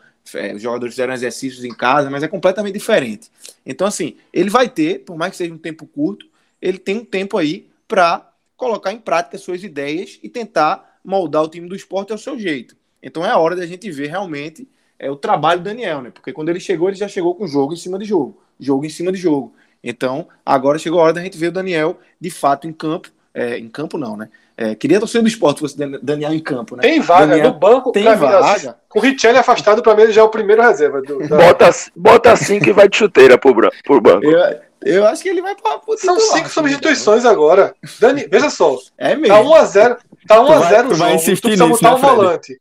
os 0.55 0.63
jogadores 0.63 0.95
fizeram 0.95 1.13
exercícios 1.13 1.65
em 1.65 1.75
casa, 1.75 2.11
mas 2.11 2.23
é 2.23 2.29
completamente 2.29 2.75
diferente. 2.75 3.31
Então, 3.65 3.87
assim, 3.87 4.17
ele 4.33 4.51
vai 4.51 4.69
ter, 4.69 5.01
por 5.01 5.17
mais 5.17 5.33
que 5.33 5.37
seja 5.39 5.53
um 5.53 5.59
tempo 5.59 5.87
curto, 5.87 6.27
ele 6.61 6.79
tem 6.79 6.99
um 6.99 7.05
tempo 7.05 7.37
aí 7.39 7.69
para 7.87 8.31
colocar 8.57 8.93
em 8.93 8.99
prática 8.99 9.39
suas 9.39 9.63
ideias 9.63 10.19
e 10.23 10.29
tentar 10.29 10.99
moldar 11.05 11.43
o 11.43 11.49
time 11.49 11.69
do 11.69 11.77
esporte 11.77 12.13
ao 12.13 12.19
seu 12.19 12.39
jeito. 12.39 12.77
Então 13.03 13.25
é 13.25 13.31
a 13.31 13.39
hora 13.39 13.57
da 13.57 13.67
gente 13.67 13.91
ver 13.91 14.09
realmente 14.09 14.69
é, 14.99 15.11
o 15.11 15.17
trabalho 15.17 15.61
do 15.61 15.65
Daniel, 15.65 16.03
né? 16.03 16.11
Porque 16.11 16.33
quando 16.33 16.49
ele 16.49 16.61
chegou, 16.61 16.89
ele 16.89 16.97
já 16.97 17.09
chegou 17.09 17.35
com 17.35 17.47
jogo 17.47 17.73
em 17.73 17.77
cima 17.77 17.99
de 17.99 18.05
jogo, 18.05 18.43
jogo 18.59 18.85
em 18.85 18.89
cima 18.89 19.13
de 19.13 19.19
jogo. 19.19 19.55
Então, 19.83 20.29
agora 20.45 20.79
chegou 20.79 20.99
a 20.99 21.05
hora 21.05 21.13
da 21.13 21.23
gente 21.23 21.39
ver 21.39 21.49
o 21.49 21.53
Daniel 21.53 21.99
de 22.21 22.31
fato 22.31 22.67
em 22.67 22.73
campo, 22.73 23.11
é, 23.39 23.59
em 23.59 23.69
campo 23.69 23.97
não, 23.97 24.17
né? 24.17 24.29
É, 24.57 24.75
queria 24.75 24.99
torcer 24.99 25.23
do 25.23 25.29
esporte 25.29 25.61
fosse 25.61 25.77
Daniel 26.03 26.33
em 26.33 26.41
campo, 26.41 26.75
né? 26.75 26.83
Tem 26.83 27.01
vaga 27.01 27.29
Daniel, 27.29 27.53
no 27.53 27.59
banco. 27.59 27.93
tem 27.93 28.03
vaga. 28.03 28.77
Com 28.89 28.99
o 28.99 29.03
Richelli 29.03 29.39
afastado, 29.39 29.81
para 29.81 29.95
mim 29.95 30.03
ele 30.03 30.13
já 30.13 30.23
é 30.23 30.25
o 30.25 30.29
primeiro 30.29 30.61
reserva. 30.61 31.01
Do, 31.01 31.27
da... 31.29 31.37
bota, 31.37 31.71
bota 31.95 32.33
assim 32.33 32.59
que 32.59 32.73
vai 32.73 32.89
de 32.89 32.97
chuteira 32.97 33.39
pro, 33.39 33.55
pro 33.85 34.01
banco. 34.01 34.27
Eu, 34.27 34.61
eu 34.85 35.07
acho 35.07 35.23
que 35.23 35.29
ele 35.29 35.41
vai 35.41 35.55
para 35.55 35.81
o 35.87 35.97
São 35.97 36.19
cinco 36.19 36.49
substituições 36.49 37.23
né? 37.23 37.31
agora. 37.31 37.73
Dani, 38.01 38.27
veja 38.29 38.51
só. 38.51 38.77
É 38.99 39.15
mesmo. 39.15 39.29
Tá 39.29 39.41
1x0 39.41 39.97
tá 40.27 40.43
1 40.43 40.53
a 40.53 40.61
0 40.61 40.89
o 40.89 40.91
jogo. 40.91 40.97
Vai 40.97 41.15
insistir 41.15 41.41
tu 41.41 41.43
precisa 41.43 41.67
nisso, 41.67 41.83
botar 41.83 41.91
né, 41.91 41.97
um 41.97 42.17
volante. 42.17 42.61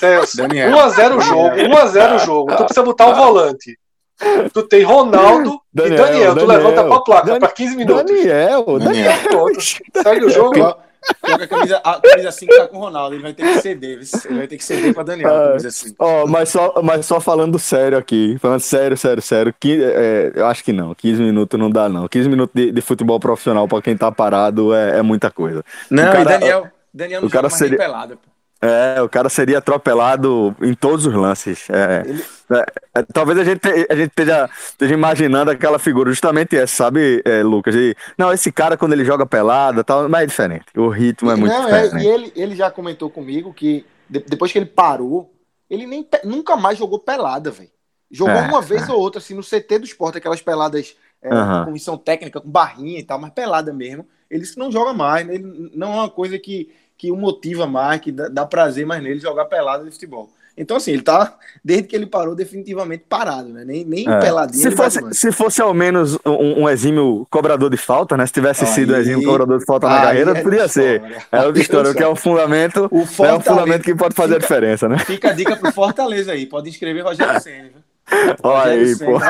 Celso, 0.00 0.36
1x0 0.38 1.16
o 1.16 1.20
jogo, 1.20 1.56
1x0 1.56 2.14
o 2.14 2.18
jogo. 2.18 2.56
Tu 2.56 2.64
precisa 2.64 2.82
botar 2.82 3.06
um 3.06 3.14
volante. 3.14 3.78
Tu 4.52 4.62
tem 4.64 4.82
Ronaldo 4.82 5.60
Daniel, 5.72 5.94
e 5.94 5.96
Daniel. 5.96 6.34
Tu 6.34 6.46
Daniel, 6.46 6.46
levanta 6.46 6.84
pra 6.84 7.00
placa 7.00 7.38
para 7.38 7.52
15 7.52 7.76
minutos. 7.76 8.04
Daniel, 8.04 8.78
Daniel. 8.78 9.12
Pronto. 9.28 9.60
Segue 9.60 10.24
o 10.24 10.30
jogo. 10.30 10.54
Pior 10.54 11.42
a 11.42 11.46
camisa, 11.46 11.76
a 11.78 12.00
camisa 12.00 12.30
5 12.30 12.56
tá 12.56 12.68
com 12.68 12.76
o 12.76 12.80
Ronaldo, 12.80 13.14
ele 13.14 13.22
vai 13.22 13.32
ter 13.32 13.42
que 13.42 13.60
ceder, 13.62 14.00
ele 14.26 14.38
vai 14.38 14.46
ter 14.46 14.56
que 14.58 14.64
ceder 14.64 14.92
pra 14.92 15.02
Daniel, 15.02 15.34
a 15.34 15.48
camisa 15.48 15.70
5. 15.70 15.96
Oh, 15.98 16.26
mas, 16.26 16.50
só, 16.50 16.74
mas 16.82 17.06
só 17.06 17.18
falando 17.18 17.58
sério 17.58 17.96
aqui, 17.96 18.36
falando 18.38 18.60
sério, 18.60 18.96
sério, 18.98 19.22
sério, 19.22 19.54
que, 19.58 19.82
é, 19.82 20.30
eu 20.34 20.46
acho 20.46 20.62
que 20.62 20.74
não, 20.74 20.94
15 20.94 21.22
minutos 21.22 21.58
não 21.58 21.70
dá 21.70 21.88
não, 21.88 22.06
15 22.06 22.28
minutos 22.28 22.54
de, 22.54 22.70
de 22.70 22.80
futebol 22.82 23.18
profissional 23.18 23.66
pra 23.66 23.80
quem 23.80 23.96
tá 23.96 24.12
parado 24.12 24.74
é, 24.74 24.98
é 24.98 25.02
muita 25.02 25.30
coisa. 25.30 25.64
Não, 25.90 26.04
cara, 26.04 26.20
e 26.20 26.24
Daniel, 26.24 26.68
Daniel 26.92 27.20
não 27.22 27.28
o 27.28 27.30
cara 27.30 27.48
seria... 27.48 27.78
pô. 27.78 28.30
É, 28.62 29.00
o 29.00 29.08
cara 29.08 29.30
seria 29.30 29.56
atropelado 29.56 30.54
em 30.60 30.74
todos 30.74 31.06
os 31.06 31.14
lances. 31.14 31.66
É, 31.70 32.02
Ele... 32.06 32.22
é, 32.50 32.66
é, 32.94 33.02
talvez 33.02 33.38
a 33.38 33.44
gente, 33.44 33.60
a 33.66 33.94
gente 33.94 34.10
esteja, 34.10 34.50
esteja 34.58 34.94
imaginando 34.94 35.50
aquela 35.50 35.78
figura, 35.78 36.10
justamente 36.10 36.56
essa, 36.56 36.84
sabe, 36.84 37.22
é, 37.24 37.42
Lucas? 37.42 37.74
E, 37.74 37.94
não, 38.18 38.32
esse 38.32 38.50
cara, 38.50 38.76
quando 38.76 38.92
ele 38.92 39.04
joga 39.04 39.24
pelada, 39.26 39.84
tal, 39.84 40.08
mas 40.08 40.22
é 40.22 40.26
diferente. 40.26 40.66
O 40.76 40.88
ritmo 40.88 41.30
é 41.30 41.36
muito 41.36 41.52
não, 41.52 41.68
é, 41.68 41.82
diferente. 41.82 42.04
e 42.04 42.08
ele, 42.08 42.32
ele 42.34 42.56
já 42.56 42.70
comentou 42.70 43.08
comigo 43.10 43.54
que 43.54 43.86
de, 44.08 44.20
depois 44.20 44.50
que 44.50 44.58
ele 44.58 44.66
parou, 44.66 45.32
ele 45.68 45.86
nem, 45.86 46.06
nunca 46.24 46.56
mais 46.56 46.78
jogou 46.78 46.98
pelada, 46.98 47.50
velho. 47.50 47.70
Jogou 48.10 48.34
é, 48.34 48.48
uma 48.48 48.60
vez 48.60 48.88
ou 48.88 48.98
outra, 48.98 49.20
assim, 49.20 49.34
no 49.34 49.42
CT 49.42 49.78
do 49.78 49.84
esporte, 49.84 50.18
aquelas 50.18 50.42
peladas 50.42 50.96
uhum. 51.22 51.30
com 51.30 51.64
comissão 51.66 51.96
técnica, 51.96 52.40
com 52.40 52.50
barrinha 52.50 52.98
e 52.98 53.04
tal, 53.04 53.20
mas 53.20 53.32
pelada 53.32 53.72
mesmo. 53.72 54.04
Ele 54.28 54.44
não 54.56 54.70
joga 54.70 54.92
mais, 54.92 55.24
né? 55.24 55.36
ele 55.36 55.70
não 55.74 55.92
é 55.92 55.96
uma 55.96 56.10
coisa 56.10 56.38
que 56.38 56.72
que 57.00 57.10
o 57.10 57.16
motiva 57.16 57.66
mais, 57.66 57.98
que 57.98 58.12
dá, 58.12 58.28
dá 58.28 58.44
prazer 58.44 58.84
mais 58.84 59.02
nele 59.02 59.18
jogar 59.18 59.46
pelado 59.46 59.86
de 59.86 59.90
futebol. 59.90 60.30
Então, 60.56 60.76
assim, 60.76 60.92
ele 60.92 61.02
tá, 61.02 61.36
desde 61.64 61.84
que 61.84 61.96
ele 61.96 62.06
parou, 62.06 62.34
definitivamente 62.34 63.04
parado, 63.08 63.48
né? 63.48 63.64
Nem, 63.64 63.84
nem 63.84 64.08
é. 64.08 64.18
peladinho. 64.18 64.62
Se 64.62 64.70
fosse, 64.70 65.00
se 65.12 65.32
fosse 65.32 65.62
ao 65.62 65.72
menos 65.72 66.18
um, 66.24 66.62
um, 66.62 66.68
exímio 66.68 67.26
cobrador 67.30 67.70
de 67.70 67.76
falta, 67.76 68.16
né? 68.16 68.26
Se 68.26 68.32
tivesse 68.32 68.64
aí, 68.64 68.70
sido 68.70 68.92
um 68.92 68.96
exímio 68.96 69.24
cobrador 69.24 69.58
de 69.58 69.64
falta 69.64 69.88
na 69.88 70.00
carreira, 70.00 70.32
é 70.32 70.42
podia 70.42 70.68
ser. 70.68 71.02
É 71.30 71.42
outra 71.42 71.62
história, 71.62 71.94
que 71.94 72.02
é 72.02 72.08
o 72.08 72.16
fundamento. 72.16 72.88
O 72.90 73.24
é 73.24 73.32
o 73.32 73.40
fundamento 73.40 73.82
que 73.82 73.94
pode 73.94 74.14
fazer 74.14 74.34
fica, 74.34 74.44
a 74.44 74.48
diferença, 74.48 74.88
né? 74.88 74.98
Fica 74.98 75.30
a 75.30 75.32
dica 75.32 75.56
pro 75.56 75.72
Fortaleza 75.72 76.32
aí. 76.32 76.46
Pode 76.46 76.68
inscrever 76.68 77.04
Rogério 77.04 77.40
Senna, 77.40 77.64
viu? 77.64 77.90
Olha 78.42 78.72
aí, 78.72 78.96
pô. 78.98 79.20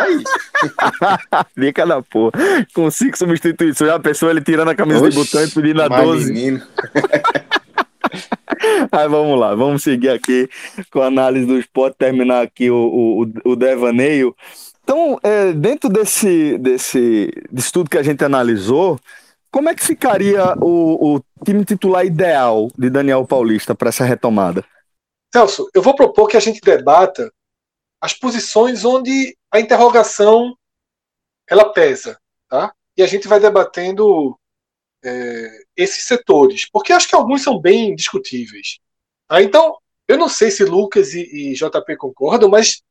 Fica 1.54 1.86
da 1.86 2.02
porra. 2.02 2.32
Com 2.74 2.90
cinco 2.90 3.16
substituições, 3.16 3.88
já 3.88 3.96
a 3.96 4.00
pessoa 4.00 4.30
ele 4.30 4.40
tirando 4.40 4.68
a 4.68 4.74
camisa 4.74 5.04
Oxi, 5.04 5.10
de 5.10 5.16
botão 5.16 5.44
e 5.44 5.50
pedindo 5.50 5.82
a 5.82 5.88
12. 5.88 6.32
Menino. 6.32 6.62
Aí 8.92 9.08
vamos 9.08 9.38
lá, 9.38 9.54
vamos 9.54 9.82
seguir 9.82 10.10
aqui 10.10 10.48
com 10.90 11.00
a 11.00 11.06
análise 11.06 11.46
do 11.46 11.58
esporte, 11.58 11.96
terminar 11.96 12.42
aqui 12.42 12.70
o, 12.70 13.24
o, 13.44 13.50
o 13.52 13.56
devaneio. 13.56 14.34
Então, 14.82 15.18
é, 15.22 15.52
dentro 15.52 15.88
desse, 15.88 16.58
desse, 16.58 17.30
desse 17.50 17.72
tudo 17.72 17.90
que 17.90 17.98
a 17.98 18.02
gente 18.02 18.24
analisou, 18.24 18.98
como 19.50 19.68
é 19.68 19.74
que 19.74 19.82
ficaria 19.82 20.54
o, 20.60 21.16
o 21.16 21.22
time 21.44 21.64
titular 21.64 22.04
ideal 22.04 22.70
de 22.76 22.90
Daniel 22.90 23.26
Paulista 23.26 23.74
para 23.74 23.88
essa 23.88 24.04
retomada? 24.04 24.64
Celso, 25.32 25.68
eu 25.74 25.82
vou 25.82 25.94
propor 25.94 26.28
que 26.28 26.36
a 26.36 26.40
gente 26.40 26.60
debata 26.60 27.32
as 28.00 28.14
posições 28.14 28.84
onde 28.84 29.36
a 29.52 29.60
interrogação 29.60 30.56
ela 31.48 31.72
pesa, 31.72 32.18
tá? 32.48 32.72
E 32.96 33.02
a 33.02 33.06
gente 33.06 33.28
vai 33.28 33.38
debatendo 33.38 34.38
é, 35.04 35.62
esses 35.76 36.04
setores, 36.04 36.68
porque 36.70 36.92
acho 36.92 37.08
que 37.08 37.14
alguns 37.14 37.42
são 37.42 37.60
bem 37.60 37.94
discutíveis. 37.94 38.78
Ah, 39.28 39.42
então, 39.42 39.78
eu 40.06 40.18
não 40.18 40.28
sei 40.28 40.50
se 40.50 40.64
Lucas 40.64 41.14
e, 41.14 41.22
e 41.22 41.54
JP 41.54 41.96
concordam, 41.96 42.48
mas 42.48 42.82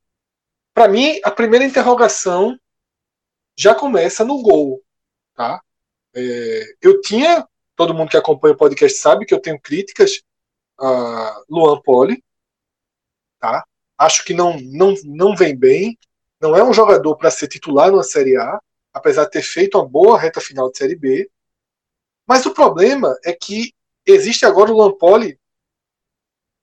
para 0.74 0.88
mim 0.88 1.20
a 1.24 1.32
primeira 1.32 1.66
interrogação 1.66 2.58
já 3.58 3.76
começa 3.76 4.24
no 4.24 4.42
gol, 4.42 4.82
tá? 5.36 5.62
É, 6.16 6.76
eu 6.82 7.02
tinha, 7.02 7.48
todo 7.76 7.94
mundo 7.94 8.10
que 8.10 8.18
acompanha 8.18 8.54
o 8.54 8.58
podcast 8.58 8.98
sabe 8.98 9.26
que 9.26 9.34
eu 9.34 9.42
tenho 9.42 9.60
críticas 9.60 10.22
a 10.80 11.44
Luan 11.50 11.82
Poli, 11.82 12.24
tá? 13.40 13.66
Acho 13.98 14.24
que 14.24 14.34
não, 14.34 14.58
não, 14.62 14.94
não 15.04 15.36
vem 15.36 15.56
bem, 15.56 15.98
não 16.42 16.56
é 16.56 16.64
um 16.64 16.74
jogador 16.74 17.18
para 17.18 17.30
ser 17.30 17.48
titular 17.50 17.92
numa 17.92 18.04
Série 18.04 18.38
A, 18.38 18.60
apesar 18.94 19.26
de 19.26 19.32
ter 19.32 19.42
feito 19.42 19.78
uma 19.78 19.88
boa 19.88 20.18
reta 20.18 20.40
final 20.40 20.72
de 20.72 20.78
Série 20.78 20.96
B. 20.96 21.30
Mas 22.30 22.46
o 22.46 22.54
problema 22.54 23.18
é 23.26 23.34
que 23.34 23.74
existe 24.06 24.46
agora 24.46 24.72
o 24.72 24.78
Lampoli 24.78 25.40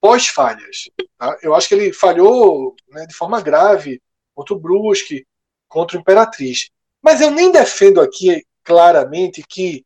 pós-falhas. 0.00 0.88
Tá? 1.18 1.36
Eu 1.42 1.56
acho 1.56 1.66
que 1.66 1.74
ele 1.74 1.92
falhou 1.92 2.76
né, 2.88 3.04
de 3.04 3.12
forma 3.12 3.40
grave 3.40 4.00
contra 4.32 4.54
o 4.54 4.58
Brusque, 4.60 5.26
contra 5.66 5.96
o 5.96 6.00
Imperatriz. 6.00 6.70
Mas 7.02 7.20
eu 7.20 7.32
nem 7.32 7.50
defendo 7.50 8.00
aqui 8.00 8.46
claramente 8.62 9.42
que 9.42 9.84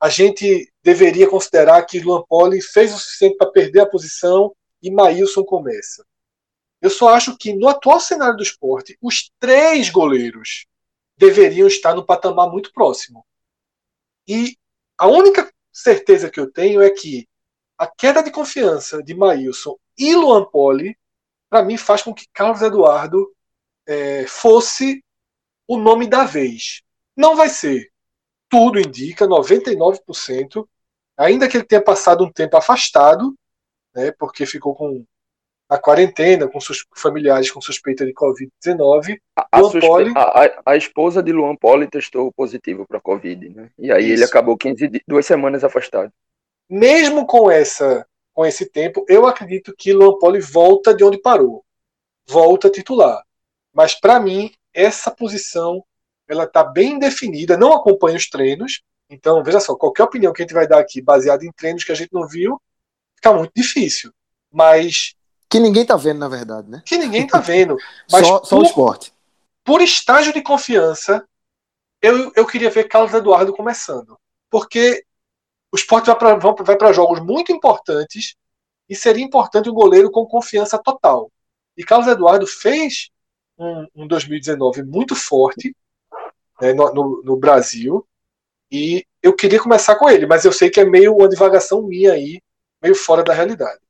a 0.00 0.08
gente 0.08 0.68
deveria 0.82 1.30
considerar 1.30 1.86
que 1.86 2.00
Luan 2.00 2.24
Poli 2.28 2.60
fez 2.60 2.92
o 2.92 2.98
suficiente 2.98 3.36
para 3.36 3.52
perder 3.52 3.82
a 3.82 3.88
posição 3.88 4.52
e 4.82 4.90
Maílson 4.90 5.44
começa. 5.44 6.04
Eu 6.80 6.90
só 6.90 7.10
acho 7.10 7.38
que 7.38 7.54
no 7.54 7.68
atual 7.68 8.00
cenário 8.00 8.36
do 8.36 8.42
esporte, 8.42 8.98
os 9.00 9.30
três 9.38 9.88
goleiros 9.88 10.66
deveriam 11.16 11.68
estar 11.68 11.94
no 11.94 12.04
patamar 12.04 12.50
muito 12.50 12.72
próximo. 12.72 13.24
E 14.26 14.56
a 14.98 15.06
única 15.06 15.50
certeza 15.72 16.30
que 16.30 16.38
eu 16.38 16.50
tenho 16.50 16.82
é 16.82 16.90
que 16.90 17.28
a 17.78 17.86
queda 17.86 18.22
de 18.22 18.30
confiança 18.30 19.02
de 19.02 19.14
Maílson 19.14 19.76
e 19.98 20.14
Luan 20.14 20.44
Poli, 20.44 20.96
para 21.50 21.62
mim, 21.64 21.76
faz 21.76 22.02
com 22.02 22.14
que 22.14 22.26
Carlos 22.32 22.62
Eduardo 22.62 23.34
é, 23.86 24.26
fosse 24.26 25.04
o 25.66 25.76
nome 25.76 26.06
da 26.06 26.24
vez. 26.24 26.82
Não 27.16 27.34
vai 27.36 27.48
ser. 27.48 27.90
Tudo 28.48 28.78
indica, 28.78 29.26
99%, 29.26 30.68
ainda 31.16 31.48
que 31.48 31.56
ele 31.56 31.64
tenha 31.64 31.82
passado 31.82 32.24
um 32.24 32.32
tempo 32.32 32.56
afastado, 32.56 33.34
né, 33.94 34.12
porque 34.12 34.46
ficou 34.46 34.74
com 34.74 35.04
a 35.72 35.78
quarentena 35.78 36.46
com 36.46 36.60
seus 36.60 36.84
familiares 36.94 37.50
com 37.50 37.58
suspeita 37.58 38.04
de 38.04 38.12
Covid-19. 38.12 39.18
A, 39.34 39.48
a, 39.50 40.44
a, 40.44 40.62
a, 40.66 40.76
esposa 40.76 41.22
de 41.22 41.32
Luan 41.32 41.56
Poli 41.56 41.88
testou 41.88 42.30
positivo 42.30 42.86
para 42.86 43.00
Covid, 43.00 43.48
né? 43.48 43.70
E 43.78 43.90
aí 43.90 44.04
Isso. 44.04 44.12
ele 44.12 44.24
acabou 44.24 44.54
15, 44.54 45.02
duas 45.08 45.24
semanas 45.24 45.64
afastado. 45.64 46.12
Mesmo 46.68 47.26
com 47.26 47.50
essa 47.50 48.06
com 48.34 48.44
esse 48.44 48.66
tempo, 48.66 49.04
eu 49.08 49.26
acredito 49.26 49.74
que 49.76 49.94
Luan 49.94 50.18
Poli 50.18 50.40
volta 50.40 50.94
de 50.94 51.02
onde 51.04 51.18
parou. 51.18 51.64
Volta 52.28 52.68
titular. 52.68 53.22
Mas 53.72 53.94
para 53.94 54.20
mim, 54.20 54.52
essa 54.74 55.10
posição 55.10 55.82
ela 56.28 56.44
está 56.44 56.62
bem 56.62 56.98
definida, 56.98 57.56
não 57.56 57.72
acompanha 57.72 58.18
os 58.18 58.28
treinos. 58.28 58.82
Então, 59.08 59.42
veja 59.42 59.60
só, 59.60 59.74
qualquer 59.74 60.02
opinião 60.02 60.34
que 60.34 60.42
a 60.42 60.44
gente 60.44 60.54
vai 60.54 60.68
dar 60.68 60.80
aqui 60.80 61.00
baseada 61.00 61.46
em 61.46 61.52
treinos 61.52 61.82
que 61.82 61.92
a 61.92 61.94
gente 61.94 62.12
não 62.12 62.28
viu, 62.28 62.60
fica 63.16 63.32
muito 63.32 63.52
difícil. 63.56 64.12
Mas 64.50 65.14
que 65.52 65.60
ninguém 65.60 65.84
tá 65.84 65.96
vendo, 65.96 66.18
na 66.18 66.28
verdade, 66.28 66.70
né? 66.70 66.82
Que 66.82 66.96
ninguém 66.96 67.26
tá 67.26 67.38
vendo. 67.38 67.76
Mas 68.10 68.26
só, 68.26 68.42
só 68.42 68.56
por, 68.56 68.62
o 68.62 68.66
esporte. 68.66 69.12
Por 69.62 69.82
estágio 69.82 70.32
de 70.32 70.40
confiança, 70.40 71.28
eu, 72.00 72.32
eu 72.34 72.46
queria 72.46 72.70
ver 72.70 72.88
Carlos 72.88 73.12
Eduardo 73.12 73.52
começando. 73.52 74.18
Porque 74.50 75.04
o 75.70 75.76
esporte 75.76 76.06
vai 76.06 76.76
para 76.78 76.92
jogos 76.94 77.20
muito 77.20 77.52
importantes 77.52 78.34
e 78.88 78.96
seria 78.96 79.22
importante 79.22 79.68
um 79.68 79.74
goleiro 79.74 80.10
com 80.10 80.24
confiança 80.24 80.78
total. 80.78 81.30
E 81.76 81.84
Carlos 81.84 82.08
Eduardo 82.08 82.46
fez 82.46 83.10
um, 83.58 83.86
um 83.94 84.06
2019 84.06 84.82
muito 84.84 85.14
forte 85.14 85.76
né, 86.62 86.72
no, 86.72 86.94
no, 86.94 87.22
no, 87.22 87.36
Brasil 87.36 88.06
e 88.70 89.04
eu 89.22 89.36
queria 89.36 89.60
começar 89.60 89.96
com 89.96 90.08
ele, 90.08 90.24
mas 90.26 90.46
eu 90.46 90.52
sei 90.52 90.70
que 90.70 90.80
é 90.80 90.84
meio 90.84 91.14
uma 91.14 91.28
divagação 91.28 91.82
minha 91.82 92.12
aí, 92.12 92.40
meio 92.82 92.94
fora 92.94 93.22
da 93.22 93.34
realidade. 93.34 93.80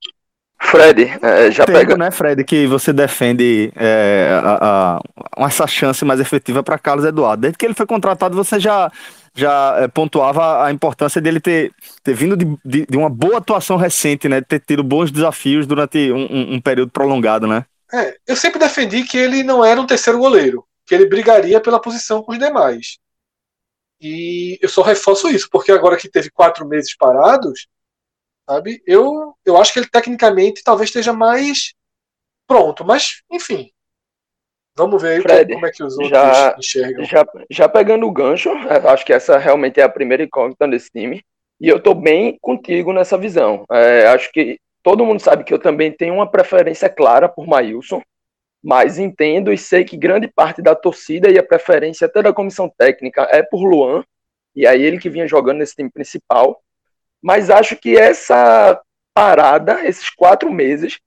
Fred, 0.64 1.18
é, 1.20 1.50
já 1.50 1.66
Tempo, 1.66 1.78
pega. 1.78 1.96
né, 1.96 2.10
Fred, 2.10 2.44
que 2.44 2.66
você 2.66 2.92
defende 2.92 3.72
é, 3.76 4.40
a, 4.42 5.00
a, 5.36 5.46
essa 5.46 5.66
chance 5.66 6.04
mais 6.04 6.20
efetiva 6.20 6.62
para 6.62 6.78
Carlos 6.78 7.04
Eduardo. 7.04 7.42
Desde 7.42 7.58
que 7.58 7.66
ele 7.66 7.74
foi 7.74 7.84
contratado, 7.84 8.36
você 8.36 8.60
já, 8.60 8.90
já 9.34 9.76
é, 9.80 9.88
pontuava 9.88 10.64
a 10.64 10.72
importância 10.72 11.20
dele 11.20 11.40
ter, 11.40 11.72
ter 12.02 12.14
vindo 12.14 12.36
de, 12.36 12.46
de, 12.64 12.86
de, 12.88 12.96
uma 12.96 13.10
boa 13.10 13.38
atuação 13.38 13.76
recente, 13.76 14.28
né? 14.28 14.40
Ter 14.40 14.60
tido 14.60 14.82
bons 14.82 15.10
desafios 15.10 15.66
durante 15.66 16.10
um, 16.12 16.26
um, 16.30 16.54
um 16.54 16.60
período 16.60 16.90
prolongado, 16.92 17.46
né? 17.46 17.66
É, 17.92 18.16
eu 18.26 18.36
sempre 18.36 18.58
defendi 18.58 19.02
que 19.02 19.18
ele 19.18 19.42
não 19.42 19.62
era 19.62 19.80
um 19.80 19.86
terceiro 19.86 20.18
goleiro, 20.18 20.64
que 20.86 20.94
ele 20.94 21.06
brigaria 21.06 21.60
pela 21.60 21.80
posição 21.80 22.22
com 22.22 22.32
os 22.32 22.38
demais. 22.38 22.98
E 24.00 24.58
eu 24.62 24.68
só 24.68 24.80
reforço 24.80 25.28
isso, 25.28 25.48
porque 25.50 25.70
agora 25.70 25.96
que 25.96 26.08
teve 26.08 26.30
quatro 26.30 26.66
meses 26.66 26.96
parados, 26.96 27.66
sabe? 28.49 28.82
Eu, 28.86 29.34
eu 29.45 29.57
acho 29.57 29.72
que 29.72 29.78
ele 29.78 29.88
tecnicamente 29.88 30.62
talvez 30.62 30.88
esteja 30.88 31.12
mais 31.12 31.74
pronto, 32.47 32.84
mas 32.84 33.22
enfim. 33.30 33.70
Vamos 34.76 35.03
ver 35.03 35.16
aí 35.16 35.20
Fred, 35.20 35.53
como 35.53 35.66
é 35.66 35.70
que 35.70 35.82
os 35.82 35.93
outros 35.99 36.11
já, 36.11 36.57
enxergam. 36.59 37.05
Já, 37.05 37.26
já 37.51 37.68
pegando 37.68 38.07
o 38.07 38.12
gancho, 38.12 38.49
é, 38.49 38.88
acho 38.88 39.05
que 39.05 39.12
essa 39.12 39.36
realmente 39.36 39.78
é 39.78 39.82
a 39.82 39.88
primeira 39.88 40.22
incógnita 40.22 40.66
desse 40.66 40.90
time. 40.90 41.22
E 41.61 41.68
eu 41.68 41.80
tô 41.80 41.95
bem 41.95 42.38
contigo 42.40 42.93
nessa 42.93 43.18
visão. 43.18 43.64
É, 43.70 44.07
acho 44.07 44.32
que 44.32 44.59
todo 44.82 45.05
mundo 45.05 45.20
sabe 45.20 45.45
que 45.45 45.53
eu 45.53 45.59
também 45.59 45.93
tenho 45.93 46.14
uma 46.14 46.28
preferência 46.28 46.88
clara 46.88 47.28
por 47.28 47.47
Maílson, 47.47 48.03
mas 48.62 48.99
entendo 48.99 49.53
e 49.53 49.59
sei 49.59 49.84
que 49.84 49.97
grande 49.97 50.26
parte 50.26 50.62
da 50.62 50.74
torcida 50.74 51.30
e 51.30 51.38
a 51.38 51.43
preferência 51.43 52.07
até 52.07 52.22
da 52.22 52.32
comissão 52.32 52.68
técnica 52.68 53.28
é 53.30 53.43
por 53.43 53.64
Luan, 53.64 54.03
e 54.57 54.66
aí 54.66 54.82
ele 54.82 54.99
que 54.99 55.11
vinha 55.11 55.26
jogando 55.26 55.59
nesse 55.59 55.74
time 55.74 55.90
principal. 55.90 56.62
Mas 57.22 57.50
acho 57.50 57.76
que 57.76 57.96
essa 57.96 58.80
parada, 59.14 59.86
esses 59.86 60.10
quatro 60.10 60.52
meses, 60.52 60.98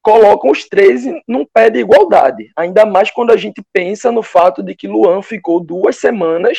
colocam 0.00 0.50
os 0.50 0.64
três 0.64 1.04
num 1.26 1.44
pé 1.44 1.68
de 1.68 1.80
igualdade. 1.80 2.50
Ainda 2.56 2.86
mais 2.86 3.10
quando 3.10 3.30
a 3.30 3.36
gente 3.36 3.62
pensa 3.72 4.10
no 4.10 4.22
fato 4.22 4.62
de 4.62 4.74
que 4.74 4.88
Luan 4.88 5.22
ficou 5.22 5.60
duas 5.60 5.96
semanas 5.96 6.58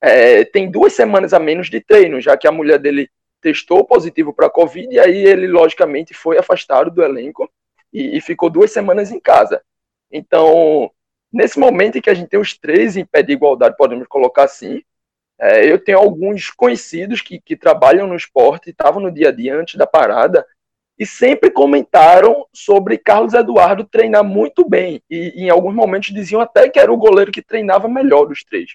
é, 0.00 0.44
tem 0.44 0.70
duas 0.70 0.92
semanas 0.92 1.32
a 1.32 1.38
menos 1.38 1.68
de 1.68 1.80
treino, 1.80 2.20
já 2.20 2.36
que 2.36 2.46
a 2.46 2.52
mulher 2.52 2.78
dele 2.78 3.10
testou 3.40 3.84
positivo 3.84 4.32
para 4.32 4.46
a 4.46 4.50
Covid, 4.50 4.92
e 4.92 4.98
aí 4.98 5.24
ele, 5.24 5.46
logicamente, 5.46 6.14
foi 6.14 6.38
afastado 6.38 6.90
do 6.90 7.02
elenco 7.02 7.50
e, 7.92 8.16
e, 8.16 8.20
ficou 8.20 8.50
duas 8.50 8.70
semanas 8.72 9.10
em 9.10 9.20
casa. 9.20 9.62
Então, 10.10 10.90
nesse 11.32 11.58
momento 11.58 11.98
em 11.98 12.00
que 12.00 12.10
a 12.10 12.14
gente 12.14 12.28
tem 12.28 12.40
os 12.40 12.56
três 12.56 12.96
em 12.96 13.04
pé 13.04 13.22
de 13.22 13.32
igualdade, 13.32 13.76
podemos 13.76 14.06
colocar 14.06 14.44
assim, 14.44 14.82
é, 15.40 15.70
eu 15.70 15.78
tenho 15.78 15.98
alguns 15.98 16.50
conhecidos 16.50 17.20
que, 17.20 17.40
que 17.40 17.56
trabalham 17.56 18.06
no 18.06 18.16
esporte, 18.16 18.70
estavam 18.70 19.00
no 19.00 19.10
dia 19.10 19.28
a 19.28 19.32
dia 19.32 19.56
antes 19.56 19.76
da 19.76 19.86
parada, 19.86 20.44
e 20.98 21.06
sempre 21.06 21.50
comentaram 21.50 22.44
sobre 22.52 22.98
Carlos 22.98 23.32
Eduardo 23.32 23.84
treinar 23.84 24.24
muito 24.24 24.68
bem, 24.68 25.00
e, 25.08 25.44
em 25.44 25.48
alguns 25.48 25.74
momentos 25.74 26.12
diziam 26.12 26.40
até 26.40 26.68
que 26.68 26.80
era 26.80 26.92
o 26.92 26.96
goleiro 26.96 27.30
que 27.30 27.40
treinava 27.40 27.88
melhor 27.88 28.26
dos 28.26 28.42
três. 28.42 28.72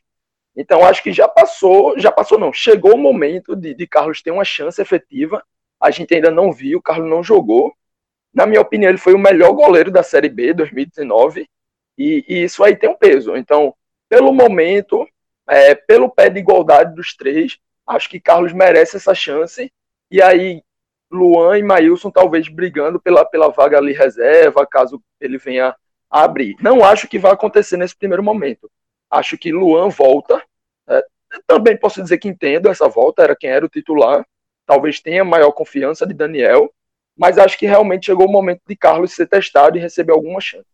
Então 0.55 0.86
acho 0.86 1.03
que 1.03 1.11
já 1.11 1.28
passou, 1.28 1.99
já 1.99 2.11
passou 2.11 2.39
não, 2.39 2.53
chegou 2.53 2.93
o 2.95 2.97
momento 2.97 3.55
de, 3.55 3.74
de 3.74 3.88
Carlos 3.88 4.22
ter 4.22 4.32
uma 4.32 4.45
chance 4.45 4.82
efetiva. 4.82 5.43
A 5.82 5.91
gente 5.91 6.14
ainda 6.14 6.32
não 6.32 6.51
viu, 6.51 6.78
o 6.78 6.82
Carlos 6.82 7.09
não 7.09 7.24
jogou. 7.24 7.74
Na 8.34 8.45
minha 8.45 8.61
opinião, 8.61 8.89
ele 8.89 8.97
foi 8.97 9.14
o 9.14 9.20
melhor 9.20 9.51
goleiro 9.51 9.91
da 9.91 10.03
Série 10.03 10.30
B 10.30 10.53
2019 10.53 11.47
e, 11.97 12.24
e 12.28 12.43
isso 12.43 12.64
aí 12.64 12.76
tem 12.76 12.89
um 12.89 12.95
peso. 12.95 13.36
Então, 13.36 13.76
pelo 14.07 14.32
momento, 14.32 15.07
é, 15.48 15.76
pelo 15.76 16.10
pé 16.10 16.30
de 16.30 16.39
igualdade 16.39 16.96
dos 16.96 17.16
três, 17.16 17.58
acho 17.88 18.10
que 18.10 18.20
Carlos 18.20 18.54
merece 18.54 18.98
essa 18.98 19.14
chance. 19.14 19.72
E 20.10 20.22
aí, 20.22 20.62
Luan 21.12 21.58
e 21.58 21.64
Maílson 21.64 22.10
talvez 22.10 22.48
brigando 22.48 23.00
pela, 23.00 23.26
pela 23.26 23.50
vaga 23.50 23.78
ali 23.78 23.94
reserva, 23.94 24.66
caso 24.66 25.02
ele 25.20 25.38
venha 25.38 25.76
abrir. 26.10 26.56
Não 26.62 26.84
acho 26.84 27.08
que 27.08 27.20
vai 27.20 27.32
acontecer 27.32 27.78
nesse 27.78 27.96
primeiro 27.96 28.24
momento. 28.24 28.70
Acho 29.10 29.38
que 29.38 29.52
Luan 29.52 29.89
volta. 29.89 30.41
É, 30.88 31.04
também 31.48 31.78
posso 31.78 32.02
dizer 32.02 32.18
que 32.18 32.28
entendo 32.28 32.70
essa 32.70 32.88
volta, 32.88 33.24
era 33.24 33.36
quem 33.36 33.50
era 33.50 33.66
o 33.66 33.70
titular. 33.70 34.26
Talvez 34.66 35.00
tenha 35.00 35.26
maior 35.26 35.52
confiança 35.52 36.06
de 36.06 36.14
Daniel, 36.14 36.72
mas 37.18 37.38
acho 37.38 37.58
que 37.58 37.66
realmente 37.66 38.06
chegou 38.06 38.28
o 38.28 38.32
momento 38.32 38.62
de 38.68 38.76
Carlos 38.76 39.12
ser 39.12 39.28
testado 39.28 39.78
e 39.78 39.82
receber 39.82 40.14
alguma 40.14 40.39
chance. 40.39 40.66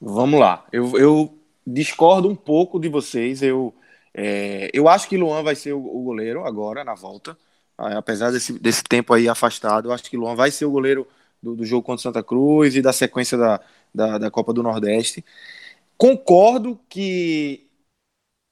Vamos 0.00 0.38
lá. 0.38 0.64
Eu, 0.72 0.96
eu 0.98 1.38
discordo 1.66 2.28
um 2.28 2.36
pouco 2.36 2.78
de 2.78 2.88
vocês. 2.88 3.42
Eu, 3.42 3.74
é, 4.16 4.70
eu 4.72 4.88
acho 4.88 5.08
que 5.08 5.16
Luan 5.18 5.42
vai 5.42 5.54
ser 5.54 5.74
o, 5.74 5.80
goleiro 5.80 6.44
agora, 6.46 6.82
na 6.82 6.94
volta. 6.94 7.36
Ah, 7.76 7.98
apesar 7.98 8.30
desse, 8.32 8.58
desse 8.58 8.82
tempo 8.82 9.12
aí 9.12 9.28
afastado, 9.28 9.88
eu 9.88 9.92
acho 9.92 10.04
que 10.04 10.16
Luan 10.16 10.34
vai 10.34 10.50
ser 10.50 10.64
o 10.64 10.70
goleiro 10.70 11.06
do, 11.42 11.54
do 11.54 11.66
jogo 11.66 11.82
contra 11.82 12.02
Santa 12.02 12.22
Cruz 12.22 12.74
e 12.74 12.82
da 12.82 12.92
sequência 12.94 13.36
da, 13.36 13.60
da, 13.94 14.18
da 14.18 14.30
Copa 14.30 14.54
do 14.54 14.62
Nordeste. 14.62 15.24
Concordo 15.98 16.80
que 16.88 17.62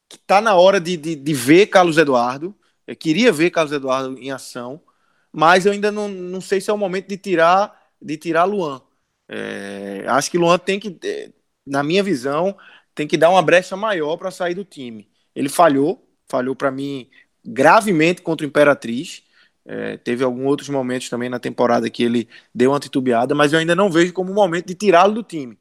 que 0.09 0.17
está 0.17 0.41
na 0.41 0.55
hora 0.55 0.81
de, 0.81 0.97
de, 0.97 1.17
de, 1.17 1.35
ver 1.35 1.67
Carlos 1.69 1.99
Eduardo. 1.99 2.55
Eu 2.87 2.97
queria 2.97 3.33
ver 3.33 3.51
Carlos 3.51 3.73
Eduardo 3.73 4.19
em 4.19 4.31
ação, 4.31 4.81
mas 5.33 5.67
eu 5.67 5.73
ainda 5.73 5.91
não, 5.93 6.09
não 6.09 6.41
sei 6.41 6.61
se 6.61 6.71
é 6.71 6.73
o 6.75 6.79
momento 6.79 7.09
de 7.09 7.17
tirar 7.19 7.83
de 8.01 8.17
tirar 8.19 8.45
Luan. 8.45 8.83
É, 9.29 10.05
acho 10.09 10.31
que 10.31 10.39
Luan 10.39 10.59
tem 10.59 10.79
que, 10.81 10.99
é, 11.05 11.33
na 11.67 11.83
minha 11.83 12.03
visão, 12.03 12.57
tem 12.95 13.07
que 13.09 13.17
dar 13.17 13.31
uma 13.31 13.43
brecha 13.43 13.77
maior 13.77 14.17
para 14.17 14.31
sair 14.31 14.55
do 14.55 14.65
time. 14.65 15.09
Ele 15.35 15.49
falhou, 15.49 16.07
falhou 16.29 16.55
para 16.55 16.71
mim 16.71 17.09
gravemente 17.45 18.23
contra 18.23 18.47
o 18.47 18.49
Imperatriz. 18.49 19.23
É, 19.67 19.97
teve 19.97 20.23
alguns 20.23 20.47
outros 20.47 20.69
momentos 20.69 21.09
também 21.09 21.29
na 21.29 21.39
temporada 21.39 21.89
que 21.89 22.03
ele 22.03 22.29
deu 22.55 22.71
uma 22.71 22.81
titubeada, 22.81 23.35
mas 23.35 23.53
eu 23.53 23.59
ainda 23.59 23.75
não 23.75 23.91
vejo 23.91 24.13
como 24.13 24.31
o 24.31 24.35
momento 24.35 24.67
de 24.67 24.75
tirá-lo 24.75 25.15
do 25.15 25.23
time. 25.23 25.59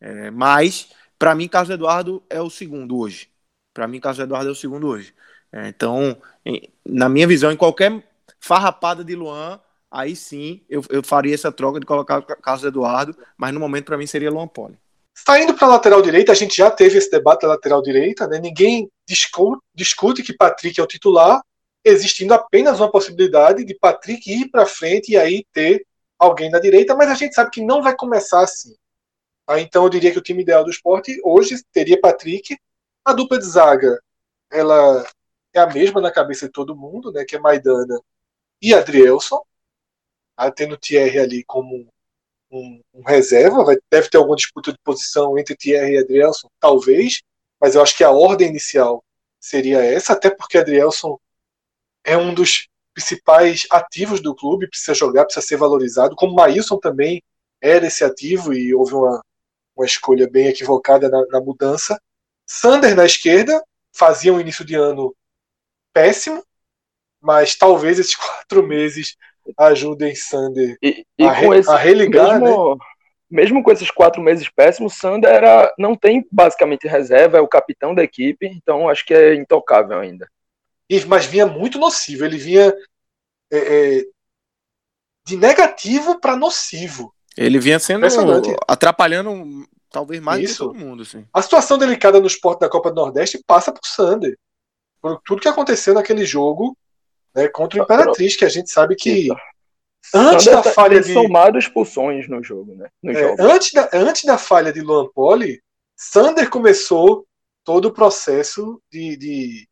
É, 0.00 0.30
mas, 0.30 0.88
para 1.18 1.34
mim, 1.34 1.48
Carlos 1.48 1.70
Eduardo 1.70 2.22
é 2.28 2.40
o 2.40 2.50
segundo 2.50 2.98
hoje. 2.98 3.28
Para 3.72 3.86
mim, 3.86 4.00
Carlos 4.00 4.18
Eduardo 4.18 4.48
é 4.48 4.52
o 4.52 4.56
segundo 4.56 4.88
hoje. 4.88 5.14
É, 5.52 5.68
então, 5.68 6.16
em, 6.44 6.68
na 6.84 7.08
minha 7.08 7.26
visão, 7.26 7.52
em 7.52 7.56
qualquer 7.56 8.02
farrapada 8.40 9.04
de 9.04 9.14
Luan, 9.14 9.60
aí 9.90 10.14
sim 10.14 10.62
eu, 10.68 10.82
eu 10.90 11.02
faria 11.02 11.34
essa 11.34 11.50
troca 11.52 11.80
de 11.80 11.86
colocar 11.86 12.20
Carlos 12.22 12.64
Eduardo, 12.64 13.16
mas 13.36 13.52
no 13.54 13.60
momento 13.60 13.86
para 13.86 13.96
mim 13.96 14.06
seria 14.06 14.30
Luan 14.30 14.48
Poli. 14.48 14.78
Saindo 15.14 15.54
para 15.54 15.66
a 15.66 15.70
lateral 15.70 16.02
direita, 16.02 16.32
a 16.32 16.34
gente 16.34 16.56
já 16.56 16.70
teve 16.70 16.98
esse 16.98 17.10
debate 17.10 17.42
da 17.42 17.48
lateral 17.48 17.80
direita, 17.80 18.26
né? 18.26 18.38
ninguém 18.38 18.90
discute, 19.06 19.62
discute 19.74 20.22
que 20.22 20.36
Patrick 20.36 20.78
é 20.80 20.82
o 20.82 20.86
titular, 20.86 21.40
existindo 21.84 22.34
apenas 22.34 22.80
uma 22.80 22.90
possibilidade 22.90 23.64
de 23.64 23.74
Patrick 23.74 24.30
ir 24.30 24.50
para 24.50 24.66
frente 24.66 25.12
e 25.12 25.16
aí 25.16 25.44
ter 25.52 25.86
alguém 26.18 26.50
na 26.50 26.58
direita, 26.58 26.94
mas 26.94 27.10
a 27.10 27.14
gente 27.14 27.34
sabe 27.34 27.50
que 27.50 27.62
não 27.62 27.82
vai 27.82 27.94
começar 27.94 28.40
assim. 28.40 28.74
Então 29.58 29.84
eu 29.84 29.90
diria 29.90 30.10
que 30.10 30.18
o 30.18 30.22
time 30.22 30.42
ideal 30.42 30.64
do 30.64 30.70
esporte 30.70 31.20
hoje 31.22 31.62
teria 31.72 32.00
Patrick, 32.00 32.56
a 33.04 33.12
dupla 33.12 33.38
de 33.38 33.44
zaga, 33.44 34.00
ela 34.50 35.06
é 35.54 35.60
a 35.60 35.66
mesma 35.66 36.00
na 36.00 36.10
cabeça 36.10 36.46
de 36.46 36.52
todo 36.52 36.76
mundo, 36.76 37.12
né? 37.12 37.24
Que 37.24 37.36
é 37.36 37.38
Maidana 37.38 38.00
e 38.60 38.74
Adrielson. 38.74 39.40
Tá 40.36 40.50
tendo 40.50 40.76
Thierry 40.76 41.18
ali 41.18 41.44
como 41.44 41.88
um, 42.50 42.82
um, 42.94 43.02
reserva. 43.06 43.64
Vai, 43.64 43.76
deve 43.90 44.08
ter 44.10 44.18
alguma 44.18 44.36
disputa 44.36 44.72
de 44.72 44.78
posição 44.84 45.38
entre 45.38 45.56
Thierry 45.56 45.94
e 45.94 45.98
Adrielson, 45.98 46.48
talvez. 46.60 47.22
Mas 47.60 47.74
eu 47.74 47.82
acho 47.82 47.96
que 47.96 48.04
a 48.04 48.10
ordem 48.10 48.48
inicial 48.48 49.04
seria 49.40 49.84
essa, 49.84 50.12
até 50.12 50.30
porque 50.30 50.58
Adrielson 50.58 51.18
é 52.04 52.16
um 52.16 52.34
dos 52.34 52.68
principais 52.94 53.66
ativos 53.70 54.20
do 54.20 54.34
clube, 54.34 54.68
precisa 54.68 54.94
jogar, 54.94 55.24
precisa 55.24 55.46
ser 55.46 55.56
valorizado. 55.56 56.16
Como 56.16 56.34
Maílson 56.34 56.78
também 56.78 57.22
era 57.60 57.86
esse 57.86 58.02
ativo 58.04 58.54
e 58.54 58.74
houve 58.74 58.94
uma, 58.94 59.22
uma 59.76 59.84
escolha 59.84 60.28
bem 60.28 60.46
equivocada 60.46 61.08
na, 61.08 61.26
na 61.26 61.40
mudança. 61.40 62.00
Sander 62.46 62.94
na 62.94 63.04
esquerda 63.04 63.62
fazia 63.92 64.32
um 64.32 64.40
início 64.40 64.64
de 64.64 64.74
ano 64.74 65.14
péssimo, 65.92 66.42
mas 67.20 67.54
talvez 67.54 67.98
esses 67.98 68.14
quatro 68.16 68.62
meses 68.62 69.16
ajudem 69.58 70.14
Sander 70.14 70.76
e, 70.82 71.04
e 71.18 71.24
a, 71.24 71.32
re, 71.32 71.58
esse, 71.58 71.70
a, 71.70 71.76
religar. 71.76 72.40
Mesmo, 72.40 72.74
né? 72.76 72.84
Mesmo 73.30 73.62
com 73.62 73.72
esses 73.72 73.90
quatro 73.90 74.22
meses 74.22 74.48
péssimos, 74.48 74.94
Sander 74.94 75.30
era, 75.30 75.72
não 75.78 75.96
tem 75.96 76.26
basicamente 76.30 76.86
reserva, 76.86 77.38
é 77.38 77.40
o 77.40 77.48
capitão 77.48 77.94
da 77.94 78.02
equipe, 78.02 78.46
então 78.46 78.88
acho 78.88 79.04
que 79.04 79.14
é 79.14 79.34
intocável 79.34 79.98
ainda. 79.98 80.28
Mas 81.06 81.26
vinha 81.26 81.46
muito 81.46 81.78
nocivo, 81.78 82.24
ele 82.24 82.38
vinha 82.38 82.72
é, 83.50 83.58
é, 83.58 84.04
de 85.26 85.36
negativo 85.36 86.20
para 86.20 86.36
nocivo. 86.36 87.12
Ele 87.36 87.58
vinha 87.58 87.78
sendo 87.78 88.06
atrapalhando 88.66 89.66
Talvez 89.96 90.20
mais 90.20 90.42
Isso. 90.42 90.52
que 90.68 90.78
todo 90.78 90.86
mundo, 90.86 91.06
sim. 91.06 91.24
A 91.32 91.40
situação 91.40 91.78
delicada 91.78 92.20
no 92.20 92.26
esporte 92.26 92.60
da 92.60 92.68
Copa 92.68 92.90
do 92.90 92.96
Nordeste 92.96 93.42
passa 93.46 93.72
por 93.72 93.80
Sander. 93.82 94.36
Por 95.00 95.18
tudo 95.24 95.40
que 95.40 95.48
aconteceu 95.48 95.94
naquele 95.94 96.24
jogo 96.26 96.76
né, 97.34 97.48
contra 97.48 97.80
o 97.80 97.82
Imperatriz, 97.82 98.36
que 98.36 98.44
a 98.44 98.48
gente 98.48 98.70
sabe 98.70 98.94
que. 98.94 99.28
Antes 100.14 100.44
Sander 100.44 100.62
da 100.62 100.72
falha 100.72 101.00
de. 101.00 101.12
somado 101.12 101.58
expulsões 101.58 102.28
no 102.28 102.42
jogo, 102.42 102.74
né? 102.74 102.88
No 103.02 103.12
é. 103.12 103.36
Antes, 103.38 103.72
da, 103.72 103.90
antes 103.92 104.24
da 104.24 104.38
falha 104.38 104.72
de 104.72 104.80
Luan 104.80 105.08
Poli, 105.12 105.62
Sander 105.96 106.48
começou 106.48 107.26
todo 107.64 107.86
o 107.86 107.92
processo 107.92 108.80
de, 108.90 109.16
de 109.16 109.68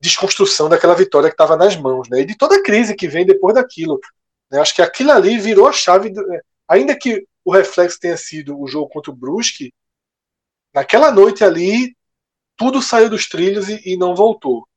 desconstrução 0.00 0.68
daquela 0.68 0.94
vitória 0.94 1.28
que 1.28 1.34
estava 1.34 1.56
nas 1.56 1.76
mãos, 1.76 2.08
né? 2.08 2.20
E 2.20 2.24
de 2.26 2.36
toda 2.36 2.56
a 2.56 2.62
crise 2.62 2.94
que 2.94 3.08
vem 3.08 3.24
depois 3.24 3.54
daquilo. 3.54 3.98
Né? 4.50 4.60
Acho 4.60 4.74
que 4.74 4.82
aquilo 4.82 5.12
ali 5.12 5.38
virou 5.38 5.66
a 5.66 5.72
chave. 5.72 6.10
Do, 6.10 6.20
é, 6.32 6.40
ainda 6.68 6.96
que 6.96 7.26
o 7.44 7.52
reflexo 7.52 7.98
tenha 7.98 8.16
sido 8.16 8.60
o 8.60 8.66
jogo 8.66 8.88
contra 8.88 9.10
o 9.10 9.16
Brusque, 9.16 9.72
naquela 10.74 11.10
noite 11.10 11.42
ali, 11.42 11.96
tudo 12.56 12.82
saiu 12.82 13.08
dos 13.08 13.28
trilhos 13.28 13.68
e, 13.68 13.80
e 13.84 13.96
não 13.96 14.14
voltou. 14.14 14.68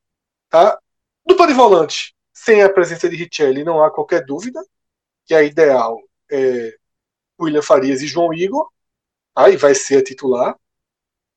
Tá? 0.49 0.79
Dupla 1.25 1.47
de 1.47 1.53
volante, 1.53 2.14
sem 2.45 2.61
a 2.61 2.71
presença 2.71 3.09
de 3.09 3.15
Richelli, 3.15 3.63
não 3.63 3.83
há 3.83 3.89
qualquer 3.89 4.23
dúvida 4.23 4.63
que 5.25 5.33
a 5.33 5.41
ideal 5.41 5.99
é 6.31 6.77
William 7.41 7.63
Farias 7.63 8.03
e 8.03 8.07
João 8.07 8.31
Igor, 8.31 8.71
aí 9.35 9.57
vai 9.57 9.73
ser 9.73 9.97
a 9.97 10.03
titular. 10.03 10.55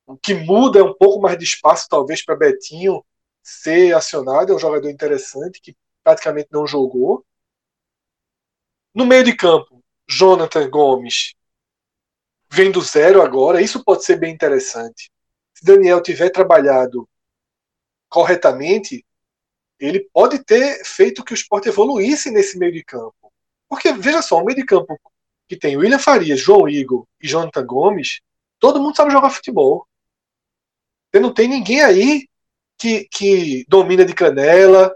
O 0.05 0.15
que 0.15 0.35
muda 0.35 0.79
é 0.79 0.83
um 0.83 0.93
pouco 0.93 1.19
mais 1.19 1.35
de 1.35 1.43
espaço, 1.43 1.87
talvez, 1.89 2.23
para 2.23 2.35
Betinho 2.35 3.03
ser 3.41 3.95
acionado, 3.95 4.53
é 4.53 4.55
um 4.55 4.59
jogador 4.59 4.87
interessante 4.87 5.59
que 5.59 5.75
praticamente 6.03 6.49
não 6.51 6.67
jogou. 6.67 7.25
No 8.93 9.03
meio 9.03 9.23
de 9.23 9.35
campo, 9.35 9.83
Jonathan 10.07 10.69
Gomes 10.69 11.33
vem 12.51 12.71
do 12.71 12.81
zero 12.81 13.23
agora, 13.23 13.63
isso 13.63 13.83
pode 13.83 14.05
ser 14.05 14.17
bem 14.17 14.31
interessante. 14.31 15.11
Se 15.55 15.65
Daniel 15.65 16.03
tiver 16.03 16.29
trabalhado 16.29 17.09
corretamente, 18.07 19.03
ele 19.79 20.07
pode 20.13 20.43
ter 20.43 20.83
feito 20.83 21.23
que 21.23 21.33
o 21.33 21.35
esporte 21.35 21.69
evoluísse 21.69 22.29
nesse 22.29 22.57
meio 22.57 22.71
de 22.71 22.83
campo. 22.83 23.31
Porque, 23.67 23.93
veja 23.93 24.21
só, 24.21 24.37
o 24.37 24.45
meio 24.45 24.57
de 24.57 24.65
campo 24.65 24.99
que 25.47 25.55
tem 25.55 25.77
William 25.77 25.99
Farias, 25.99 26.39
João 26.39 26.67
Igor 26.67 27.07
e 27.21 27.27
Jonathan 27.27 27.65
Gomes, 27.65 28.21
todo 28.59 28.79
mundo 28.79 28.95
sabe 28.95 29.11
jogar 29.11 29.29
futebol. 29.29 29.87
Você 31.11 31.19
não 31.19 31.33
tem 31.33 31.47
ninguém 31.47 31.81
aí 31.81 32.27
que, 32.77 33.07
que 33.11 33.65
domina 33.67 34.05
de 34.05 34.13
canela, 34.13 34.93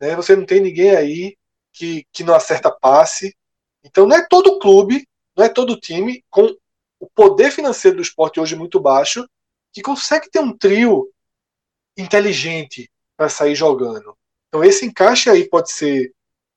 né? 0.00 0.14
você 0.14 0.36
não 0.36 0.46
tem 0.46 0.60
ninguém 0.60 0.94
aí 0.94 1.36
que, 1.72 2.06
que 2.12 2.22
não 2.22 2.34
acerta 2.34 2.70
passe. 2.70 3.34
Então 3.82 4.06
não 4.06 4.16
é 4.16 4.26
todo 4.28 4.58
clube, 4.58 5.06
não 5.36 5.44
é 5.44 5.48
todo 5.48 5.80
time 5.80 6.24
com 6.30 6.54
o 7.00 7.10
poder 7.10 7.50
financeiro 7.50 7.96
do 7.96 8.02
esporte 8.02 8.38
hoje 8.38 8.54
muito 8.54 8.78
baixo 8.78 9.28
que 9.72 9.82
consegue 9.82 10.30
ter 10.30 10.38
um 10.38 10.56
trio 10.56 11.12
inteligente 11.96 12.88
para 13.22 13.28
sair 13.28 13.54
jogando. 13.54 14.16
Então 14.48 14.64
esse 14.64 14.84
encaixe 14.84 15.30
aí 15.30 15.48
pode 15.48 15.70
ser 15.70 16.12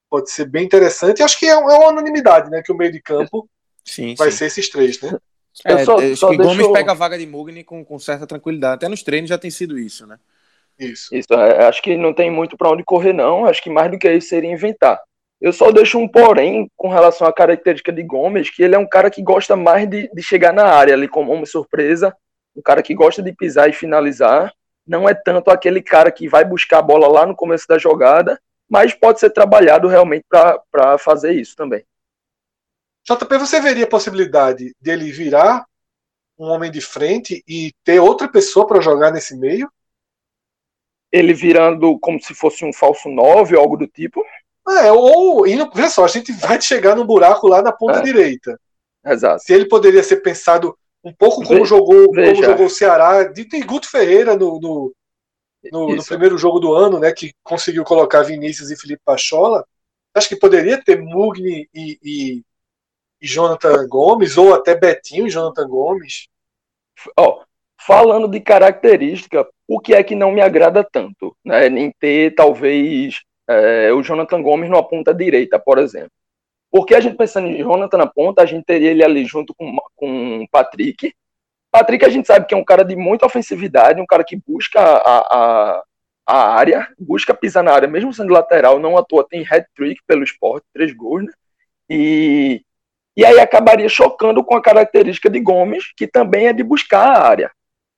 pode 0.09 0.31
ser 0.31 0.45
bem 0.45 0.65
interessante. 0.65 1.21
Acho 1.21 1.37
que 1.37 1.45
é, 1.45 1.51
é 1.51 1.57
uma 1.57 1.89
unanimidade, 1.89 2.49
né, 2.49 2.63
que 2.63 2.71
o 2.71 2.75
meio 2.75 2.91
de 2.91 2.99
campo 2.99 3.47
sim, 3.83 4.15
vai 4.15 4.31
sim. 4.31 4.37
ser 4.37 4.45
esses 4.45 4.69
três, 4.69 4.99
né? 4.99 5.15
É, 5.63 5.85
só, 5.85 5.97
acho 5.99 6.17
só 6.17 6.29
que. 6.29 6.37
Gomes 6.37 6.67
pega 6.69 6.91
a 6.91 6.95
vaga 6.95 7.17
de 7.17 7.27
Mugni 7.27 7.63
com, 7.63 7.85
com 7.85 7.99
certa 7.99 8.25
tranquilidade. 8.25 8.75
Até 8.75 8.89
nos 8.89 9.03
treinos 9.03 9.29
já 9.29 9.37
tem 9.37 9.51
sido 9.51 9.77
isso, 9.77 10.07
né? 10.07 10.17
Isso. 10.77 11.15
isso 11.15 11.33
é, 11.33 11.65
acho 11.67 11.81
que 11.81 11.95
não 11.95 12.13
tem 12.13 12.29
muito 12.29 12.57
para 12.57 12.71
onde 12.71 12.83
correr, 12.83 13.13
não. 13.13 13.45
Acho 13.45 13.61
que 13.61 13.69
mais 13.69 13.89
do 13.91 13.97
que 13.97 14.11
isso 14.11 14.29
seria 14.29 14.51
inventar. 14.51 14.99
Eu 15.39 15.53
só 15.53 15.71
deixo 15.71 15.99
um 15.99 16.07
porém 16.07 16.69
com 16.75 16.89
relação 16.89 17.27
à 17.27 17.31
característica 17.31 17.93
de 17.93 18.03
Gomes, 18.03 18.49
que 18.49 18.63
ele 18.63 18.75
é 18.75 18.79
um 18.79 18.87
cara 18.87 19.09
que 19.11 19.21
gosta 19.21 19.55
mais 19.55 19.87
de, 19.87 20.09
de 20.11 20.23
chegar 20.23 20.51
na 20.51 20.65
área 20.65 20.93
ali 20.93 21.07
como 21.07 21.31
uma 21.31 21.45
surpresa, 21.45 22.13
um 22.55 22.61
cara 22.61 22.81
que 22.81 22.95
gosta 22.95 23.21
de 23.21 23.31
pisar 23.31 23.69
e 23.69 23.73
finalizar. 23.73 24.51
Não 24.85 25.09
é 25.09 25.13
tanto 25.13 25.49
aquele 25.49 25.81
cara 25.81 26.11
que 26.11 26.27
vai 26.27 26.45
buscar 26.45 26.79
a 26.79 26.81
bola 26.81 27.07
lá 27.07 27.25
no 27.25 27.35
começo 27.35 27.67
da 27.67 27.77
jogada, 27.77 28.39
mas 28.69 28.93
pode 28.93 29.19
ser 29.19 29.29
trabalhado 29.31 29.87
realmente 29.87 30.25
para 30.29 30.97
fazer 30.97 31.33
isso 31.33 31.55
também. 31.55 31.85
JP, 33.07 33.37
você 33.37 33.61
veria 33.61 33.85
a 33.85 33.89
possibilidade 33.89 34.75
dele 34.81 35.11
virar 35.11 35.65
um 36.37 36.45
homem 36.45 36.71
de 36.71 36.81
frente 36.81 37.43
e 37.47 37.71
ter 37.83 37.99
outra 37.99 38.27
pessoa 38.27 38.67
para 38.67 38.81
jogar 38.81 39.11
nesse 39.11 39.37
meio? 39.37 39.71
Ele 41.11 41.33
virando 41.33 41.97
como 41.99 42.21
se 42.21 42.33
fosse 42.33 42.65
um 42.65 42.73
falso 42.73 43.07
9 43.09 43.55
ou 43.55 43.61
algo 43.61 43.77
do 43.77 43.87
tipo? 43.87 44.25
É, 44.67 44.91
ou 44.91 45.45
indo, 45.47 45.69
veja 45.73 45.89
só, 45.89 46.03
a 46.03 46.07
gente 46.07 46.31
vai 46.33 46.59
chegar 46.59 46.95
no 46.95 47.05
buraco 47.05 47.47
lá 47.47 47.61
na 47.61 47.71
ponta 47.71 47.99
é. 47.99 48.01
direita. 48.01 48.59
Exato. 49.05 49.43
Se 49.43 49.53
ele 49.53 49.67
poderia 49.67 50.01
ser 50.01 50.17
pensado 50.17 50.75
um 51.05 51.13
pouco 51.13 51.43
como 51.43 51.59
Ve 51.59 51.65
jogou 51.65 52.11
veja. 52.11 52.33
como 52.33 52.43
jogou 52.43 52.65
o 52.65 52.69
Ceará, 52.69 53.23
de, 53.25 53.45
de 53.45 53.61
Guto 53.61 53.89
Ferreira 53.89 54.35
no, 54.35 54.59
no, 54.59 54.93
no, 55.71 55.95
no, 55.95 56.03
primeiro 56.03 56.35
jogo 56.35 56.59
do 56.59 56.73
ano, 56.73 56.99
né, 56.99 57.13
que 57.13 57.31
conseguiu 57.43 57.83
colocar 57.83 58.23
Vinícius 58.23 58.71
e 58.71 58.79
Felipe 58.79 59.01
Pachola. 59.05 59.63
Acho 60.15 60.29
que 60.29 60.35
poderia 60.35 60.81
ter 60.83 60.99
Mugni 60.99 61.69
e, 61.73 61.99
e, 62.03 62.43
e 63.21 63.27
Jonathan 63.27 63.87
Gomes, 63.87 64.35
ou 64.35 64.55
até 64.55 64.73
Betinho 64.73 65.27
e 65.27 65.29
Jonathan 65.29 65.67
Gomes. 65.67 66.27
Ó, 67.15 67.43
falando 67.79 68.27
de 68.27 68.39
característica, 68.39 69.47
o 69.67 69.79
que 69.79 69.93
é 69.93 70.03
que 70.03 70.15
não 70.15 70.31
me 70.31 70.41
agrada 70.41 70.83
tanto? 70.83 71.35
Né, 71.45 71.67
em 71.67 71.91
ter, 71.99 72.33
talvez, 72.33 73.21
é, 73.47 73.93
o 73.93 74.01
Jonathan 74.01 74.41
Gomes 74.41 74.69
numa 74.69 74.87
ponta 74.87 75.13
direita, 75.13 75.59
por 75.59 75.77
exemplo. 75.77 76.11
Porque 76.75 76.93
a 76.93 76.99
gente 76.99 77.15
pensando 77.15 77.47
em 77.47 77.59
Jonathan 77.59 77.97
na 77.97 78.05
ponta, 78.05 78.41
a 78.41 78.45
gente 78.45 78.65
teria 78.65 78.91
ele 78.91 79.01
ali 79.01 79.23
junto 79.23 79.55
com, 79.55 79.77
com 79.95 80.41
o 80.41 80.49
Patrick. 80.49 81.15
Patrick 81.71 82.03
a 82.03 82.09
gente 82.09 82.27
sabe 82.27 82.45
que 82.45 82.53
é 82.53 82.57
um 82.57 82.65
cara 82.65 82.83
de 82.83 82.97
muita 82.97 83.25
ofensividade, 83.25 84.01
um 84.01 84.05
cara 84.05 84.25
que 84.25 84.35
busca 84.45 84.81
a, 84.81 85.19
a, 85.19 85.83
a 86.27 86.53
área, 86.53 86.85
busca 86.99 87.33
pisar 87.33 87.63
na 87.63 87.71
área, 87.71 87.87
mesmo 87.87 88.13
sendo 88.13 88.33
lateral, 88.33 88.77
não 88.77 88.97
à 88.97 89.05
toa 89.05 89.25
tem 89.25 89.47
hat-trick 89.49 90.01
pelo 90.05 90.21
esporte, 90.21 90.67
três 90.73 90.93
gols, 90.93 91.23
né? 91.23 91.31
E, 91.89 92.61
e 93.15 93.23
aí 93.23 93.39
acabaria 93.39 93.87
chocando 93.87 94.43
com 94.43 94.57
a 94.57 94.61
característica 94.61 95.29
de 95.29 95.39
Gomes, 95.39 95.93
que 95.95 96.05
também 96.05 96.47
é 96.47 96.53
de 96.53 96.61
buscar 96.61 97.07
a 97.07 97.25
área. 97.25 97.51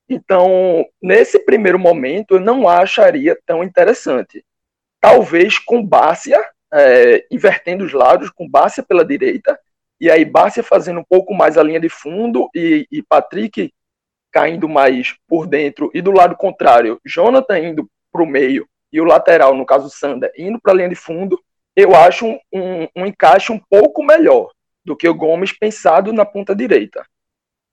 Então, 0.08 0.86
nesse 1.02 1.40
primeiro 1.40 1.80
momento, 1.80 2.36
eu 2.36 2.40
não 2.40 2.70
acharia 2.70 3.36
tão 3.44 3.64
interessante 3.64 4.46
talvez 5.02 5.58
com 5.58 5.84
Bárcia, 5.84 6.40
é, 6.74 7.26
invertendo 7.32 7.86
os 7.86 7.94
lados, 7.94 8.30
com 8.30 8.50
Bárcia 8.50 8.84
pela 8.84 9.06
direita, 9.06 9.60
e 10.00 10.12
aí 10.12 10.24
Bárcia 10.26 10.64
fazendo 10.64 11.00
um 11.00 11.06
pouco 11.08 11.34
mais 11.34 11.58
a 11.58 11.64
linha 11.64 11.80
de 11.80 11.90
fundo 11.90 12.50
e, 12.54 12.88
e 12.92 13.02
Patrick 13.02 13.74
caindo 14.32 14.68
mais 14.68 15.16
por 15.28 15.48
dentro, 15.48 15.90
e 15.94 16.02
do 16.02 16.12
lado 16.12 16.36
contrário, 16.36 17.00
Jonathan 17.06 17.60
indo 17.60 17.90
para 18.12 18.22
o 18.22 18.28
meio 18.28 18.68
e 18.92 19.02
o 19.02 19.06
lateral, 19.06 19.56
no 19.56 19.66
caso 19.66 19.90
Sander, 19.90 20.32
indo 20.38 20.60
para 20.62 20.74
a 20.74 20.76
linha 20.76 20.90
de 20.90 20.96
fundo, 20.96 21.40
eu 21.76 21.96
acho 21.96 22.26
um, 22.26 22.40
um, 22.54 22.88
um 22.96 23.06
encaixe 23.06 23.52
um 23.52 23.60
pouco 23.70 24.04
melhor 24.04 24.52
do 24.84 24.96
que 24.96 25.08
o 25.08 25.14
Gomes 25.14 25.52
pensado 25.52 26.14
na 26.14 26.26
ponta 26.26 26.56
direita. 26.56 27.06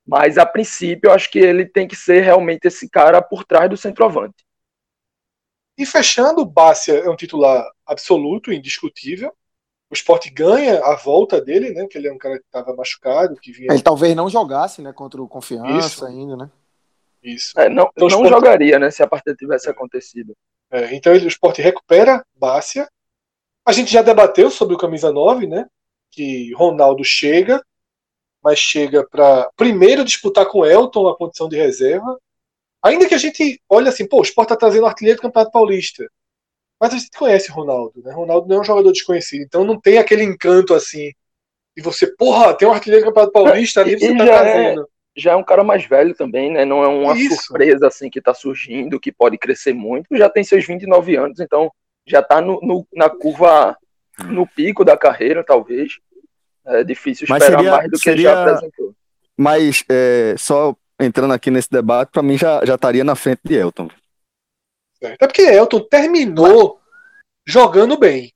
Mas 0.06 0.36
a 0.36 0.44
princípio, 0.44 1.08
eu 1.08 1.14
acho 1.14 1.30
que 1.30 1.38
ele 1.38 1.64
tem 1.64 1.88
que 1.88 1.96
ser 1.96 2.20
realmente 2.20 2.66
esse 2.66 2.90
cara 2.90 3.22
por 3.22 3.44
trás 3.44 3.70
do 3.70 3.76
centroavante. 3.76 4.43
E 5.76 5.84
fechando, 5.84 6.42
o 6.42 6.46
Bácia 6.46 6.94
é 6.94 7.10
um 7.10 7.16
titular 7.16 7.68
absoluto, 7.86 8.52
indiscutível. 8.52 9.32
O 9.90 9.94
esporte 9.94 10.30
ganha 10.30 10.84
a 10.84 10.94
volta 10.96 11.40
dele, 11.40 11.70
né? 11.70 11.86
Que 11.86 11.98
ele 11.98 12.08
é 12.08 12.12
um 12.12 12.18
cara 12.18 12.38
que 12.38 12.44
estava 12.44 12.74
machucado, 12.74 13.36
que 13.36 13.52
vinha. 13.52 13.72
Ele 13.72 13.82
talvez 13.82 14.14
não 14.14 14.28
jogasse, 14.28 14.82
né? 14.82 14.92
Contra 14.92 15.20
o 15.20 15.28
Confiança 15.28 15.86
Isso. 15.86 16.06
ainda, 16.06 16.36
né? 16.36 16.50
Isso. 17.22 17.58
É, 17.58 17.68
não 17.68 17.84
então, 17.84 18.08
não 18.08 18.08
esporte... 18.08 18.30
jogaria, 18.30 18.78
né? 18.78 18.90
Se 18.90 19.02
a 19.02 19.06
partida 19.06 19.34
tivesse 19.34 19.68
é. 19.68 19.70
acontecido. 19.70 20.36
É, 20.70 20.94
então 20.94 21.14
ele, 21.14 21.24
o 21.24 21.28
esporte 21.28 21.62
recupera 21.62 22.24
Bácia. 22.34 22.88
A 23.64 23.72
gente 23.72 23.92
já 23.92 24.02
debateu 24.02 24.50
sobre 24.50 24.74
o 24.74 24.78
camisa 24.78 25.10
9, 25.10 25.46
né? 25.46 25.66
Que 26.10 26.52
Ronaldo 26.54 27.02
chega, 27.02 27.64
mas 28.42 28.58
chega 28.58 29.06
para 29.08 29.50
primeiro 29.56 30.04
disputar 30.04 30.46
com 30.46 30.64
Elton 30.64 31.08
a 31.08 31.16
condição 31.16 31.48
de 31.48 31.56
reserva. 31.56 32.18
Ainda 32.84 33.08
que 33.08 33.14
a 33.14 33.18
gente 33.18 33.58
olhe 33.66 33.88
assim, 33.88 34.06
pô, 34.06 34.20
o 34.20 34.22
Sport 34.22 34.48
tá 34.50 34.56
trazendo 34.56 34.82
o 34.82 34.86
artilheiro 34.86 35.18
do 35.18 35.22
Campeonato 35.22 35.50
Paulista. 35.50 36.06
Mas 36.78 36.92
a 36.92 36.98
gente 36.98 37.16
conhece 37.16 37.50
Ronaldo, 37.50 38.02
né? 38.02 38.12
Ronaldo 38.12 38.46
não 38.46 38.56
é 38.56 38.60
um 38.60 38.64
jogador 38.64 38.92
desconhecido, 38.92 39.42
então 39.42 39.64
não 39.64 39.80
tem 39.80 39.96
aquele 39.96 40.22
encanto 40.22 40.74
assim 40.74 41.10
de 41.74 41.82
você, 41.82 42.06
porra, 42.14 42.54
tem 42.54 42.68
um 42.68 42.72
artilheiro 42.72 43.04
do 43.04 43.08
Campeonato 43.08 43.32
Paulista 43.32 43.80
ali, 43.80 43.98
você 43.98 44.14
tá 44.14 44.26
já 44.26 44.34
é 44.34 44.42
trazendo. 44.42 44.82
É, 44.82 44.84
já 45.16 45.32
é 45.32 45.36
um 45.36 45.42
cara 45.42 45.64
mais 45.64 45.86
velho 45.86 46.14
também, 46.14 46.52
né? 46.52 46.66
Não 46.66 46.84
é 46.84 46.88
uma 46.88 47.16
Isso. 47.16 47.36
surpresa 47.36 47.86
assim 47.86 48.10
que 48.10 48.20
tá 48.20 48.34
surgindo, 48.34 49.00
que 49.00 49.10
pode 49.10 49.38
crescer 49.38 49.72
muito. 49.72 50.14
Já 50.14 50.28
tem 50.28 50.44
seus 50.44 50.66
29 50.66 51.16
anos, 51.16 51.40
então 51.40 51.70
já 52.06 52.22
tá 52.22 52.40
no, 52.40 52.60
no 52.60 52.86
na 52.92 53.08
curva, 53.08 53.76
no 54.26 54.46
pico 54.46 54.84
da 54.84 54.96
carreira, 54.96 55.42
talvez. 55.42 55.98
É 56.66 56.84
difícil 56.84 57.24
esperar 57.24 57.58
seria, 57.58 57.70
mais 57.70 57.90
do 57.90 57.96
que 57.96 58.02
seria... 58.02 58.30
já 58.30 58.42
apresentou. 58.42 58.94
Mas 59.36 59.84
é, 59.88 60.34
só 60.36 60.76
entrando 61.00 61.32
aqui 61.32 61.50
nesse 61.50 61.70
debate, 61.70 62.10
para 62.10 62.22
mim 62.22 62.38
já, 62.38 62.64
já 62.64 62.74
estaria 62.74 63.04
na 63.04 63.14
frente 63.14 63.40
de 63.44 63.54
Elton. 63.54 63.88
É 65.00 65.26
porque 65.26 65.42
Elton 65.42 65.80
terminou 65.80 66.80
jogando 67.46 67.98
bem. 67.98 68.32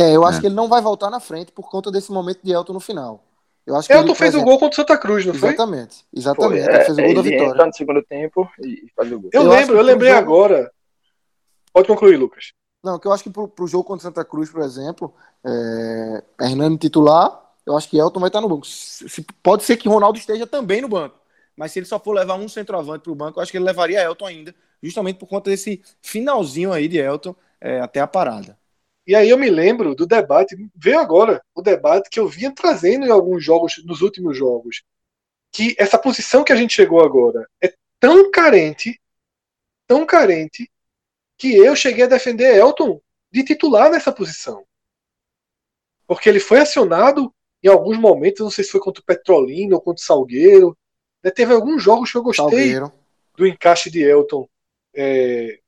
É, 0.00 0.14
eu 0.14 0.24
acho 0.24 0.38
é. 0.38 0.40
que 0.40 0.46
ele 0.46 0.54
não 0.54 0.68
vai 0.68 0.80
voltar 0.80 1.10
na 1.10 1.20
frente 1.20 1.52
por 1.52 1.68
conta 1.68 1.90
desse 1.90 2.10
momento 2.12 2.40
de 2.42 2.52
Elton 2.52 2.72
no 2.72 2.80
final. 2.80 3.24
Eu 3.66 3.76
acho 3.76 3.88
que 3.88 3.92
Elton 3.92 4.14
fez 4.14 4.34
o 4.34 4.42
gol 4.42 4.58
contra 4.58 4.72
o 4.72 4.76
Santa 4.76 4.96
Cruz, 4.96 5.26
não 5.26 5.34
foi? 5.34 5.50
Exatamente, 5.50 6.04
exatamente. 6.14 6.64
Foi, 6.64 6.72
é, 6.72 6.76
ele 6.76 6.84
fez 6.84 6.98
o 6.98 7.02
gol 7.02 7.14
da 7.14 7.22
vitória. 7.22 7.50
Entra 7.50 7.66
no 7.66 7.74
segundo 7.74 8.02
tempo 8.02 8.50
e 8.62 8.90
faz 8.96 9.12
o 9.12 9.20
gol. 9.20 9.30
Eu, 9.32 9.42
eu 9.42 9.48
lembro, 9.48 9.76
eu 9.76 9.82
lembrei 9.82 10.10
jogo... 10.10 10.22
agora. 10.22 10.72
Pode 11.72 11.86
concluir, 11.86 12.16
Lucas. 12.16 12.52
Não, 12.82 12.98
que 12.98 13.06
eu 13.06 13.12
acho 13.12 13.24
que 13.24 13.30
pro, 13.30 13.46
pro 13.48 13.66
jogo 13.66 13.84
contra 13.84 13.98
o 13.98 14.08
Santa 14.08 14.24
Cruz, 14.24 14.48
por 14.48 14.62
exemplo, 14.62 15.12
é, 15.44 16.22
Hernani 16.40 16.78
titular, 16.78 17.42
eu 17.66 17.76
acho 17.76 17.90
que 17.90 17.98
Elton 17.98 18.20
vai 18.20 18.28
estar 18.28 18.40
no 18.40 18.48
banco. 18.48 18.66
Se, 18.66 19.26
pode 19.42 19.64
ser 19.64 19.76
que 19.76 19.88
Ronaldo 19.88 20.18
esteja 20.18 20.46
também 20.46 20.80
no 20.80 20.88
banco 20.88 21.18
mas 21.58 21.72
se 21.72 21.80
ele 21.80 21.86
só 21.86 21.98
for 21.98 22.12
levar 22.12 22.36
um 22.36 22.48
centroavante 22.48 23.02
para 23.02 23.12
o 23.12 23.16
banco, 23.16 23.38
eu 23.38 23.42
acho 23.42 23.50
que 23.50 23.58
ele 23.58 23.64
levaria 23.64 24.00
Elton 24.00 24.26
ainda, 24.26 24.54
justamente 24.80 25.18
por 25.18 25.26
conta 25.26 25.50
desse 25.50 25.82
finalzinho 26.00 26.72
aí 26.72 26.86
de 26.86 26.98
Elton 26.98 27.34
é, 27.60 27.80
até 27.80 27.98
a 27.98 28.06
parada. 28.06 28.56
E 29.04 29.12
aí 29.12 29.28
eu 29.28 29.36
me 29.36 29.50
lembro 29.50 29.92
do 29.92 30.06
debate, 30.06 30.56
veio 30.76 31.00
agora 31.00 31.42
o 31.52 31.60
debate 31.60 32.08
que 32.10 32.20
eu 32.20 32.28
vinha 32.28 32.54
trazendo 32.54 33.06
em 33.06 33.10
alguns 33.10 33.42
jogos, 33.42 33.82
nos 33.84 34.02
últimos 34.02 34.36
jogos, 34.36 34.84
que 35.50 35.74
essa 35.78 35.98
posição 35.98 36.44
que 36.44 36.52
a 36.52 36.56
gente 36.56 36.74
chegou 36.74 37.02
agora 37.02 37.48
é 37.60 37.74
tão 37.98 38.30
carente, 38.30 39.00
tão 39.84 40.06
carente, 40.06 40.70
que 41.36 41.56
eu 41.56 41.74
cheguei 41.74 42.04
a 42.04 42.08
defender 42.08 42.54
Elton 42.54 43.00
de 43.32 43.42
titular 43.42 43.90
nessa 43.90 44.12
posição. 44.12 44.64
Porque 46.06 46.28
ele 46.28 46.38
foi 46.38 46.60
acionado 46.60 47.34
em 47.64 47.68
alguns 47.68 47.98
momentos, 47.98 48.42
não 48.42 48.50
sei 48.50 48.62
se 48.62 48.70
foi 48.70 48.80
contra 48.80 49.02
o 49.02 49.04
Petrolino 49.04 49.74
ou 49.74 49.80
contra 49.80 50.00
o 50.00 50.06
Salgueiro, 50.06 50.78
né, 51.22 51.30
teve 51.30 51.52
alguns 51.52 51.82
jogos 51.82 52.10
que 52.10 52.18
eu 52.18 52.22
gostei 52.22 52.44
Salgueiro. 52.44 52.92
do 53.36 53.46
encaixe 53.46 53.90
de 53.90 54.02
Elton 54.02 54.48
é, 54.94 55.58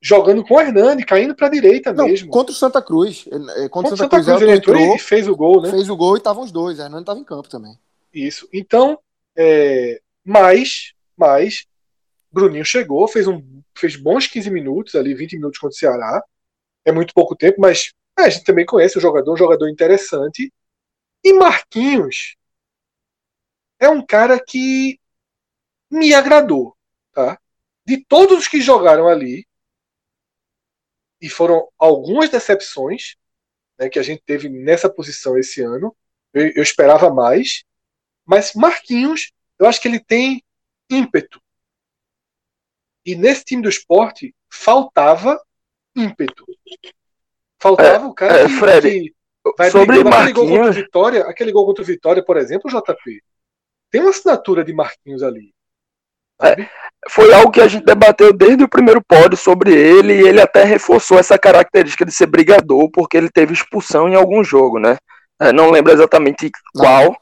jogando 0.00 0.44
com 0.44 0.54
o 0.54 0.60
Hernani, 0.60 1.04
caindo 1.04 1.34
para 1.34 1.46
a 1.46 1.50
direita 1.50 1.92
não, 1.92 2.06
mesmo. 2.06 2.30
Contra 2.30 2.52
o 2.52 2.54
Santa 2.54 2.82
Cruz. 2.82 3.24
Contra, 3.24 3.68
contra 3.70 3.94
o 3.94 3.96
Santa, 3.96 4.16
Santa 4.16 4.36
Cruz, 4.36 4.42
ele 4.42 4.56
entrou, 4.56 4.76
entrou 4.76 4.96
e 4.96 4.98
fez 4.98 5.26
o 5.26 5.34
gol, 5.34 5.62
né? 5.62 5.70
Fez 5.70 5.88
o 5.88 5.96
gol 5.96 6.14
e 6.14 6.18
estavam 6.18 6.44
os 6.44 6.52
dois. 6.52 6.78
O 6.78 6.82
Hernani 6.82 7.02
estava 7.02 7.18
em 7.18 7.24
campo 7.24 7.48
também. 7.48 7.78
Isso. 8.12 8.46
Então, 8.52 8.98
é, 9.36 10.00
mais, 10.22 10.92
mais, 11.16 11.66
Bruninho 12.30 12.64
chegou, 12.64 13.08
fez, 13.08 13.26
um, 13.26 13.42
fez 13.74 13.96
bons 13.96 14.26
15 14.26 14.50
minutos 14.50 14.94
ali, 14.94 15.14
20 15.14 15.36
minutos 15.36 15.58
contra 15.58 15.74
o 15.74 15.78
Ceará. 15.78 16.22
É 16.84 16.92
muito 16.92 17.14
pouco 17.14 17.34
tempo, 17.34 17.60
mas 17.60 17.92
é, 18.18 18.24
a 18.24 18.28
gente 18.28 18.44
também 18.44 18.66
conhece 18.66 18.98
o 18.98 19.00
jogador, 19.00 19.32
um 19.32 19.38
jogador 19.38 19.68
interessante. 19.68 20.52
E 21.24 21.32
Marquinhos 21.32 22.36
é 23.78 23.88
um 23.88 24.04
cara 24.04 24.42
que 24.42 24.98
me 25.90 26.14
agradou, 26.14 26.76
tá? 27.12 27.38
De 27.86 28.04
todos 28.04 28.38
os 28.38 28.48
que 28.48 28.60
jogaram 28.60 29.08
ali, 29.08 29.46
e 31.24 31.28
foram 31.28 31.66
algumas 31.78 32.28
decepções 32.28 33.16
né, 33.78 33.88
que 33.88 33.98
a 33.98 34.02
gente 34.02 34.22
teve 34.26 34.48
nessa 34.48 34.90
posição 34.90 35.38
esse 35.38 35.62
ano. 35.62 35.96
Eu, 36.34 36.48
eu, 36.56 36.62
esperava 36.62 37.08
mais, 37.12 37.64
mas 38.26 38.52
Marquinhos, 38.54 39.32
eu 39.58 39.66
acho 39.66 39.80
que 39.80 39.88
ele 39.88 40.00
tem 40.00 40.44
ímpeto. 40.90 41.40
E 43.06 43.14
nesse 43.14 43.42
time 43.42 43.62
do 43.62 43.70
esporte 43.70 44.34
faltava 44.50 45.40
ímpeto. 45.96 46.44
Faltava 47.58 48.04
é, 48.04 48.08
o 48.08 48.12
cara 48.12 48.40
é, 48.40 48.46
que, 48.46 48.52
Fred, 48.58 48.90
que 48.90 49.14
vai 49.56 49.70
sobre 49.70 50.04
Marquinhos... 50.04 50.28
aquele 50.28 50.32
gol 50.34 50.48
contra 50.48 50.70
o 50.70 50.72
Vitória, 50.74 51.24
aquele 51.24 51.52
gol 51.52 51.66
contra 51.66 51.82
o 51.82 51.86
Vitória, 51.86 52.24
por 52.24 52.36
exemplo, 52.36 52.70
o 52.70 52.80
JP. 52.80 53.24
Tem 53.94 54.00
uma 54.00 54.10
assinatura 54.10 54.64
de 54.64 54.74
Marquinhos 54.74 55.22
ali. 55.22 55.52
É, 56.42 56.66
foi 57.08 57.32
algo 57.32 57.52
que 57.52 57.60
a 57.60 57.68
gente 57.68 57.84
debateu 57.84 58.32
desde 58.32 58.64
o 58.64 58.68
primeiro 58.68 59.00
pódio 59.00 59.38
sobre 59.38 59.72
ele 59.72 60.14
e 60.14 60.26
ele 60.26 60.40
até 60.40 60.64
reforçou 60.64 61.16
essa 61.16 61.38
característica 61.38 62.04
de 62.04 62.10
ser 62.10 62.26
brigador 62.26 62.90
porque 62.90 63.16
ele 63.16 63.30
teve 63.30 63.52
expulsão 63.52 64.08
em 64.08 64.16
algum 64.16 64.42
jogo, 64.42 64.80
né? 64.80 64.96
É, 65.40 65.52
não 65.52 65.70
lembro 65.70 65.92
exatamente 65.92 66.50
qual. 66.74 67.16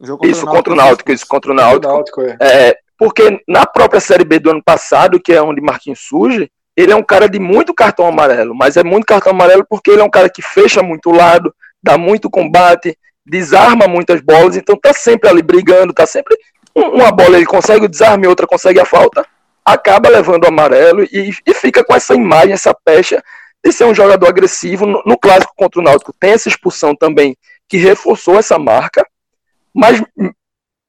Contra 0.00 0.26
isso, 0.26 0.46
contra 0.46 0.72
o 0.72 0.76
Náutico, 0.76 1.12
isso 1.12 1.26
contra 1.28 1.52
o 1.52 1.54
Náutico. 1.54 1.92
Náutico 1.92 2.22
é. 2.22 2.36
é. 2.40 2.76
porque 2.96 3.38
na 3.46 3.66
própria 3.66 4.00
Série 4.00 4.24
B 4.24 4.38
do 4.38 4.48
ano 4.48 4.62
passado, 4.64 5.20
que 5.20 5.34
é 5.34 5.42
onde 5.42 5.60
Marquinhos 5.60 6.00
surge, 6.08 6.50
ele 6.74 6.90
é 6.90 6.96
um 6.96 7.04
cara 7.04 7.28
de 7.28 7.38
muito 7.38 7.74
cartão 7.74 8.06
amarelo, 8.06 8.54
mas 8.54 8.78
é 8.78 8.82
muito 8.82 9.04
cartão 9.04 9.34
amarelo 9.34 9.66
porque 9.68 9.90
ele 9.90 10.00
é 10.00 10.04
um 10.04 10.10
cara 10.10 10.30
que 10.30 10.40
fecha 10.40 10.82
muito 10.82 11.10
o 11.10 11.14
lado, 11.14 11.54
dá 11.82 11.98
muito 11.98 12.30
combate, 12.30 12.96
desarma 13.26 13.86
muitas 13.86 14.20
bolas, 14.20 14.56
então 14.56 14.76
tá 14.76 14.92
sempre 14.92 15.28
ali 15.28 15.42
brigando, 15.42 15.92
tá 15.92 16.06
sempre 16.06 16.36
uma 16.74 17.12
bola 17.12 17.36
ele 17.36 17.46
consegue 17.46 17.84
o 17.84 17.88
desarme, 17.88 18.26
outra 18.26 18.46
consegue 18.46 18.80
a 18.80 18.84
falta, 18.84 19.24
acaba 19.64 20.08
levando 20.08 20.44
o 20.44 20.48
amarelo 20.48 21.04
e, 21.04 21.32
e 21.46 21.54
fica 21.54 21.84
com 21.84 21.94
essa 21.94 22.14
imagem, 22.14 22.52
essa 22.52 22.74
pecha 22.74 23.22
de 23.64 23.72
ser 23.72 23.84
um 23.84 23.94
jogador 23.94 24.26
agressivo. 24.26 24.84
No, 24.84 25.02
no, 25.06 25.16
clássico 25.16 25.54
contra 25.56 25.80
o 25.80 25.84
Náutico 25.84 26.14
tem 26.18 26.32
essa 26.32 26.48
expulsão 26.48 26.94
também 26.94 27.36
que 27.68 27.78
reforçou 27.78 28.38
essa 28.38 28.58
marca, 28.58 29.06
mas 29.72 30.02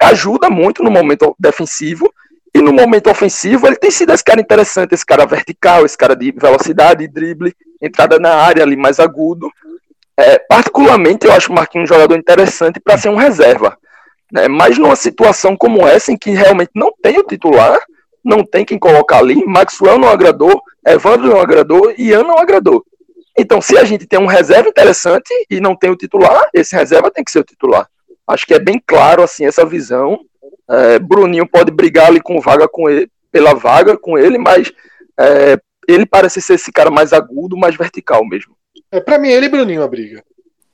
ajuda 0.01 0.49
muito 0.49 0.83
no 0.83 0.91
momento 0.91 1.36
defensivo 1.39 2.11
e 2.53 2.61
no 2.61 2.73
momento 2.73 3.09
ofensivo 3.09 3.67
ele 3.67 3.75
tem 3.75 3.91
sido 3.91 4.11
esse 4.11 4.23
cara 4.23 4.41
interessante, 4.41 4.93
esse 4.93 5.05
cara 5.05 5.25
vertical, 5.25 5.86
esse 5.86 5.97
cara 5.97 6.15
de 6.15 6.31
velocidade, 6.31 7.07
drible, 7.07 7.55
entrada 7.81 8.19
na 8.19 8.33
área 8.33 8.63
ali 8.63 8.75
mais 8.75 8.99
agudo. 8.99 9.49
É, 10.18 10.39
particularmente 10.39 11.26
eu 11.26 11.34
acho 11.34 11.51
o 11.51 11.55
Marquinhos 11.55 11.89
um 11.89 11.93
jogador 11.93 12.18
interessante 12.18 12.80
para 12.80 12.97
ser 12.97 13.09
um 13.09 13.16
reserva. 13.16 13.78
Né? 14.32 14.47
Mas 14.47 14.78
numa 14.78 14.95
situação 14.95 15.55
como 15.55 15.86
essa, 15.88 16.11
em 16.11 16.18
que 16.18 16.32
realmente 16.32 16.72
não 16.74 16.91
tem 17.01 17.18
o 17.18 17.24
titular, 17.24 17.80
não 18.24 18.43
tem 18.43 18.66
quem 18.66 18.80
colocar 18.80 19.20
ali, 19.20 19.45
Maxwell 19.45 19.99
não 19.99 20.09
agradou, 20.09 20.61
Evandro 20.86 21.28
não 21.28 21.39
agradou, 21.39 21.93
Ian 21.97 22.24
não 22.24 22.38
agradou. 22.38 22.84
Então, 23.38 23.61
se 23.61 23.78
a 23.78 23.84
gente 23.84 24.07
tem 24.07 24.20
um 24.20 24.26
reserva 24.26 24.70
interessante 24.70 25.30
e 25.49 25.59
não 25.59 25.76
tem 25.76 25.89
o 25.89 25.95
titular, 25.95 26.49
esse 26.53 26.76
reserva 26.76 27.11
tem 27.11 27.24
que 27.24 27.32
ser 27.32 27.39
o 27.39 27.43
titular. 27.43 27.88
Acho 28.26 28.47
que 28.47 28.53
é 28.53 28.59
bem 28.59 28.82
claro 28.86 29.22
assim 29.22 29.45
essa 29.45 29.66
visão. 29.66 30.20
É, 30.70 30.97
Bruninho 30.97 31.47
pode 31.47 31.70
brigar 31.70 32.07
ali 32.07 32.22
com 32.22 32.39
vaga 32.39 32.68
com 32.68 32.89
ele, 32.89 33.09
pela 33.32 33.53
vaga 33.53 33.97
com 33.97 34.18
ele, 34.18 34.38
mas 34.38 34.72
é, 35.20 35.59
ele 35.88 36.05
parece 36.05 36.41
ser 36.41 36.55
esse 36.55 36.72
cara 36.72 36.89
mais 36.89 37.13
agudo, 37.13 37.57
mais 37.57 37.76
vertical 37.76 38.26
mesmo. 38.26 38.55
É, 38.95 39.01
para 39.01 39.19
mim, 39.19 39.27
ele 39.27 39.47
e 39.47 39.49
Bruninho 39.49 39.83
a 39.83 39.87
briga. 39.87 40.23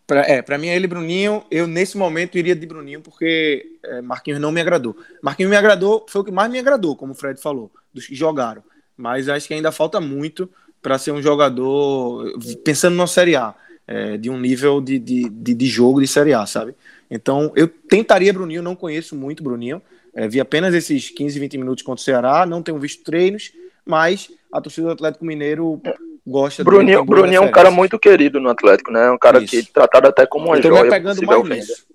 Pra, 0.05 0.21
é, 0.21 0.41
pra 0.43 0.57
mim 0.57 0.67
é 0.67 0.75
ele 0.75 0.85
Bruninho. 0.85 1.43
Eu, 1.49 1.65
nesse 1.65 1.97
momento, 1.97 2.37
iria 2.37 2.55
de 2.55 2.67
Bruninho, 2.67 3.01
porque 3.01 3.79
é, 3.83 3.99
Marquinhos 3.99 4.39
não 4.39 4.51
me 4.51 4.61
agradou. 4.61 4.95
Marquinhos 5.23 5.49
me 5.49 5.57
agradou, 5.57 6.05
foi 6.07 6.21
o 6.21 6.23
que 6.23 6.31
mais 6.31 6.51
me 6.51 6.59
agradou, 6.59 6.95
como 6.95 7.13
o 7.13 7.15
Fred 7.15 7.41
falou, 7.41 7.71
dos 7.91 8.05
que 8.05 8.13
jogaram. 8.13 8.63
Mas 8.95 9.27
acho 9.27 9.47
que 9.47 9.55
ainda 9.55 9.71
falta 9.71 9.99
muito 9.99 10.47
para 10.83 10.99
ser 10.99 11.11
um 11.11 11.21
jogador, 11.21 12.31
pensando 12.63 12.95
na 12.95 13.07
Série 13.07 13.35
A, 13.35 13.55
é, 13.87 14.17
de 14.17 14.29
um 14.29 14.39
nível 14.39 14.79
de, 14.81 14.99
de, 14.99 15.27
de, 15.29 15.53
de, 15.55 15.65
jogo 15.65 15.99
de 15.99 16.07
Série 16.07 16.33
A, 16.33 16.45
sabe? 16.45 16.75
Então, 17.09 17.51
eu 17.55 17.67
tentaria 17.67 18.31
Bruninho, 18.31 18.61
não 18.61 18.75
conheço 18.75 19.15
muito 19.15 19.41
Bruninho. 19.41 19.81
É, 20.13 20.27
vi 20.27 20.39
apenas 20.39 20.75
esses 20.75 21.09
15, 21.09 21.39
20 21.39 21.57
minutos 21.57 21.83
contra 21.83 22.01
o 22.01 22.03
Ceará, 22.03 22.45
não 22.45 22.61
tenho 22.61 22.77
visto 22.77 23.03
treinos, 23.03 23.51
mas 23.83 24.29
a 24.51 24.61
torcida 24.61 24.87
do 24.87 24.93
Atlético 24.93 25.25
Mineiro 25.25 25.81
gosta 26.25 26.63
Bruninho, 26.63 26.99
dele. 26.99 27.07
Bruninho 27.07 27.37
é 27.37 27.41
um 27.41 27.51
cara 27.51 27.71
muito 27.71 27.99
querido 27.99 28.39
no 28.39 28.49
Atlético, 28.49 28.91
né? 28.91 29.07
É 29.07 29.11
um 29.11 29.17
cara 29.17 29.41
Isso. 29.41 29.51
que 29.51 29.59
é 29.59 29.63
tratado 29.73 30.07
até 30.07 30.25
como 30.25 30.47
uma 30.47 30.57
eu 30.57 30.63
joia. 30.63 30.81
Me 30.81 30.87
apegando 30.87 31.25
mais 31.25 31.49
nisso. 31.49 31.85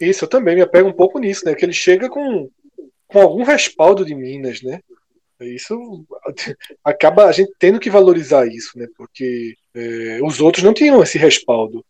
Isso, 0.00 0.24
eu 0.24 0.28
também 0.28 0.54
me 0.54 0.62
apego 0.62 0.88
um 0.88 0.92
pouco 0.92 1.18
nisso, 1.18 1.44
né? 1.44 1.54
Que 1.54 1.64
ele 1.64 1.72
chega 1.72 2.08
com, 2.08 2.48
com 3.06 3.20
algum 3.20 3.42
respaldo 3.42 4.04
de 4.04 4.14
Minas, 4.14 4.62
né? 4.62 4.80
Isso 5.40 6.04
acaba 6.84 7.26
a 7.26 7.32
gente 7.32 7.52
tendo 7.58 7.78
que 7.78 7.90
valorizar 7.90 8.46
isso, 8.46 8.76
né? 8.76 8.86
Porque 8.96 9.54
é, 9.74 10.18
os 10.22 10.40
outros 10.40 10.64
não 10.64 10.74
tinham 10.74 11.02
esse 11.02 11.18
respaldo. 11.18 11.84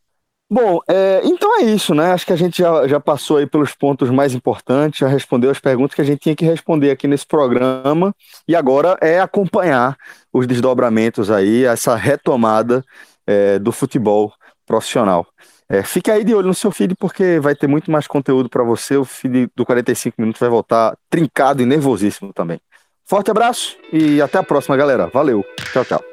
Bom, 0.51 0.81
é, 0.89 1.21
então 1.25 1.61
é 1.61 1.65
isso, 1.65 1.95
né? 1.95 2.13
Acho 2.13 2.25
que 2.25 2.33
a 2.33 2.37
gente 2.37 2.59
já, 2.59 2.89
já 2.89 2.99
passou 2.99 3.37
aí 3.37 3.47
pelos 3.47 3.75
pontos 3.75 4.09
mais 4.09 4.35
importantes, 4.35 5.01
já 5.01 5.09
respondeu 5.09 5.51
as 5.51 5.61
perguntas 5.61 5.95
que 5.95 6.01
a 6.01 6.05
gente 6.05 6.21
tinha 6.21 6.35
que 6.35 6.45
responder 6.45 6.91
aqui 6.91 7.07
nesse 7.07 7.27
programa, 7.27 8.15
e 8.47 8.57
agora 8.57 8.97
é 9.03 9.21
acompanhar 9.21 9.97
os 10.33 10.47
desdobramentos 10.47 11.31
aí, 11.31 11.65
essa 11.65 11.95
retomada 11.95 12.83
é, 13.27 13.59
do 13.59 13.71
futebol 13.73 14.33
profissional. 14.67 15.27
É, 15.69 15.83
fique 15.83 16.11
aí 16.11 16.25
de 16.25 16.35
olho 16.35 16.49
no 16.49 16.55
seu 16.55 16.71
feed, 16.71 16.95
porque 16.95 17.39
vai 17.41 17.55
ter 17.55 17.67
muito 17.67 17.91
mais 17.91 18.07
conteúdo 18.07 18.49
para 18.49 18.65
você. 18.65 18.97
O 18.97 19.05
feed 19.05 19.51
do 19.55 19.67
45 19.67 20.15
minutos 20.19 20.41
vai 20.41 20.49
voltar 20.49 20.97
trincado 21.11 21.63
e 21.63 21.67
nervosíssimo 21.67 22.33
também. 22.33 22.59
Forte 23.05 23.31
abraço 23.31 23.77
e 23.93 24.21
até 24.23 24.39
a 24.39 24.43
próxima, 24.43 24.77
galera. 24.77 25.09
Valeu. 25.09 25.45
Tchau, 25.73 25.85
tchau. 25.85 26.08